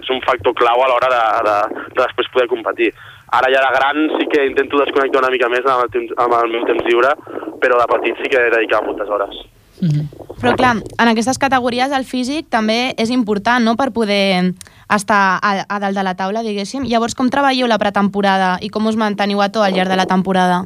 és 0.00 0.10
un 0.10 0.24
factor 0.24 0.56
clau 0.58 0.82
a 0.82 0.88
l'hora 0.90 1.12
de, 1.12 1.24
de, 1.46 1.84
de 1.92 2.00
després 2.00 2.32
poder 2.34 2.48
competir. 2.50 2.90
Ara 3.32 3.48
ja 3.48 3.62
de 3.64 3.72
gran 3.78 4.02
sí 4.18 4.26
que 4.28 4.44
intento 4.44 4.78
desconnectar 4.78 5.22
una 5.22 5.30
mica 5.32 5.48
més 5.48 5.64
amb 5.64 5.86
el, 5.86 5.90
temps, 5.94 6.12
amb 6.20 6.34
el 6.36 6.50
meu 6.52 6.66
temps 6.68 6.84
lliure, 6.84 7.14
però 7.62 7.78
de 7.80 7.88
petit 7.94 8.20
sí 8.20 8.28
que 8.28 8.42
dedicava 8.52 8.86
moltes 8.86 9.08
hores. 9.08 9.38
Mm 9.80 9.88
-hmm. 9.88 10.04
Però 10.42 10.54
clar, 10.56 10.76
en 10.76 11.08
aquestes 11.08 11.38
categories 11.38 11.92
el 11.92 12.04
físic 12.04 12.48
també 12.50 12.94
és 12.98 13.10
important 13.10 13.64
no? 13.64 13.76
per 13.76 13.92
poder 13.92 14.52
estar 14.94 15.38
a, 15.42 15.64
a 15.68 15.78
dalt 15.78 15.96
de 15.96 16.02
la 16.02 16.14
taula, 16.14 16.42
diguéssim. 16.42 16.84
Llavors, 16.84 17.14
com 17.14 17.30
treballeu 17.30 17.66
la 17.66 17.78
pretemporada 17.78 18.58
i 18.60 18.68
com 18.68 18.86
us 18.86 18.96
manteniu 18.96 19.40
a 19.40 19.48
to 19.48 19.62
al 19.62 19.72
llarg 19.72 19.88
de 19.88 19.96
la 19.96 20.06
temporada? 20.06 20.64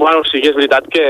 Bueno, 0.00 0.22
sí 0.24 0.40
que 0.40 0.48
és 0.48 0.56
veritat 0.56 0.86
que 0.88 1.06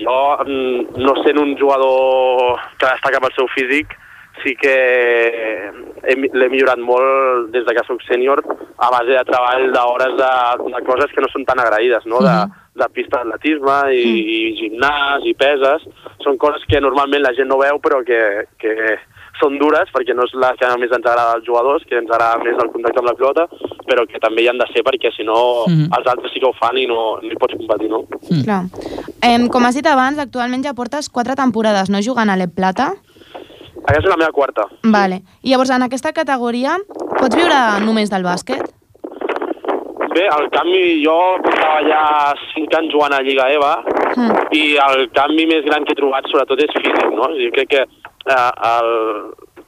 jo, 0.00 0.36
mm, 0.46 0.96
no 0.96 1.14
sent 1.24 1.38
un 1.38 1.56
jugador 1.58 2.60
que 2.78 2.86
destaca 2.86 3.20
pel 3.20 3.34
seu 3.34 3.48
físic, 3.48 3.96
sí 4.42 4.54
que 4.60 4.74
l'he 6.06 6.48
millorat 6.48 6.80
molt 6.80 7.50
des 7.54 7.66
de 7.66 7.74
que 7.76 7.84
soc 7.86 8.02
sènior 8.06 8.42
a 8.80 8.88
base 8.92 9.12
de 9.12 9.24
treball 9.28 9.68
d'hores 9.74 10.16
de, 10.18 10.32
de 10.74 10.82
coses 10.88 11.12
que 11.14 11.22
no 11.24 11.28
són 11.32 11.44
tan 11.48 11.60
agraïdes, 11.60 12.06
no? 12.06 12.22
de, 12.24 12.32
mhm. 12.32 12.58
de 12.80 12.88
pista 12.96 13.20
d'atletisme 13.20 13.78
i, 13.92 14.04
i 14.36 14.40
gimnàs 14.60 15.26
i 15.28 15.36
peses. 15.36 15.86
Són 16.24 16.40
coses 16.40 16.64
que 16.68 16.80
normalment 16.80 17.24
la 17.24 17.34
gent 17.36 17.50
no 17.50 17.60
veu 17.60 17.80
però 17.84 18.00
que, 18.06 18.20
que 18.60 18.74
són 19.40 19.56
dures 19.60 19.90
perquè 19.94 20.14
no 20.16 20.24
és 20.28 20.32
la 20.36 20.52
que 20.58 20.68
més 20.80 20.92
ens 20.92 21.04
agrada 21.04 21.36
als 21.36 21.46
jugadors, 21.46 21.84
que 21.88 21.98
ens 21.98 22.10
agrada 22.10 22.42
més 22.44 22.58
el 22.60 22.72
contacte 22.72 23.02
amb 23.02 23.10
la 23.10 23.16
pilota, 23.18 23.46
però 23.88 24.04
que 24.08 24.20
també 24.22 24.44
hi 24.44 24.50
han 24.52 24.60
de 24.60 24.68
ser 24.72 24.84
perquè 24.86 25.12
si 25.16 25.26
no 25.26 25.38
mm. 25.66 25.90
els 25.98 26.10
altres 26.12 26.34
sí 26.34 26.42
que 26.42 26.48
ho 26.48 26.56
fan 26.58 26.78
i 26.80 26.86
no, 26.90 27.18
no 27.22 27.30
hi 27.30 27.38
pots 27.40 27.56
competir, 27.60 27.90
no? 27.92 28.04
Mm. 28.28 28.42
Clar. 28.48 28.62
Eh, 29.20 29.38
com 29.52 29.68
has 29.68 29.78
dit 29.78 29.86
abans, 29.88 30.20
actualment 30.20 30.64
ja 30.66 30.76
portes 30.76 31.08
quatre 31.12 31.36
temporades 31.38 31.92
no 31.92 32.04
jugant 32.04 32.32
a 32.32 32.36
l'Ep 32.40 32.56
Plata. 32.56 32.92
Aquesta 33.86 34.06
és 34.08 34.12
la 34.12 34.18
meva 34.20 34.32
quarta. 34.32 34.66
Vale. 34.84 35.22
I 35.42 35.50
llavors, 35.52 35.70
en 35.74 35.82
aquesta 35.86 36.12
categoria, 36.12 36.76
pots 37.18 37.36
viure 37.36 37.60
només 37.86 38.10
del 38.12 38.22
bàsquet? 38.26 38.68
Bé, 40.10 40.24
al 40.26 40.48
canvi, 40.50 41.02
jo 41.04 41.16
portava 41.44 41.80
ja 41.86 42.00
5 42.54 42.76
anys 42.80 42.92
jugant 42.92 43.14
a 43.14 43.22
Lliga 43.22 43.48
EVA 43.54 43.74
Mm. 44.10 44.32
i 44.58 44.62
el 44.82 45.04
canvi 45.14 45.44
més 45.46 45.62
gran 45.64 45.84
que 45.86 45.92
he 45.94 45.98
trobat 46.00 46.26
sobretot 46.26 46.58
és 46.64 46.72
físic, 46.74 47.12
no? 47.14 47.28
Jo 47.38 47.50
crec 47.54 47.68
que 47.70 47.82
eh, 47.84 48.50
el, 48.70 48.88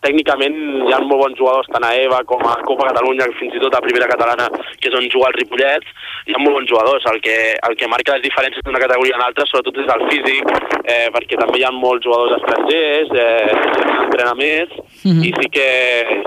tècnicament 0.03 0.57
hi 0.89 0.93
ha 0.93 1.01
molt 1.05 1.21
bons 1.23 1.39
jugadors 1.39 1.69
tant 1.73 1.85
a 1.87 1.93
EVA 2.03 2.23
com 2.29 2.43
a 2.47 2.57
Copa 2.67 2.89
Catalunya, 2.91 3.29
fins 3.39 3.55
i 3.57 3.63
tot 3.63 3.75
a 3.75 3.83
Primera 3.85 4.09
Catalana, 4.11 4.49
que 4.81 4.91
és 4.91 4.97
on 4.99 5.07
juga 5.13 5.31
el 5.31 5.39
Ripollet, 5.39 5.87
hi 6.27 6.35
ha 6.37 6.43
molt 6.43 6.59
bons 6.59 6.71
jugadors. 6.71 7.07
El 7.13 7.21
que, 7.25 7.37
el 7.69 7.77
que 7.79 7.89
marca 7.91 8.17
les 8.17 8.25
diferències 8.27 8.65
d'una 8.67 8.83
categoria 8.83 9.17
a 9.19 9.23
l'altra 9.23 9.47
sobretot 9.49 9.79
és 9.83 9.93
el 9.95 10.05
físic, 10.11 10.53
eh, 10.85 11.07
perquè 11.15 11.39
també 11.41 11.61
hi 11.63 11.67
ha 11.69 11.73
molts 11.75 12.05
jugadors 12.07 12.37
estrangers, 12.41 13.15
eh, 13.15 13.51
que 13.53 13.97
s'entrena 13.99 14.35
més, 14.39 14.69
Mhm. 15.05 15.23
i 15.27 15.31
sí 15.35 15.49
que, 15.51 15.67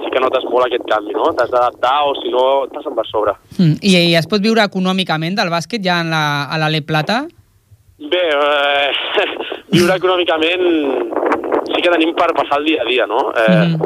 sí 0.03 0.09
que 0.11 0.19
notes 0.19 0.43
molt 0.51 0.65
aquest 0.65 0.83
canvi, 0.89 1.13
no? 1.15 1.29
T'has 1.35 1.51
d'adaptar 1.51 1.97
o 2.09 2.15
si 2.21 2.29
no 2.29 2.67
passen 2.73 2.95
per 2.95 3.05
sobre. 3.07 3.31
Mm. 3.57 3.77
I, 3.81 3.95
I 4.11 4.15
es 4.19 4.27
pot 4.27 4.41
viure 4.41 4.61
econòmicament 4.63 5.35
del 5.35 5.49
bàsquet 5.49 5.83
ja 5.83 6.01
en 6.03 6.09
la, 6.11 6.43
a 6.51 6.57
l'Ale 6.59 6.81
Plata? 6.81 7.25
Bé, 7.99 8.23
eh, 8.35 8.91
viure 9.75 9.95
econòmicament 9.95 11.24
sí 11.73 11.81
que 11.81 11.89
tenim 11.91 12.13
per 12.15 12.31
passar 12.37 12.59
el 12.59 12.65
dia 12.65 12.81
a 12.81 12.85
dia, 12.85 13.05
no? 13.07 13.31
Eh, 13.35 13.77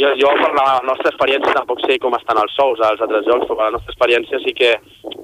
jo, 0.00 0.08
jo, 0.16 0.28
per 0.40 0.52
la 0.56 0.80
nostra 0.86 1.10
experiència, 1.10 1.52
tampoc 1.56 1.80
sé 1.84 1.98
com 1.98 2.14
estan 2.16 2.38
els 2.40 2.52
sous 2.56 2.80
als 2.80 3.00
altres 3.04 3.26
jocs, 3.26 3.46
però 3.48 3.56
per 3.58 3.66
la 3.68 3.74
nostra 3.76 3.92
experiència 3.92 4.38
sí 4.44 4.52
que 4.56 4.70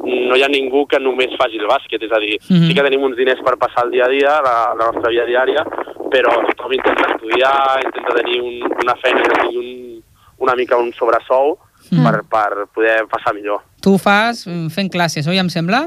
no 0.06 0.36
hi 0.36 0.42
ha 0.44 0.48
ningú 0.52 0.86
que 0.86 0.98
només 1.00 1.32
faci 1.40 1.56
el 1.58 1.66
bàsquet, 1.70 2.02
és 2.02 2.12
a 2.12 2.20
dir, 2.20 2.36
Mhm. 2.50 2.66
sí 2.68 2.74
que 2.74 2.82
tenim 2.82 3.02
uns 3.02 3.16
diners 3.16 3.40
per 3.42 3.56
passar 3.58 3.84
el 3.86 3.90
dia 3.92 4.04
a 4.04 4.08
dia, 4.08 4.40
la, 4.42 4.74
la 4.78 4.90
nostra 4.92 5.10
vida 5.10 5.24
diària, 5.26 5.64
però 6.10 6.34
tothom 6.50 6.72
intenta 6.72 7.12
estudiar, 7.14 7.80
intenta 7.84 8.14
tenir 8.14 8.40
un, 8.42 8.62
una 8.84 8.94
feina 9.02 9.22
que 9.22 9.40
tingui 9.40 9.56
un, 9.58 10.02
una 10.38 10.54
mica 10.54 10.76
un 10.76 10.92
sobresou 10.92 11.58
Mhm. 11.90 12.02
per, 12.02 12.22
per 12.28 12.66
poder 12.74 13.06
passar 13.06 13.32
millor. 13.34 13.60
Tu 13.80 13.92
ho 13.94 13.98
fas 13.98 14.44
mm, 14.48 14.68
fent 14.74 14.90
classes, 14.90 15.26
oi, 15.28 15.38
em 15.38 15.48
sembla? 15.48 15.86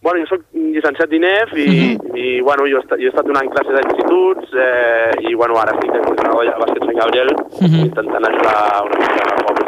Bueno, 0.00 0.20
jo 0.22 0.26
soc 0.30 0.44
llicenciat 0.54 1.10
d'INEF 1.10 1.54
i, 1.58 1.70
i 2.14 2.26
bueno, 2.46 2.68
jo, 2.70 2.78
he 2.78 2.82
estat, 2.84 3.00
jo 3.02 3.08
he 3.08 3.10
estat 3.10 3.26
donant 3.26 3.48
classes 3.50 3.74
a 3.74 3.82
instituts 3.82 4.52
eh, 4.54 5.10
i 5.26 5.34
bueno, 5.34 5.56
ara 5.58 5.74
estic 5.74 5.90
coordinador 6.04 6.44
ja 6.46 6.52
al 6.54 6.62
bàsquet 6.62 6.84
Sant 6.86 7.00
Gabriel 7.00 7.32
Mhm. 7.58 7.80
intentant 7.88 8.28
ajudar 8.28 8.60
una 8.86 9.00
mica 9.00 9.24
al 9.26 9.42
poble. 9.48 9.64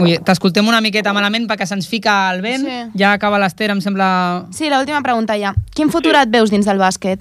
Ui, 0.00 0.16
T'escoltem 0.26 0.66
una 0.66 0.80
miqueta 0.80 1.12
malament 1.14 1.44
perquè 1.46 1.66
se'ns 1.68 1.86
fica 1.88 2.32
el 2.34 2.40
vent. 2.42 2.64
Sí. 2.66 2.78
Ja 2.98 3.12
acaba 3.12 3.38
l'Ester, 3.38 3.68
em 3.70 3.80
sembla... 3.84 4.46
Sí, 4.50 4.70
l'última 4.72 5.02
pregunta 5.02 5.36
ja. 5.38 5.52
Quin 5.76 5.90
futur 5.92 6.16
et 6.18 6.32
veus 6.32 6.50
dins 6.50 6.66
del 6.66 6.80
bàsquet? 6.80 7.20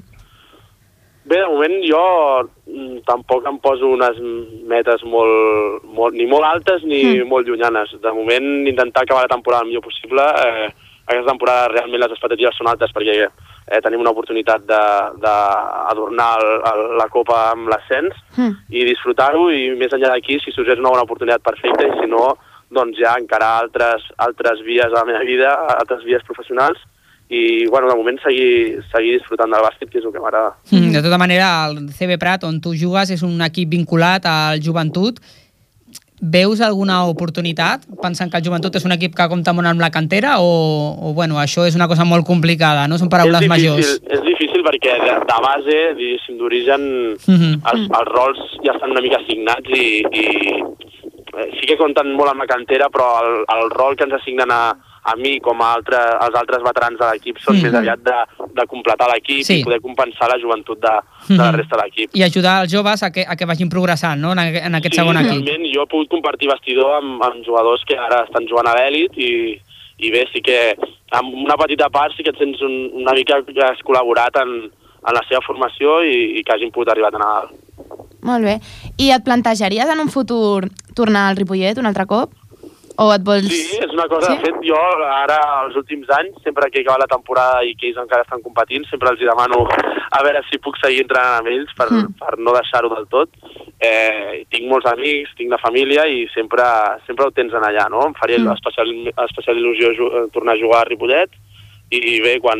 Bé, 1.25 1.37
de 1.37 1.45
moment 1.51 1.75
jo 1.87 1.99
mm, 2.67 3.03
tampoc 3.07 3.45
em 3.47 3.59
poso 3.63 3.87
unes 3.93 4.17
metes 4.67 5.03
molt, 5.07 5.83
molt 5.95 6.15
ni 6.17 6.25
molt 6.25 6.43
altes 6.49 6.83
ni 6.83 7.03
Mm. 7.03 7.19
mm. 7.21 7.29
molt 7.29 7.47
llunyanes. 7.47 7.93
De 8.01 8.11
moment 8.15 8.67
intentar 8.67 9.03
acabar 9.03 9.23
la 9.27 9.35
temporada 9.35 9.63
el 9.63 9.69
millor 9.69 9.83
possible. 9.83 10.21
Eh, 10.23 10.69
aquesta 11.05 11.31
temporada 11.31 11.67
realment 11.73 12.01
les 12.01 12.13
expectatives 12.15 12.55
són 12.57 12.69
altes 12.71 12.93
perquè 12.95 13.15
eh, 13.25 13.79
tenim 13.83 13.99
una 13.99 14.13
oportunitat 14.15 14.63
d'adornar 14.65 16.31
la 16.99 17.07
Copa 17.11 17.49
amb 17.51 17.69
l'ascens 17.71 18.15
Mm. 18.33 18.55
i 18.73 18.81
disfrutar-ho 18.87 19.51
i 19.53 19.69
més 19.77 19.91
enllà 19.93 20.09
d'aquí, 20.09 20.39
si 20.41 20.51
sorgeix 20.51 20.79
una 20.79 20.89
bona 20.89 21.03
oportunitat 21.05 21.43
perfecta 21.45 21.85
i 21.85 21.91
si 21.99 22.07
no, 22.09 22.31
doncs 22.73 22.97
ja 22.97 23.13
encarar 23.19 23.59
altres, 23.61 24.07
altres 24.17 24.63
vies 24.65 24.89
a 24.89 25.03
la 25.03 25.05
meva 25.05 25.21
vida, 25.27 25.51
altres 25.77 26.01
vies 26.03 26.23
professionals 26.25 26.79
i, 27.29 27.67
bueno, 27.67 27.87
de 27.89 27.95
moment 27.95 28.17
seguir, 28.23 28.81
seguir 28.91 29.19
disfrutant 29.19 29.53
del 29.53 29.61
bàsquet, 29.61 29.89
que 29.91 29.99
és 30.01 30.05
el 30.05 30.11
que 30.11 30.21
m'agrada. 30.21 30.55
Mm. 30.71 30.91
De 30.97 31.03
tota 31.05 31.17
manera, 31.21 31.51
el 31.69 31.89
CB 31.93 32.17
Prat, 32.21 32.43
on 32.49 32.59
tu 32.61 32.73
jugues, 32.73 33.13
és 33.13 33.21
un 33.21 33.41
equip 33.45 33.69
vinculat 33.69 34.25
al 34.25 34.61
joventut. 34.65 35.21
Veus 36.23 36.61
alguna 36.63 37.01
oportunitat, 37.11 37.81
pensant 38.01 38.29
que 38.31 38.37
el 38.39 38.45
joventut 38.45 38.75
és 38.79 38.85
un 38.87 38.93
equip 38.95 39.11
que 39.17 39.25
compta 39.27 39.51
molt 39.51 39.67
amb 39.67 39.81
la 39.83 39.89
cantera, 39.91 40.37
o, 40.39 40.95
o 40.95 41.11
bueno, 41.17 41.35
això 41.41 41.65
és 41.67 41.75
una 41.75 41.89
cosa 41.91 42.05
molt 42.07 42.23
complicada, 42.25 42.87
no? 42.87 42.95
Són 42.97 43.09
paraules 43.11 43.41
és 43.43 43.49
difícil, 43.49 43.71
majors. 43.73 43.89
És 44.07 44.21
difícil 44.23 44.63
perquè 44.63 44.93
de, 45.03 45.17
de 45.27 45.39
base, 45.47 45.77
diguéssim, 45.99 46.37
d'origen, 46.39 46.81
Mhm. 47.27 47.51
els, 47.73 47.83
els 47.99 48.09
rols 48.15 48.39
ja 48.63 48.71
estan 48.77 48.91
una 48.95 49.01
mica 49.03 49.19
assignats 49.19 49.67
i, 49.75 49.99
i 50.15 50.25
eh, 51.35 51.49
sí 51.59 51.67
que 51.67 51.77
compten 51.77 52.13
molt 52.15 52.31
amb 52.31 52.45
la 52.45 52.47
cantera, 52.47 52.87
però 52.93 53.09
el, 53.25 53.43
el 53.57 53.69
rol 53.75 53.95
que 53.97 54.05
ens 54.07 54.15
assignen 54.15 54.51
a, 54.51 54.63
a 55.03 55.15
mi 55.19 55.39
com 55.43 55.59
a 55.61 55.73
altre, 55.75 55.97
als 56.23 56.35
altres 56.39 56.63
veterans 56.63 56.99
de 56.99 57.09
l'equip 57.11 57.37
són 57.43 57.57
Mhm. 57.59 57.63
més 57.67 57.73
aviat 57.81 57.99
de, 57.99 58.42
de 58.55 58.65
completar 58.67 59.07
l'equip 59.11 59.43
Sí. 59.43 59.59
i 59.59 59.63
poder 59.63 59.79
compensar 59.81 60.29
la 60.29 60.37
joventut 60.41 60.79
de, 60.79 60.93
de 61.27 61.37
la 61.37 61.51
Mhm. 61.51 61.55
resta 61.57 61.77
de 61.77 61.83
l'equip. 61.83 62.09
I 62.15 62.23
ajudar 62.23 62.61
els 62.63 62.71
joves 62.73 63.03
a 63.03 63.11
que, 63.11 63.25
a 63.27 63.35
que 63.35 63.45
vagin 63.45 63.69
progressant 63.69 64.19
no? 64.21 64.31
en, 64.33 64.39
en 64.39 64.75
aquest 64.75 64.95
segon 64.95 65.17
equip. 65.17 65.31
realment 65.45 65.73
jo 65.73 65.83
he 65.83 65.87
pogut 65.87 66.09
compartir 66.09 66.47
vestidor 66.49 66.95
amb, 67.01 67.21
amb 67.23 67.43
jugadors 67.45 67.83
que 67.87 67.97
ara 67.97 68.23
estan 68.25 68.47
jugant 68.47 68.67
a 68.67 68.75
l'èlit 68.75 69.11
i, 69.17 69.59
i 69.99 70.11
bé, 70.11 70.25
sí 70.33 70.41
que 70.41 70.75
amb 71.11 71.33
una 71.33 71.55
petita 71.57 71.89
part 71.89 72.13
sí 72.17 72.23
que 72.23 72.29
et 72.31 72.37
sents 72.37 72.61
un, 72.61 72.89
una 73.03 73.13
mica 73.13 73.41
que 73.45 73.61
has 73.63 73.79
col·laborat 73.85 74.35
en, 74.41 74.71
en 75.05 75.13
la 75.13 75.21
seva 75.29 75.41
formació 75.45 76.01
i, 76.03 76.39
i 76.39 76.43
que 76.43 76.53
hagin 76.53 76.71
pogut 76.71 76.89
arribar 76.89 77.11
tan 77.11 77.21
a 77.21 77.33
dalt. 77.41 77.51
Molt 78.23 78.43
bé. 78.45 78.59
I 78.97 79.09
et 79.11 79.23
plantejaries 79.25 79.89
en 79.89 79.99
un 79.99 80.09
futur 80.09 80.69
tornar 80.95 81.27
al 81.29 81.35
Ripollet 81.35 81.77
un 81.77 81.85
altre 81.85 82.05
cop? 82.07 82.31
O 83.01 83.07
et 83.13 83.23
vols... 83.25 83.47
Sí, 83.49 83.77
és 83.81 83.89
una 83.93 84.05
cosa, 84.07 84.29
Sí? 84.29 84.37
de 84.37 84.43
fet, 84.45 84.57
jo 84.67 84.77
ara, 84.77 85.37
els 85.65 85.75
últims 85.79 86.09
anys, 86.13 86.35
sempre 86.43 86.69
que 86.69 86.81
acaba 86.83 86.99
la 87.01 87.07
temporada 87.09 87.63
i 87.65 87.73
que 87.75 87.87
ells 87.89 87.97
encara 87.97 88.21
estan 88.21 88.41
competint, 88.45 88.85
sempre 88.89 89.09
els 89.09 89.19
demano 89.19 89.63
a 90.11 90.21
veure 90.23 90.43
si 90.49 90.59
puc 90.61 90.77
seguir 90.77 91.01
entrenant 91.07 91.39
amb 91.41 91.47
ells 91.49 91.73
per, 91.75 91.87
Mm. 91.89 92.13
per 92.19 92.37
no 92.37 92.53
deixar-ho 92.53 92.89
del 92.93 93.07
tot. 93.09 93.29
Eh, 93.79 94.45
tinc 94.49 94.69
molts 94.69 94.85
amics, 94.85 95.33
tinc 95.35 95.49
la 95.49 95.57
família 95.57 96.05
i 96.07 96.27
sempre, 96.35 96.63
sempre 97.07 97.25
ho 97.25 97.31
tens 97.31 97.51
en 97.53 97.63
allà, 97.65 97.89
no? 97.89 98.05
Em 98.05 98.13
faria 98.13 98.37
Mm. 98.37 98.53
especial, 98.53 98.87
especial 99.25 99.57
il·lusió 99.57 100.29
tornar 100.31 100.53
a 100.53 100.61
jugar 100.61 100.81
a 100.81 100.85
Ripollet 100.85 101.29
i, 101.89 101.97
i 101.97 102.21
bé, 102.21 102.39
quan 102.39 102.59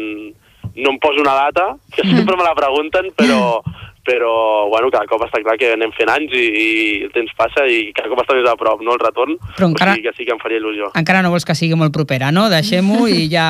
no 0.75 0.89
em 0.89 0.97
poso 0.99 1.21
una 1.21 1.35
data, 1.35 1.75
que 1.95 2.01
sempre 2.01 2.35
me 2.35 2.43
la 2.43 2.55
pregunten, 2.55 3.11
però, 3.15 3.61
però 4.03 4.67
bueno, 4.69 4.89
cada 4.91 5.07
cop 5.07 5.21
està 5.23 5.39
clar 5.43 5.55
que 5.57 5.71
anem 5.73 5.91
fent 5.95 6.09
anys 6.11 6.33
i, 6.35 6.43
i 6.43 6.67
el 7.07 7.11
temps 7.15 7.31
passa 7.39 7.63
i 7.71 7.91
cada 7.95 8.09
cop 8.11 8.19
està 8.23 8.35
més 8.35 8.49
a 8.51 8.55
prop, 8.59 8.81
no?, 8.83 8.93
el 8.97 8.99
retorn. 8.99 9.37
Però 9.55 9.69
encara- 9.71 9.93
O 9.93 9.95
sigui 9.95 10.07
que 10.09 10.15
sí 10.17 10.25
que 10.27 10.33
em 10.35 10.39
faria 10.43 10.59
il·lusió. 10.59 10.91
Encara 10.99 11.21
no 11.23 11.31
vols 11.31 11.45
que 11.47 11.55
sigui 11.55 11.75
molt 11.79 11.93
propera, 11.95 12.31
no? 12.35 12.49
Deixem-ho 12.51 13.07
i 13.07 13.29
ja, 13.31 13.47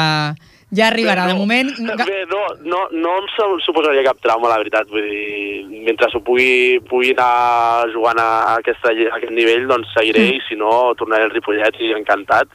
ja 0.69 0.87
arribarà. 0.91 1.25
De 1.27 1.33
moment... 1.39 1.71
Bé, 1.73 2.19
no, 2.29 2.43
no, 2.69 2.83
no 2.93 3.15
em 3.23 3.27
su- 3.33 3.59
suposaria 3.65 4.03
cap 4.05 4.21
trauma, 4.21 4.49
la 4.53 4.59
veritat. 4.61 4.87
Vull 4.93 5.09
dir, 5.09 5.81
mentre 5.89 6.07
ho 6.13 6.21
pugui, 6.21 6.79
pugui 6.89 7.15
anar 7.17 7.89
jugant 7.93 8.21
a, 8.21 8.29
aquesta, 8.59 8.93
a 8.93 9.17
aquest 9.17 9.33
nivell, 9.33 9.65
doncs 9.67 9.89
seguiré, 9.97 10.27
Mm. 10.29 10.37
i 10.37 10.41
si 10.47 10.55
no, 10.59 10.93
tornaré 10.99 11.25
al 11.25 11.33
Ripollet 11.33 11.81
i 11.81 11.91
encantat, 11.97 12.47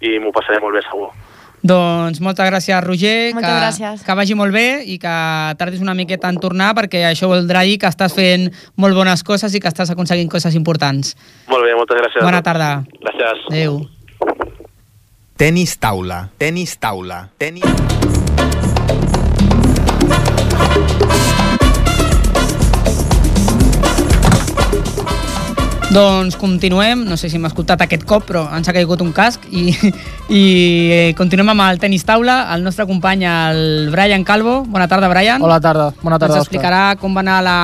i 0.00 0.18
m'ho 0.22 0.30
passaré 0.32 0.60
molt 0.62 0.78
bé 0.78 0.82
segur. 0.86 1.10
Doncs 1.62 2.22
moltes 2.24 2.48
gràcies, 2.48 2.80
Roger. 2.84 3.34
Moltes 3.36 3.50
que, 3.50 3.60
gràcies. 3.60 4.04
Que 4.06 4.16
vagi 4.16 4.36
molt 4.38 4.54
bé 4.54 4.82
i 4.88 4.96
que 5.00 5.14
tardis 5.60 5.82
una 5.84 5.94
miqueta 5.94 6.30
en 6.32 6.40
tornar 6.40 6.72
perquè 6.78 7.04
això 7.10 7.28
voldrà 7.28 7.66
dir 7.68 7.78
que 7.82 7.90
estàs 7.90 8.16
fent 8.16 8.48
molt 8.80 8.96
bones 8.96 9.24
coses 9.26 9.54
i 9.54 9.60
que 9.60 9.68
estàs 9.68 9.92
aconseguint 9.92 10.30
coses 10.32 10.56
importants. 10.56 11.14
Molt 11.52 11.68
bé, 11.68 11.76
moltes 11.76 12.00
gràcies. 12.00 12.24
Bona 12.24 12.42
tarda. 12.46 12.72
Gràcies. 13.04 13.48
Adéu. 13.52 13.82
Tenis 15.40 15.76
taula. 15.80 16.26
Tenis 16.40 16.76
taula. 16.80 17.26
Tenis... 17.40 17.99
Doncs 25.90 26.36
continuem, 26.38 27.00
no 27.02 27.16
sé 27.18 27.26
si 27.26 27.38
m'ha 27.42 27.48
escoltat 27.50 27.80
aquest 27.82 28.04
cop, 28.06 28.22
però 28.28 28.44
ens 28.54 28.68
ha 28.70 28.72
caigut 28.76 29.00
un 29.02 29.08
casc 29.10 29.42
i, 29.50 29.72
i 30.40 30.42
eh, 30.94 31.06
continuem 31.18 31.48
amb 31.50 31.64
el 31.64 31.80
tenis 31.82 32.04
taula, 32.06 32.44
el 32.54 32.62
nostre 32.62 32.84
company, 32.86 33.24
el 33.26 33.88
Brian 33.90 34.22
Calvo. 34.22 34.60
Bona 34.70 34.86
tarda, 34.86 35.08
Brian. 35.10 35.42
Hola 35.42 35.56
tarda, 35.58 35.88
bona 35.98 36.20
tarda, 36.22 36.36
Ens 36.38 36.46
explicarà 36.46 36.82
com 37.00 37.16
va 37.16 37.24
anar 37.24 37.40
la 37.42 37.56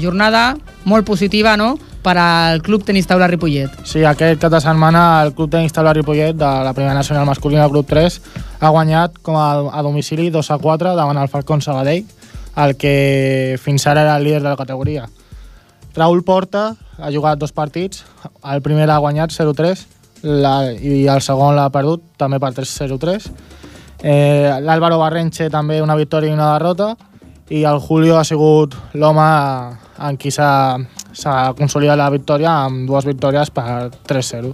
jornada, 0.00 0.54
molt 0.88 1.04
positiva, 1.04 1.58
no?, 1.60 1.74
per 2.04 2.14
al 2.20 2.62
Club 2.64 2.86
Tenis 2.88 3.04
Taula 3.08 3.28
Ripollet. 3.28 3.76
Sí, 3.84 4.00
aquest 4.08 4.40
cap 4.40 4.52
de 4.52 4.62
setmana 4.64 5.02
el 5.26 5.34
Club 5.36 5.52
Tenis 5.52 5.76
Taula 5.76 5.92
Ripollet 5.92 6.40
de 6.40 6.52
la 6.64 6.72
Primera 6.72 6.96
Nacional 6.96 7.28
Masculina 7.28 7.68
Grup 7.68 7.88
3 7.92 8.16
ha 8.60 8.70
guanyat 8.72 9.20
com 9.20 9.36
a, 9.36 9.50
a 9.72 9.84
domicili 9.84 10.30
2 10.32 10.50
a 10.56 10.58
4 10.60 10.96
davant 10.96 11.20
el 11.20 11.28
Falcón 11.28 11.60
Sabadell, 11.60 12.08
el 12.64 12.74
que 12.80 13.60
fins 13.60 13.84
ara 13.92 14.08
era 14.08 14.16
el 14.16 14.24
líder 14.24 14.40
de 14.40 14.48
la 14.48 14.56
categoria. 14.56 15.04
Raül 15.94 16.24
Porta 16.24 16.74
ha 16.98 17.10
jugat 17.12 17.38
dos 17.38 17.52
partits, 17.52 18.04
el 18.44 18.62
primer 18.62 18.86
l'ha 18.86 18.98
guanyat 18.98 19.30
0-3 19.32 19.86
la- 20.22 20.72
i 20.72 21.06
el 21.06 21.20
segon 21.20 21.56
l'ha 21.56 21.68
perdut 21.70 22.02
també 22.16 22.38
per 22.40 22.52
3-0-3. 22.54 23.30
Eh, 24.04 24.50
L'Àlvaro 24.60 24.98
Barrenche 25.00 25.48
també 25.50 25.80
una 25.82 25.96
victòria 25.96 26.30
i 26.30 26.34
una 26.36 26.52
derrota 26.58 26.94
i 27.50 27.62
el 27.64 27.78
Julio 27.80 28.18
ha 28.18 28.24
sigut 28.24 28.74
l'home 28.94 29.24
en 29.98 30.16
qui 30.16 30.30
s'ha 30.30 30.78
consolidat 31.56 31.96
la 31.98 32.10
victòria 32.10 32.50
amb 32.64 32.88
dues 32.88 33.04
victòries 33.06 33.50
per 33.50 33.90
3-0. 34.06 34.52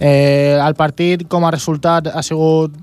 Eh, 0.00 0.58
el 0.60 0.74
partit 0.74 1.26
com 1.28 1.44
a 1.44 1.50
resultat 1.54 2.08
ha 2.12 2.22
sigut 2.22 2.74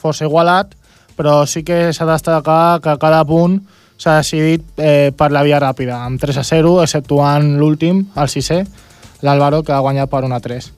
força 0.00 0.24
igualat, 0.24 0.74
però 1.16 1.44
sí 1.46 1.62
que 1.64 1.92
s'ha 1.92 2.06
de 2.06 2.12
destacar 2.12 2.80
que 2.80 2.96
cada 2.98 3.24
punt 3.24 3.60
s'ha 3.98 4.16
decidit 4.18 4.64
eh, 4.78 5.12
per 5.16 5.30
la 5.32 5.42
via 5.46 5.60
ràpida, 5.62 6.00
amb 6.04 6.20
3 6.20 6.40
a 6.40 6.44
0, 6.44 6.78
exceptuant 6.82 7.54
l'últim, 7.60 8.04
el 8.16 8.30
sisè, 8.30 8.62
l'Àlvaro, 9.24 9.62
que 9.64 9.72
ha 9.72 9.82
guanyat 9.84 10.10
per 10.10 10.24
1 10.26 10.34
a 10.34 10.40
3. 10.42 10.70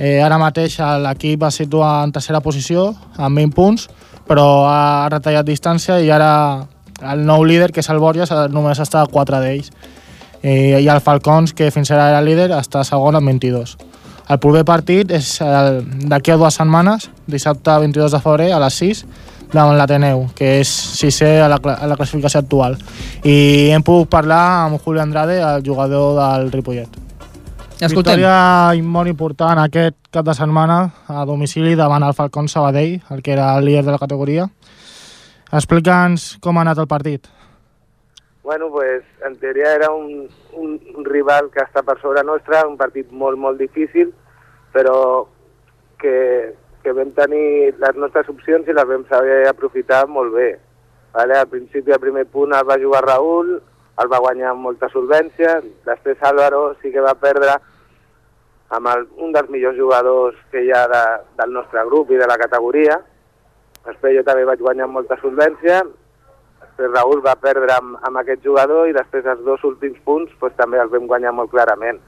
Eh, 0.00 0.18
ara 0.24 0.38
mateix 0.40 0.78
l'equip 1.04 1.42
es 1.48 1.60
situa 1.60 2.00
en 2.04 2.12
tercera 2.12 2.40
posició, 2.40 2.90
amb 3.16 3.36
20 3.36 3.56
punts, 3.56 3.88
però 4.28 4.46
ha 4.68 5.08
retallat 5.12 5.48
distància 5.48 5.98
i 6.00 6.10
ara 6.12 6.32
el 7.00 7.24
nou 7.26 7.44
líder, 7.44 7.70
que 7.72 7.80
és 7.80 7.90
el 7.90 8.00
Borges, 8.00 8.30
eh, 8.30 8.46
només 8.52 8.80
està 8.80 9.02
a 9.02 9.10
4 9.10 9.40
d'ells. 9.40 9.72
Eh, 10.42 10.80
I 10.80 10.88
el 10.88 11.00
Falcons, 11.04 11.52
que 11.52 11.70
fins 11.70 11.90
ara 11.90 12.08
era 12.14 12.22
líder, 12.24 12.50
està 12.56 12.84
segon 12.84 13.16
amb 13.16 13.28
22. 13.28 13.76
El 14.30 14.38
proper 14.38 14.62
partit 14.64 15.10
és 15.10 15.40
d'aquí 16.08 16.30
a 16.30 16.36
dues 16.38 16.54
setmanes, 16.54 17.08
dissabte 17.26 17.74
22 17.82 18.12
de 18.14 18.20
febrer, 18.22 18.52
a 18.54 18.60
les 18.62 18.76
6, 18.78 19.04
davant 19.52 19.76
l'Ateneu, 19.78 20.26
que 20.36 20.60
és 20.60 20.70
sisè 20.70 21.38
a 21.44 21.48
la, 21.50 21.58
a 21.58 21.86
la 21.90 21.96
classificació 21.98 22.42
actual. 22.42 22.76
I 23.24 23.70
hem 23.74 23.84
pogut 23.86 24.10
parlar 24.12 24.42
amb 24.66 24.80
Julio 24.82 25.02
Andrade, 25.02 25.40
el 25.42 25.64
jugador 25.66 26.14
del 26.18 26.52
Ripollet. 26.52 27.00
Escoltem. 27.80 28.20
Victòria 28.20 28.82
molt 28.84 29.08
important 29.08 29.58
aquest 29.62 29.96
cap 30.12 30.26
de 30.26 30.34
setmana 30.36 30.80
a 31.08 31.24
domicili 31.24 31.72
davant 31.78 32.04
el 32.04 32.14
Falcón 32.14 32.48
Sabadell, 32.48 32.98
el 33.10 33.22
que 33.22 33.32
era 33.32 33.54
el 33.56 33.64
líder 33.64 33.86
de 33.86 33.94
la 33.94 34.00
categoria. 34.02 34.50
Explica'ns 35.50 36.36
com 36.44 36.58
ha 36.58 36.66
anat 36.66 36.78
el 36.78 36.86
partit. 36.86 37.26
Bueno, 38.42 38.68
pues 38.70 39.02
en 39.26 39.36
teoria 39.36 39.74
era 39.74 39.90
un, 39.90 40.28
un, 40.52 40.80
un 40.96 41.04
rival 41.04 41.50
que 41.54 41.62
està 41.64 41.82
per 41.82 41.96
sobre 42.00 42.22
nostra, 42.24 42.66
un 42.68 42.76
partit 42.76 43.10
molt, 43.12 43.38
molt 43.38 43.58
difícil, 43.60 44.12
però 44.72 45.26
que, 46.00 46.52
que 46.82 46.92
vam 46.96 47.10
tenir 47.16 47.74
les 47.78 47.96
nostres 47.96 48.28
opcions 48.32 48.68
i 48.68 48.76
les 48.76 48.88
vam 48.88 49.04
saber 49.08 49.42
aprofitar 49.48 50.06
molt 50.08 50.34
bé. 50.34 50.50
Vale? 51.14 51.36
Al 51.38 51.48
principi, 51.50 51.92
el 51.92 52.02
primer 52.02 52.26
punt 52.30 52.54
el 52.54 52.66
va 52.68 52.78
jugar 52.80 53.02
Raül, 53.04 53.56
el 54.00 54.08
va 54.08 54.22
guanyar 54.22 54.52
amb 54.52 54.64
molta 54.64 54.88
solvència, 54.92 55.58
després 55.86 56.22
Álvaro 56.24 56.74
sí 56.80 56.92
que 56.92 57.04
va 57.04 57.16
perdre 57.18 57.56
amb 58.70 58.86
el, 58.92 59.08
un 59.18 59.32
dels 59.34 59.50
millors 59.50 59.76
jugadors 59.76 60.36
que 60.52 60.62
hi 60.64 60.70
ha 60.72 60.84
de, 60.88 61.02
del 61.40 61.56
nostre 61.56 61.82
grup 61.88 62.12
i 62.14 62.20
de 62.20 62.28
la 62.30 62.38
categoria. 62.38 63.00
Després 63.86 64.14
jo 64.16 64.22
també 64.24 64.46
vaig 64.46 64.62
guanyar 64.62 64.86
amb 64.86 65.00
molta 65.00 65.18
solvència, 65.20 65.82
després 66.60 66.92
Raül 66.94 67.20
va 67.24 67.34
perdre 67.40 67.74
amb, 67.74 67.98
amb 68.06 68.20
aquest 68.22 68.44
jugador 68.46 68.88
i 68.88 68.96
després 68.96 69.26
els 69.26 69.42
dos 69.44 69.64
últims 69.64 69.98
punts 70.06 70.32
pues, 70.38 70.54
també 70.56 70.78
els 70.80 70.92
vam 70.92 71.08
guanyar 71.10 71.34
molt 71.34 71.50
clarament. 71.50 71.98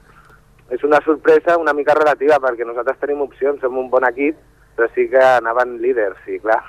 És 0.71 0.83
una 0.87 1.01
sorpresa 1.05 1.59
una 1.59 1.73
mica 1.75 1.93
relativa 1.93 2.39
perquè 2.41 2.65
nosaltres 2.65 2.97
tenim 3.01 3.21
opcions, 3.21 3.59
som 3.61 3.77
un 3.77 3.91
bon 3.91 4.07
equip, 4.07 4.39
però 4.75 4.89
sí 4.95 5.07
que 5.11 5.21
anaven 5.21 5.77
líders 5.81 6.27
i 6.27 6.39
clar, 6.43 6.61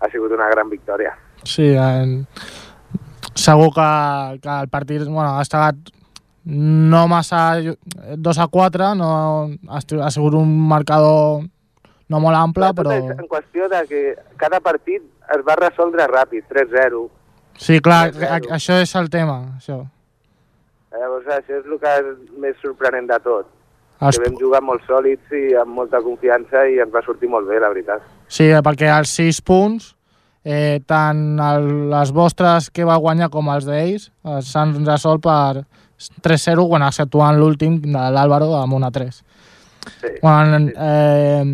ha 0.00 0.10
sigut 0.10 0.34
una 0.34 0.50
gran 0.50 0.70
victòria. 0.70 1.14
Sí, 1.44 1.72
en... 1.74 2.26
segur 3.34 3.70
que, 3.74 3.88
que 4.42 4.60
el 4.60 4.68
partit 4.68 5.06
bueno, 5.06 5.38
ha 5.38 5.42
estat 5.42 5.76
no 6.44 7.06
massa 7.08 7.62
2 8.16 8.38
a 8.38 8.46
4, 8.48 8.94
no, 8.98 9.10
ha 9.70 10.10
sigut 10.10 10.34
un 10.34 10.52
marcador 10.68 11.44
no 12.12 12.20
molt 12.20 12.36
ample, 12.36 12.68
Tot 12.72 12.82
però... 12.82 12.98
és 12.98 13.16
en 13.16 13.28
qüestió 13.30 13.68
de 13.72 13.80
que 13.88 14.02
cada 14.40 14.60
partit 14.60 15.02
es 15.32 15.44
va 15.46 15.56
resoldre 15.60 16.06
ràpid, 16.10 16.44
3-0. 16.50 17.06
Sí, 17.62 17.78
clar, 17.84 18.10
això 18.52 18.78
és 18.82 18.92
el 18.98 19.08
tema. 19.12 19.38
Això. 19.56 19.78
Llavors 20.92 21.28
això 21.38 21.60
és 21.60 21.68
el 21.68 21.78
que 21.80 21.92
és 22.00 22.08
més 22.42 22.58
sorprenent 22.60 23.08
de 23.08 23.18
tot. 23.24 23.48
Els- 24.02 24.18
Que 24.18 24.28
vam 24.30 24.38
jugar 24.40 24.60
molt 24.66 24.82
sòlids 24.88 25.30
i 25.38 25.54
amb 25.54 25.76
molta 25.78 26.00
confiança 26.02 26.64
i 26.68 26.78
ens 26.82 26.90
va 26.92 27.02
sortir 27.06 27.28
molt 27.30 27.46
bé, 27.48 27.60
la 27.62 27.68
veritat. 27.70 28.02
Sí, 28.26 28.48
perquè 28.66 28.88
els 28.98 29.12
6 29.14 29.40
punts, 29.46 29.92
eh, 30.44 30.80
tant 30.86 31.38
el, 31.38 31.68
les 31.92 32.10
vostres 32.12 32.68
que 32.74 32.84
va 32.88 32.96
guanyar 32.98 33.30
com 33.30 33.48
els 33.54 33.64
d'ells, 33.68 34.08
s'han 34.42 34.74
resolt 34.84 35.22
per 35.22 35.62
3-0, 36.20 36.66
bueno, 36.66 36.88
exceptuant 36.90 37.38
l'últim 37.38 37.76
de 37.84 37.92
l'Àlvaro 38.16 38.56
amb 38.58 38.74
una 38.74 38.90
3. 38.90 39.22
Sí. 40.00 40.08
Bueno, 40.20 40.70
eh, 40.74 41.44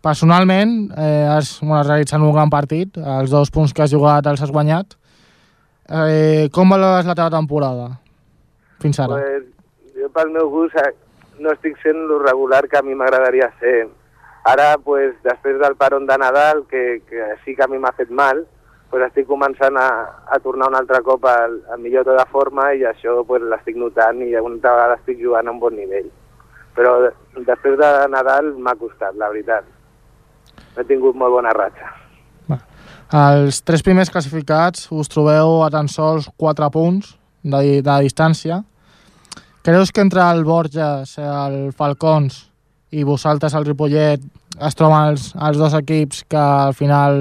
personalment, 0.00 0.90
eh, 0.96 1.26
has, 1.28 1.58
bueno, 1.60 1.80
has 1.80 1.86
realitzat 1.88 2.20
un 2.20 2.32
gran 2.32 2.48
partit, 2.50 2.96
els 2.96 3.30
dos 3.30 3.50
punts 3.50 3.72
que 3.74 3.82
has 3.82 3.92
jugat 3.92 4.26
els 4.26 4.40
has 4.42 4.50
guanyat. 4.52 4.94
Eh, 5.88 6.48
com 6.52 6.68
valores 6.72 7.06
la 7.06 7.14
teva 7.14 7.30
temporada 7.30 8.00
fins 8.82 8.98
ara? 8.98 9.20
Pues, 9.20 9.44
jo 10.00 10.08
pel 10.10 10.32
meu 10.34 10.48
gust 10.50 10.74
eh, 10.82 10.88
no 11.40 11.52
estic 11.52 11.76
sent 11.82 11.96
lo 12.08 12.18
regular 12.22 12.68
que 12.68 12.78
a 12.78 12.82
mi 12.82 12.94
m'agradaria 12.94 13.50
ser. 13.60 13.88
Ara, 14.46 14.76
pues, 14.78 15.14
després 15.24 15.58
del 15.58 15.74
paron 15.76 16.06
de 16.06 16.16
Nadal, 16.18 16.64
que, 16.70 17.02
que 17.08 17.34
sí 17.44 17.56
que 17.56 17.64
a 17.64 17.66
mi 17.68 17.78
m'ha 17.82 17.90
fet 17.96 18.10
mal, 18.10 18.44
pues, 18.90 19.02
estic 19.08 19.26
començant 19.26 19.74
a, 19.76 19.88
a 20.30 20.38
tornar 20.38 20.68
un 20.70 20.76
altre 20.78 21.00
cop 21.02 21.24
al, 21.26 21.56
al 21.72 21.80
millor 21.82 22.04
de 22.06 22.26
forma 22.30 22.68
i 22.74 22.84
això 22.86 23.24
pues, 23.26 23.42
l'estic 23.42 23.76
notant 23.76 24.22
i 24.22 24.30
una 24.38 24.54
altra 24.54 24.74
vegada 24.76 24.98
estic 25.00 25.18
jugant 25.24 25.48
a 25.48 25.54
un 25.56 25.58
bon 25.60 25.74
nivell. 25.74 26.06
Però 26.76 26.92
de- 27.02 27.14
després 27.48 27.78
de 27.80 27.90
Nadal 28.12 28.52
m'ha 28.54 28.76
costat, 28.78 29.16
la 29.18 29.28
veritat. 29.32 29.64
He 30.76 30.84
tingut 30.84 31.16
molt 31.16 31.32
bona 31.34 31.50
ratxa. 31.56 31.90
Els 33.16 33.60
tres 33.62 33.82
primers 33.86 34.10
classificats 34.10 34.88
us 34.90 35.08
trobeu 35.08 35.60
a 35.62 35.68
tan 35.70 35.86
sols 35.88 36.26
4 36.36 36.66
punts 36.74 37.12
de, 37.42 37.80
de 37.82 37.94
distància. 38.02 38.62
Creus 39.66 39.90
que 39.90 40.00
entre 40.00 40.22
el 40.22 40.44
Borges, 40.46 41.16
el 41.18 41.72
Falcons 41.74 42.36
i 42.94 43.02
vosaltres, 43.02 43.54
el 43.58 43.66
Ripollet, 43.66 44.22
es 44.62 44.76
troben 44.78 45.10
els, 45.10 45.32
els 45.34 45.58
dos 45.58 45.74
equips 45.74 46.22
que 46.30 46.38
al 46.38 46.76
final 46.78 47.18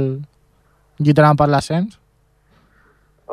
lluitaran 1.01 1.39
per 1.39 1.47
l'ascens? 1.49 1.97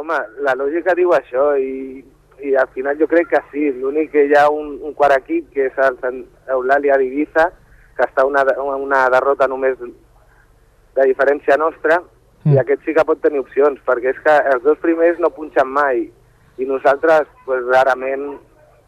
Home, 0.00 0.16
la 0.46 0.54
lògica 0.56 0.96
diu 0.96 1.12
això 1.12 1.50
i, 1.60 2.00
i 2.40 2.54
al 2.56 2.70
final 2.72 2.96
jo 2.96 3.10
crec 3.10 3.28
que 3.34 3.42
sí. 3.50 3.66
L'únic 3.82 4.14
que 4.14 4.24
hi 4.30 4.32
ha 4.32 4.46
un, 4.48 4.78
un 4.80 4.96
quart 4.96 5.18
equip, 5.20 5.50
que 5.52 5.68
és 5.68 5.76
el 5.76 6.00
Sant 6.00 6.22
Eulàlia 6.56 6.96
d'Ibiza, 6.96 7.50
que 7.98 8.08
està 8.08 8.24
una, 8.24 8.46
una 8.80 9.04
derrota 9.12 9.50
només 9.52 9.76
de 9.76 11.08
diferència 11.12 11.60
nostra, 11.60 12.00
Mm. 12.44 12.56
i 12.56 12.58
aquest 12.58 12.82
sí 12.84 12.94
que 12.94 13.04
pot 13.06 13.20
tenir 13.22 13.38
opcions, 13.42 13.78
perquè 13.86 14.10
és 14.10 14.22
que 14.24 14.32
els 14.52 14.64
dos 14.64 14.78
primers 14.82 15.20
no 15.22 15.30
punxen 15.30 15.68
mai, 15.70 16.08
i 16.58 16.66
nosaltres 16.66 17.28
pues, 17.46 17.62
rarament 17.70 18.32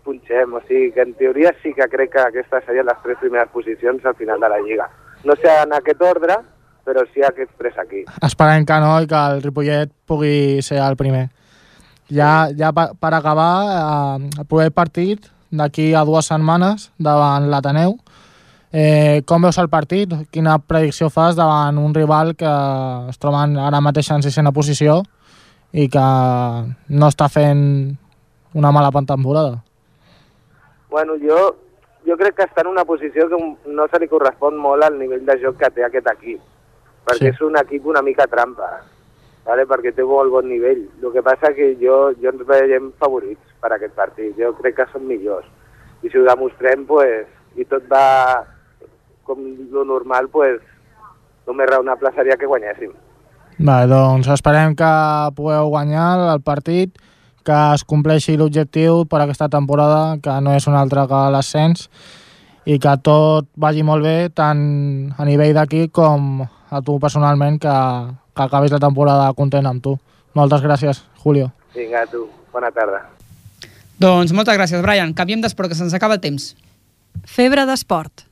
punxem. 0.05 0.53
O 0.55 0.61
sigui 0.69 0.93
que 0.93 1.03
en 1.03 1.15
teoria 1.19 1.55
sí 1.63 1.73
que 1.75 1.89
crec 1.91 2.13
que 2.13 2.23
aquestes 2.23 2.67
serien 2.67 2.87
les 2.87 3.01
tres 3.03 3.19
primeres 3.21 3.51
posicions 3.53 4.05
al 4.05 4.17
final 4.17 4.41
de 4.41 4.53
la 4.53 4.61
Lliga. 4.61 4.89
No 5.25 5.37
sé 5.41 5.49
en 5.63 5.73
aquest 5.73 6.03
ordre, 6.05 6.37
però 6.85 7.05
sí 7.13 7.25
aquests 7.25 7.57
tres 7.59 7.79
aquí. 7.81 8.05
Esperem 8.23 8.67
que 8.69 8.81
no 8.81 8.99
i 9.01 9.09
que 9.09 9.21
el 9.33 9.43
Ripollet 9.43 9.93
pugui 10.07 10.63
ser 10.63 10.83
el 10.85 10.99
primer. 11.01 11.29
Ja, 12.13 12.51
ja 12.53 12.71
per, 12.77 12.91
per 13.01 13.15
acabar, 13.17 13.53
eh, 13.73 14.29
el 14.41 14.45
proper 14.45 14.71
partit 14.77 15.31
d'aquí 15.55 15.93
a 15.95 16.05
dues 16.05 16.29
setmanes 16.29 16.91
davant 16.99 17.49
l'Ateneu. 17.51 17.97
Eh, 18.75 19.23
com 19.25 19.45
veus 19.47 19.59
el 19.63 19.71
partit? 19.71 20.11
Quina 20.35 20.59
predicció 20.59 21.09
fas 21.09 21.37
davant 21.39 21.79
un 21.79 21.95
rival 21.95 22.35
que 22.35 22.51
es 23.09 23.21
troba 23.23 23.45
ara 23.47 23.81
mateix 23.81 24.11
en 24.11 24.25
sisena 24.25 24.53
posició 24.53 25.03
i 25.73 25.87
que 25.89 26.07
no 26.89 27.11
està 27.11 27.29
fent 27.31 27.63
una 28.55 28.73
mala 28.75 28.91
temporada? 29.07 29.63
Bueno, 30.95 31.15
jo, 31.19 31.39
jo 32.07 32.15
crec 32.15 32.37
que 32.39 32.45
està 32.47 32.63
en 32.63 32.69
una 32.71 32.85
posició 32.87 33.25
que 33.27 33.39
no 33.67 33.87
se 33.91 33.99
li 33.99 34.07
correspon 34.07 34.55
molt 34.63 34.85
al 34.87 34.95
nivell 34.95 35.25
de 35.27 35.35
joc 35.43 35.57
que 35.59 35.71
té 35.75 35.83
aquest 35.83 36.07
equip, 36.13 36.43
perquè 37.03 37.25
Sí. 37.25 37.31
és 37.33 37.41
un 37.43 37.57
equip 37.59 37.89
una 37.91 38.03
mica 38.07 38.29
trampa, 38.31 38.69
vale? 39.45 39.65
perquè 39.67 39.91
té 39.97 40.05
molt 40.07 40.31
bon 40.31 40.47
nivell. 40.47 40.85
El 41.03 41.13
que 41.13 41.23
passa 41.27 41.51
que 41.53 41.73
jo, 41.81 42.13
jo 42.23 42.31
ens 42.31 42.47
veiem 42.47 42.93
favorits 43.03 43.43
per 43.61 43.73
aquest 43.75 43.95
partit, 43.99 44.37
jo 44.39 44.53
crec 44.61 44.77
que 44.77 44.87
són 44.93 45.09
millors. 45.09 45.49
I 46.05 46.11
si 46.11 46.19
ho 46.19 46.23
demostrem, 46.23 46.87
pues, 46.87 47.27
i 47.57 47.65
tot 47.65 47.91
va 47.91 48.45
com 49.25 49.41
lo 49.73 49.85
normal, 49.85 50.29
pues, 50.29 50.61
el 51.49 51.55
més 51.59 51.71
raonable 51.71 52.13
seria 52.15 52.37
que 52.37 52.47
guanyéssim. 52.47 52.93
Vale, 53.59 53.91
doncs 53.91 54.29
esperem 54.29 54.77
que 54.79 54.93
pugueu 55.35 55.75
guanyar 55.75 56.35
el 56.37 56.41
partit, 56.41 56.95
que 57.45 57.57
es 57.75 57.85
compleixi 57.85 58.37
l'objectiu 58.41 59.05
per 59.11 59.23
aquesta 59.23 59.51
temporada, 59.53 60.17
que 60.23 60.35
no 60.41 60.55
és 60.57 60.67
un 60.71 60.77
altre 60.79 61.07
que 61.11 61.23
l'ascens, 61.35 61.89
i 62.65 62.79
que 62.81 62.95
tot 63.05 63.51
vagi 63.61 63.85
molt 63.85 64.05
bé, 64.05 64.31
tant 64.33 64.61
a 65.19 65.27
nivell 65.29 65.55
d'aquí 65.57 65.89
com 65.93 66.43
a 66.45 66.81
tu 66.83 66.99
personalment, 67.01 67.61
que, 67.61 67.75
que 68.35 68.47
acabis 68.49 68.73
la 68.73 68.83
temporada 68.83 69.33
content 69.37 69.69
amb 69.69 69.85
tu. 69.85 69.99
Moltes 70.35 70.65
gràcies, 70.65 71.05
Julio. 71.23 71.53
Vinga, 71.77 72.03
a 72.03 72.11
tu. 72.11 72.25
Bona 72.55 72.71
tarda. 72.75 73.05
Doncs 74.01 74.33
moltes 74.35 74.57
gràcies, 74.57 74.83
Brian. 74.83 75.13
Canviem 75.15 75.43
d'esport, 75.45 75.71
que 75.71 75.79
se'ns 75.79 75.95
acaba 75.95 76.17
el 76.19 76.23
temps. 76.25 76.55
Febre 77.31 77.67
d'esport. 77.69 78.27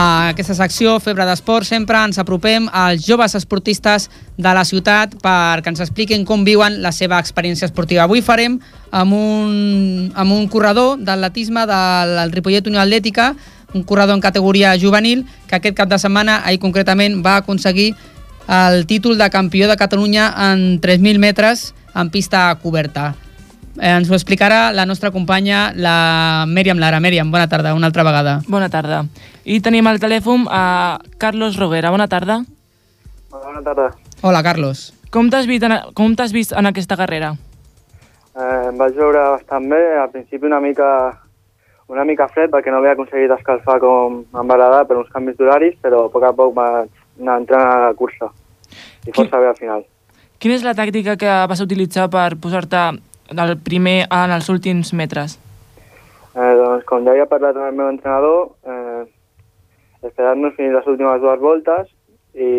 A 0.00 0.30
aquesta 0.30 0.54
secció, 0.56 0.94
Febre 1.04 1.26
d'Esport, 1.28 1.66
sempre 1.68 1.98
ens 2.00 2.16
apropem 2.22 2.70
als 2.72 3.02
joves 3.04 3.34
esportistes 3.36 4.06
de 4.40 4.52
la 4.56 4.62
ciutat 4.64 5.12
perquè 5.20 5.68
ens 5.74 5.82
expliquin 5.84 6.24
com 6.24 6.46
viuen 6.46 6.78
la 6.80 6.92
seva 6.96 7.18
experiència 7.20 7.68
esportiva. 7.68 8.06
Avui 8.06 8.22
farem 8.24 8.56
amb 8.96 9.18
un, 9.18 10.08
amb 10.16 10.32
un 10.38 10.48
corredor 10.48 11.04
d'atletisme 11.04 11.66
del 11.68 12.32
Ripollet 12.32 12.72
Unió 12.72 12.80
Atlètica, 12.80 13.34
un 13.76 13.84
corredor 13.84 14.16
en 14.16 14.24
categoria 14.24 14.72
juvenil, 14.80 15.26
que 15.50 15.60
aquest 15.60 15.76
cap 15.76 15.92
de 15.92 16.00
setmana, 16.00 16.40
ahir 16.48 16.62
concretament, 16.64 17.20
va 17.20 17.36
aconseguir 17.42 17.90
el 18.48 18.86
títol 18.88 19.20
de 19.20 19.28
campió 19.28 19.68
de 19.68 19.76
Catalunya 19.76 20.32
en 20.48 20.80
3.000 20.80 21.20
metres 21.20 21.74
en 21.92 22.08
pista 22.08 22.54
coberta. 22.62 23.12
Eh, 23.80 23.88
ens 23.88 24.10
ho 24.10 24.14
explicarà 24.14 24.74
la 24.76 24.84
nostra 24.84 25.08
companya, 25.10 25.70
la 25.72 26.44
Mèriam 26.46 26.76
Lara. 26.78 27.00
Mèriam, 27.00 27.30
bona 27.32 27.48
tarda, 27.48 27.72
una 27.72 27.88
altra 27.88 28.04
vegada. 28.04 28.42
Bona 28.46 28.68
tarda. 28.68 29.06
I 29.48 29.62
tenim 29.64 29.88
al 29.88 29.98
telèfon 30.02 30.44
a 30.52 31.00
Carlos 31.16 31.56
Roguera. 31.56 31.88
Bona 31.90 32.06
tarda. 32.06 32.42
Bona 33.32 33.62
tarda. 33.64 33.94
Hola, 34.20 34.42
Carlos. 34.44 34.90
Com 35.10 35.30
t'has 35.32 35.48
vist, 35.48 35.64
en, 35.64 35.78
com 35.96 36.12
t'has 36.12 36.36
vist 36.36 36.52
en 36.52 36.68
aquesta 36.68 36.98
carrera? 37.00 37.32
Eh, 38.36 38.68
em 38.68 38.76
vaig 38.76 38.94
veure 39.00 39.24
bastant 39.38 39.64
bé, 39.72 39.80
al 39.96 40.12
principi 40.12 40.46
una 40.46 40.60
mica 40.60 40.90
una 41.90 42.04
mica 42.06 42.28
fred 42.30 42.52
perquè 42.52 42.70
no 42.70 42.78
havia 42.78 42.92
aconseguit 42.94 43.32
escalfar 43.34 43.80
com 43.82 44.20
m'agradava 44.30 44.84
per 44.86 45.00
uns 45.00 45.08
canvis 45.10 45.40
d'horaris, 45.40 45.80
però 45.82 46.04
a 46.04 46.12
poc 46.12 46.28
a 46.28 46.36
poc 46.36 46.52
vaig 46.54 46.90
anar 47.18 47.40
entrant 47.40 47.64
a 47.64 47.80
la 47.88 47.94
cursa 47.98 48.28
i 49.08 49.14
força 49.16 49.40
bé 49.40 49.48
al 49.48 49.58
final. 49.58 49.82
Quina 50.38 50.54
és 50.54 50.62
la 50.64 50.76
tàctica 50.76 51.16
que 51.20 51.32
vas 51.50 51.64
utilitzar 51.64 52.06
per 52.12 52.36
posar-te 52.40 52.84
el 53.38 53.56
primer 53.58 54.06
en 54.10 54.34
els 54.34 54.48
últims 54.48 54.92
metres? 54.92 55.38
Eh, 56.34 56.52
doncs 56.58 56.84
com 56.86 57.04
ja 57.04 57.14
havia 57.14 57.26
parlat 57.30 57.56
amb 57.56 57.70
el 57.70 57.78
meu 57.78 57.88
entrenador, 57.90 58.52
eh, 58.66 59.04
esperar-nos 60.02 60.54
fins 60.56 60.74
les 60.74 60.86
últimes 60.86 61.20
dues 61.20 61.40
voltes 61.40 61.88
i 62.34 62.50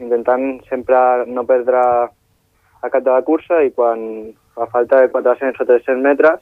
intentant 0.00 0.62
sempre 0.68 1.26
no 1.28 1.44
perdre 1.44 1.78
a 1.78 2.90
cap 2.90 3.02
de 3.04 3.12
la 3.12 3.22
cursa 3.22 3.60
i 3.62 3.70
quan 3.70 4.32
a 4.56 4.66
falta 4.66 5.00
de 5.00 5.10
400 5.12 5.60
o 5.60 5.66
300 5.68 6.02
metres 6.02 6.40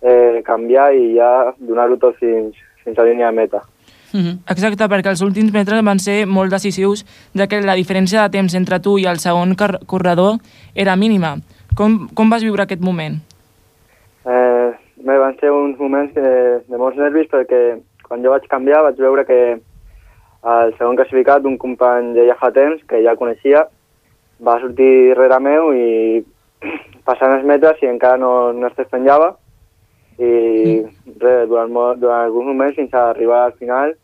eh, 0.00 0.42
canviar 0.46 0.92
i 0.94 1.14
ja 1.16 1.52
donar-ho 1.58 1.98
tot 1.98 2.16
fins, 2.18 2.56
fins 2.84 2.98
a 2.98 3.06
línia 3.06 3.30
de 3.30 3.36
meta. 3.36 3.62
Mm 4.12 4.20
-hmm. 4.20 4.38
Exacte, 4.52 4.84
perquè 4.88 5.08
els 5.08 5.22
últims 5.22 5.52
metres 5.52 5.82
van 5.82 5.98
ser 5.98 6.26
molt 6.26 6.50
decisius, 6.50 7.04
ja 7.34 7.46
que 7.46 7.60
la 7.60 7.74
diferència 7.74 8.22
de 8.22 8.30
temps 8.30 8.54
entre 8.54 8.78
tu 8.80 8.98
i 8.98 9.06
el 9.06 9.18
segon 9.18 9.54
corredor 9.86 10.38
era 10.74 10.96
mínima. 10.96 11.38
Com, 11.78 12.08
com 12.14 12.30
vas 12.32 12.44
viure 12.44 12.64
aquest 12.64 12.82
moment? 12.84 13.18
Eh, 14.22 14.70
bé, 15.02 15.18
van 15.18 15.36
ser 15.40 15.50
uns 15.50 15.78
moments 15.80 16.14
de, 16.14 16.32
de 16.68 16.80
molts 16.80 16.98
nervis 17.00 17.30
perquè 17.32 17.62
quan 18.06 18.22
jo 18.24 18.34
vaig 18.34 18.48
canviar 18.50 18.82
vaig 18.86 18.98
veure 19.00 19.24
que 19.28 19.38
el 20.42 20.74
segon 20.78 20.98
classificat, 20.98 21.46
un 21.46 21.56
company 21.58 22.12
de 22.16 22.26
ja 22.28 22.36
fa 22.38 22.50
temps, 22.54 22.82
que 22.90 23.00
ja 23.04 23.16
coneixia, 23.18 23.64
va 24.42 24.58
sortir 24.60 25.14
rere 25.18 25.38
meu 25.40 25.70
i 25.74 25.88
passant 27.08 27.36
els 27.36 27.46
metres 27.46 27.82
i 27.82 27.90
encara 27.90 28.18
no, 28.20 28.52
no 28.52 28.68
es 28.68 28.78
despenjava 28.78 29.32
i 30.18 30.28
mm. 30.28 31.18
res, 31.22 31.48
durant, 31.48 31.72
durant 31.98 32.26
alguns 32.26 32.50
moments 32.52 32.78
fins 32.78 32.94
a 32.94 33.08
arribar 33.10 33.46
al 33.46 33.56
final 33.58 33.94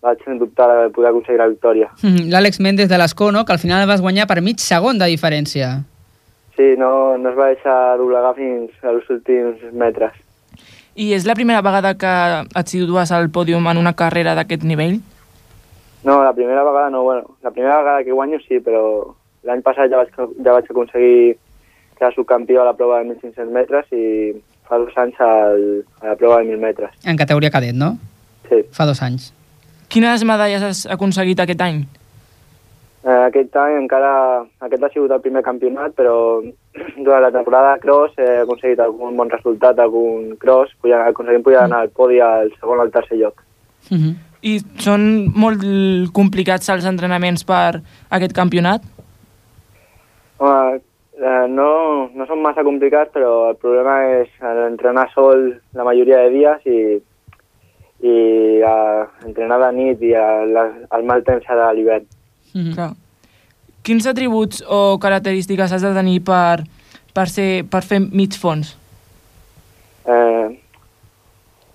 vaig 0.00 0.22
dubtar 0.40 0.68
de 0.70 0.90
poder 0.94 1.10
aconseguir 1.10 1.38
la 1.42 1.50
victòria. 1.50 1.90
Mm, 2.02 2.28
L'Àlex 2.32 2.60
Méndez 2.64 2.88
de 2.88 2.98
l'Escó, 2.98 3.30
no? 3.34 3.44
que 3.44 3.52
al 3.52 3.60
final 3.62 3.86
vas 3.90 4.00
guanyar 4.00 4.26
per 4.30 4.40
mig 4.40 4.62
segon 4.64 4.98
de 4.98 5.10
diferència. 5.10 5.74
Sí, 6.60 6.76
no, 6.76 7.16
no 7.16 7.30
es 7.30 7.38
va 7.38 7.46
deixar 7.54 7.96
doblegar 7.96 8.34
fins 8.36 8.72
als 8.84 9.06
últims 9.08 9.62
metres. 9.72 10.12
I 10.92 11.14
és 11.16 11.24
la 11.24 11.36
primera 11.38 11.62
vegada 11.64 11.94
que 11.96 12.10
et 12.60 12.72
situes 12.72 13.12
al 13.16 13.30
pòdium 13.32 13.64
en 13.70 13.80
una 13.80 13.94
carrera 13.96 14.34
d'aquest 14.36 14.66
nivell? 14.68 14.98
No, 16.04 16.18
la 16.20 16.34
primera 16.36 16.64
vegada 16.66 16.90
no. 16.92 17.02
Bueno, 17.06 17.36
la 17.40 17.50
primera 17.50 17.78
vegada 17.78 18.04
que 18.04 18.12
guanyo 18.12 18.40
sí, 18.44 18.58
però 18.60 18.82
l'any 19.48 19.62
passat 19.64 19.88
ja 19.88 20.02
vaig, 20.02 20.12
ja 20.18 20.56
vaig 20.58 20.68
aconseguir 20.68 21.38
quedar 21.96 22.12
subcampió 22.12 22.60
a 22.60 22.68
la 22.68 22.76
prova 22.76 23.00
de 23.00 23.14
1.500 23.14 23.56
metres 23.56 23.88
i 23.96 24.04
fa 24.68 24.76
dos 24.82 24.92
anys 25.00 25.16
al, 25.24 25.64
a 26.02 26.12
la 26.12 26.18
prova 26.20 26.42
de 26.42 26.50
1.000 26.50 26.60
metres. 26.60 26.92
En 27.08 27.16
categoria 27.16 27.52
cadet, 27.54 27.72
no? 27.72 27.94
Sí. 28.50 28.60
Fa 28.76 28.84
dos 28.90 29.00
anys. 29.06 29.30
Quines 29.88 30.28
medalles 30.28 30.66
has 30.66 30.84
aconseguit 30.92 31.40
aquest 31.40 31.64
any? 31.64 31.86
Eh, 33.00 33.20
aquest 33.26 33.54
any 33.56 33.78
encara... 33.78 34.12
Aquest 34.66 34.82
ha 34.84 34.90
sigut 34.92 35.12
el 35.14 35.22
primer 35.24 35.42
campionat, 35.44 35.94
però 35.96 36.16
durant 37.06 37.24
la 37.24 37.32
temporada 37.32 37.78
cross 37.80 38.12
he 38.20 38.42
aconseguit 38.42 38.82
algun 38.84 39.16
bon 39.16 39.32
resultat, 39.32 39.80
algun 39.80 40.34
cross, 40.42 40.74
pujar, 40.82 41.06
aconseguint 41.08 41.46
pujar 41.46 41.64
anar 41.64 41.86
al 41.86 41.94
podi 41.96 42.20
al 42.20 42.52
segon 42.58 42.82
o 42.82 42.84
al 42.84 42.92
tercer 42.92 43.18
lloc. 43.22 43.40
Uh 43.90 43.96
-huh. 43.96 44.14
I 44.42 44.58
són 44.80 45.32
molt 45.36 45.64
complicats 46.12 46.68
els 46.68 46.84
entrenaments 46.84 47.44
per 47.44 47.80
aquest 48.10 48.32
campionat? 48.32 48.82
Home, 50.38 50.80
eh, 51.20 51.46
no, 51.48 52.10
no 52.14 52.26
són 52.26 52.40
massa 52.42 52.64
complicats, 52.64 53.12
però 53.12 53.50
el 53.50 53.56
problema 53.56 54.20
és 54.20 54.28
entrenar 54.40 55.08
sol 55.14 55.60
la 55.72 55.84
majoria 55.84 56.22
de 56.22 56.30
dies 56.30 56.60
i, 56.64 56.80
i 58.00 58.16
uh, 58.64 59.04
entrenar 59.26 59.58
de 59.58 59.72
nit 59.76 60.02
i 60.02 60.12
el, 60.12 60.56
el 60.56 61.04
mal 61.04 61.22
temps 61.24 61.44
de 61.44 61.74
l'hivern. 61.74 62.06
Mm 62.54 62.60
-hmm. 62.60 62.74
Clar. 62.74 62.92
Quins 63.82 64.06
atributs 64.06 64.64
o 64.68 64.98
característiques 64.98 65.72
has 65.72 65.82
de 65.82 65.94
tenir 65.94 66.20
per, 66.24 66.64
per, 67.14 67.28
ser, 67.28 67.64
per 67.64 67.82
fer 67.82 68.00
mig 68.00 68.36
fons? 68.36 68.76
Eh, 70.04 70.60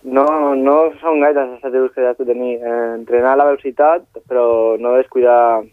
no, 0.03 0.26
no 0.55 0.76
són 1.01 1.19
gaires 1.19 1.49
els 1.49 1.63
atributs 1.63 1.95
que 1.95 2.07
has 2.07 2.17
de 2.17 2.26
tenir. 2.26 2.59
Eh, 2.61 2.93
entrenar 2.95 3.38
la 3.38 3.45
velocitat, 3.45 4.03
però 4.30 4.78
no 4.78 4.97
descuidar 4.97 5.63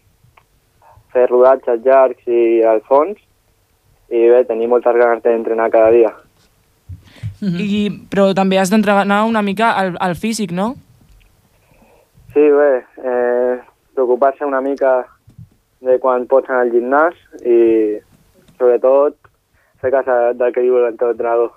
fer 1.13 1.27
rodatges 1.29 1.83
llargs 1.85 2.27
i 2.27 2.63
al 2.65 2.81
fons 2.89 3.19
i 4.13 4.29
bé, 4.29 4.43
tenir 4.45 4.67
moltes 4.69 4.95
ganes 4.97 5.21
d'entrenar 5.23 5.69
cada 5.71 5.91
dia. 5.91 6.11
Mm 7.41 7.49
-hmm. 7.49 7.59
I, 7.59 7.89
però 8.09 8.33
també 8.33 8.57
has 8.59 8.69
d'entrenar 8.69 9.23
una 9.25 9.41
mica 9.41 9.71
al, 9.71 9.95
al 9.99 10.15
físic, 10.15 10.51
no? 10.51 10.75
Sí, 12.33 12.39
bé, 12.39 12.85
eh, 13.03 13.59
preocupar-se 13.93 14.45
una 14.45 14.61
mica 14.61 15.05
de 15.83 15.99
quan 15.99 16.27
pots 16.27 16.49
anar 16.49 16.63
al 16.65 16.71
gimnàs 16.71 17.15
i 17.43 17.57
sobretot 18.57 19.17
fer 19.81 19.91
cas 19.91 20.07
del 20.39 20.53
que 20.55 20.63
diu 20.63 20.79
l'entrenador. 20.79 21.51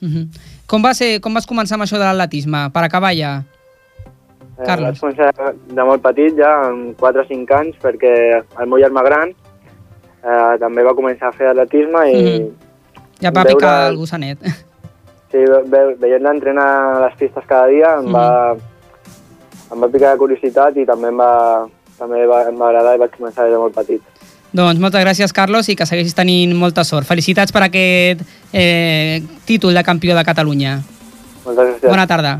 Mm 0.00 0.08
-hmm. 0.08 0.26
com, 0.66 0.82
va 0.82 0.94
ser, 0.94 1.20
com 1.20 1.34
vas 1.34 1.46
començar 1.46 1.74
amb 1.74 1.84
això 1.84 1.98
de 1.98 2.04
l'atletisme? 2.04 2.70
Per 2.72 2.82
acabar 2.84 3.12
ja. 3.14 3.42
Eh, 4.58 4.64
Carlos. 4.66 5.00
Vaig 5.00 5.00
començar 5.00 5.54
de 5.74 5.84
molt 5.84 6.02
petit, 6.02 6.36
ja, 6.36 6.68
amb 6.68 6.96
4 6.96 7.22
o 7.22 7.24
5 7.24 7.54
anys, 7.54 7.76
perquè 7.82 8.42
el 8.60 8.66
meu 8.68 8.78
germà 8.78 9.02
gran 9.02 9.28
eh, 9.30 10.54
també 10.58 10.82
va 10.82 10.94
començar 10.94 11.28
a 11.28 11.32
fer 11.32 11.48
atletisme 11.48 12.10
i... 12.10 12.14
Mm 12.14 12.26
-hmm. 12.26 12.52
Ja 13.20 13.30
va 13.30 13.44
picar 13.44 13.88
el 13.90 13.96
gossanet. 13.96 14.38
Sí, 15.30 15.38
ve, 15.72 15.80
veient 16.00 16.26
entrenar 16.26 16.96
a 16.96 17.00
les 17.06 17.14
pistes 17.18 17.44
cada 17.46 17.66
dia 17.66 17.98
em, 17.98 18.04
mm 18.04 18.06
-hmm. 18.06 18.12
va, 18.12 18.56
em 19.72 19.80
va 19.82 19.90
picar 19.92 20.16
curiositat 20.20 20.76
i 20.80 20.86
també 20.88 21.10
em 21.12 21.20
va, 21.20 21.32
també 21.98 22.24
va, 22.26 22.42
em 22.48 22.56
va 22.58 22.70
agradar 22.70 22.96
i 22.96 23.02
vaig 23.02 23.16
començar 23.16 23.46
des 23.46 23.54
de 23.54 23.60
molt 23.60 23.76
petit. 23.76 24.04
Doncs 24.58 24.80
moltes 24.80 25.04
gràcies, 25.04 25.32
Carlos, 25.36 25.68
i 25.68 25.76
que 25.76 25.86
segueixis 25.86 26.16
tenint 26.16 26.54
molta 26.56 26.84
sort. 26.84 27.06
Felicitats 27.08 27.52
per 27.52 27.66
aquest 27.66 28.22
eh, 28.52 29.20
títol 29.44 29.76
de 29.76 29.84
campió 29.84 30.16
de 30.16 30.24
Catalunya. 30.24 30.78
Moltes 31.44 31.74
gràcies. 31.74 31.90
Bona 31.90 32.06
tarda. 32.08 32.38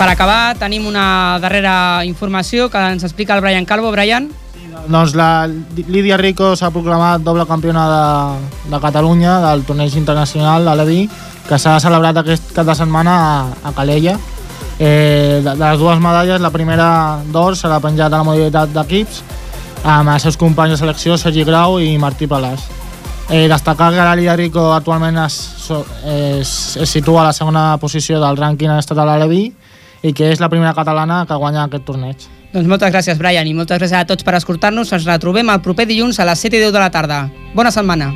Per 0.00 0.08
acabar, 0.08 0.56
tenim 0.56 0.86
una 0.88 1.38
darrera 1.42 2.02
informació 2.08 2.70
que 2.72 2.80
ens 2.96 3.04
explica 3.04 3.36
el 3.36 3.42
Brian 3.44 3.66
Calvo. 3.68 3.92
Brian? 3.92 4.30
Doncs 4.88 5.14
la 5.18 5.46
Lídia 5.46 6.16
Rico 6.16 6.54
s'ha 6.56 6.70
proclamat 6.72 7.22
doble 7.22 7.44
campiona 7.46 7.84
de, 7.90 8.70
de 8.72 8.80
Catalunya 8.80 9.38
del 9.44 9.64
torneig 9.68 9.96
internacional 9.98 10.64
de 10.64 10.74
l'EVI 10.78 11.00
que 11.48 11.58
s'ha 11.58 11.78
celebrat 11.82 12.20
aquest 12.20 12.52
cap 12.56 12.66
de 12.68 12.74
setmana 12.78 13.14
a, 13.20 13.34
a 13.68 13.72
Calella. 13.76 14.16
Eh, 14.78 15.40
de, 15.44 15.50
de 15.50 15.60
les 15.60 15.78
dues 15.78 16.00
medalles, 16.00 16.40
la 16.40 16.52
primera 16.54 17.20
d'or 17.32 17.58
serà 17.58 17.80
penjat 17.84 18.12
a 18.12 18.22
la 18.22 18.26
modalitat 18.26 18.72
d'equips 18.72 19.22
amb 19.84 20.12
els 20.12 20.24
seus 20.24 20.38
companys 20.40 20.76
de 20.76 20.80
selecció 20.80 21.16
Sergi 21.20 21.44
Grau 21.44 21.78
i 21.80 21.96
Martí 21.98 22.28
Palàs. 22.30 22.68
Eh, 23.30 23.46
destacar 23.48 23.92
que 23.92 24.02
la 24.02 24.16
Lídia 24.16 24.36
Rico 24.36 24.72
actualment 24.74 25.20
es, 25.26 25.38
es, 26.04 26.76
es 26.76 26.90
situa 26.90 27.22
a 27.22 27.28
la 27.28 27.36
segona 27.36 27.76
posició 27.78 28.18
del 28.22 28.40
rànquing 28.40 28.72
estatal 28.78 29.12
a 29.12 29.16
l'EVI 29.20 29.44
i 30.02 30.12
que 30.16 30.32
és 30.32 30.40
la 30.40 30.48
primera 30.48 30.74
catalana 30.74 31.24
que 31.28 31.38
guanya 31.38 31.68
aquest 31.68 31.86
torneig. 31.86 32.39
Doncs 32.50 32.66
moltes 32.66 32.90
gràcies, 32.90 33.18
Brian, 33.18 33.46
i 33.46 33.54
moltes 33.54 33.78
gràcies 33.78 34.00
a 34.00 34.08
tots 34.08 34.26
per 34.26 34.34
escoltar-nos. 34.38 34.90
Ens 34.96 35.06
retrobem 35.06 35.54
el 35.54 35.62
proper 35.62 35.86
dilluns 35.86 36.18
a 36.18 36.26
les 36.26 36.42
7 36.42 36.58
i 36.58 36.66
10 36.66 36.74
de 36.74 36.82
la 36.82 36.90
tarda. 36.90 37.22
Bona 37.54 37.70
setmana. 37.70 38.10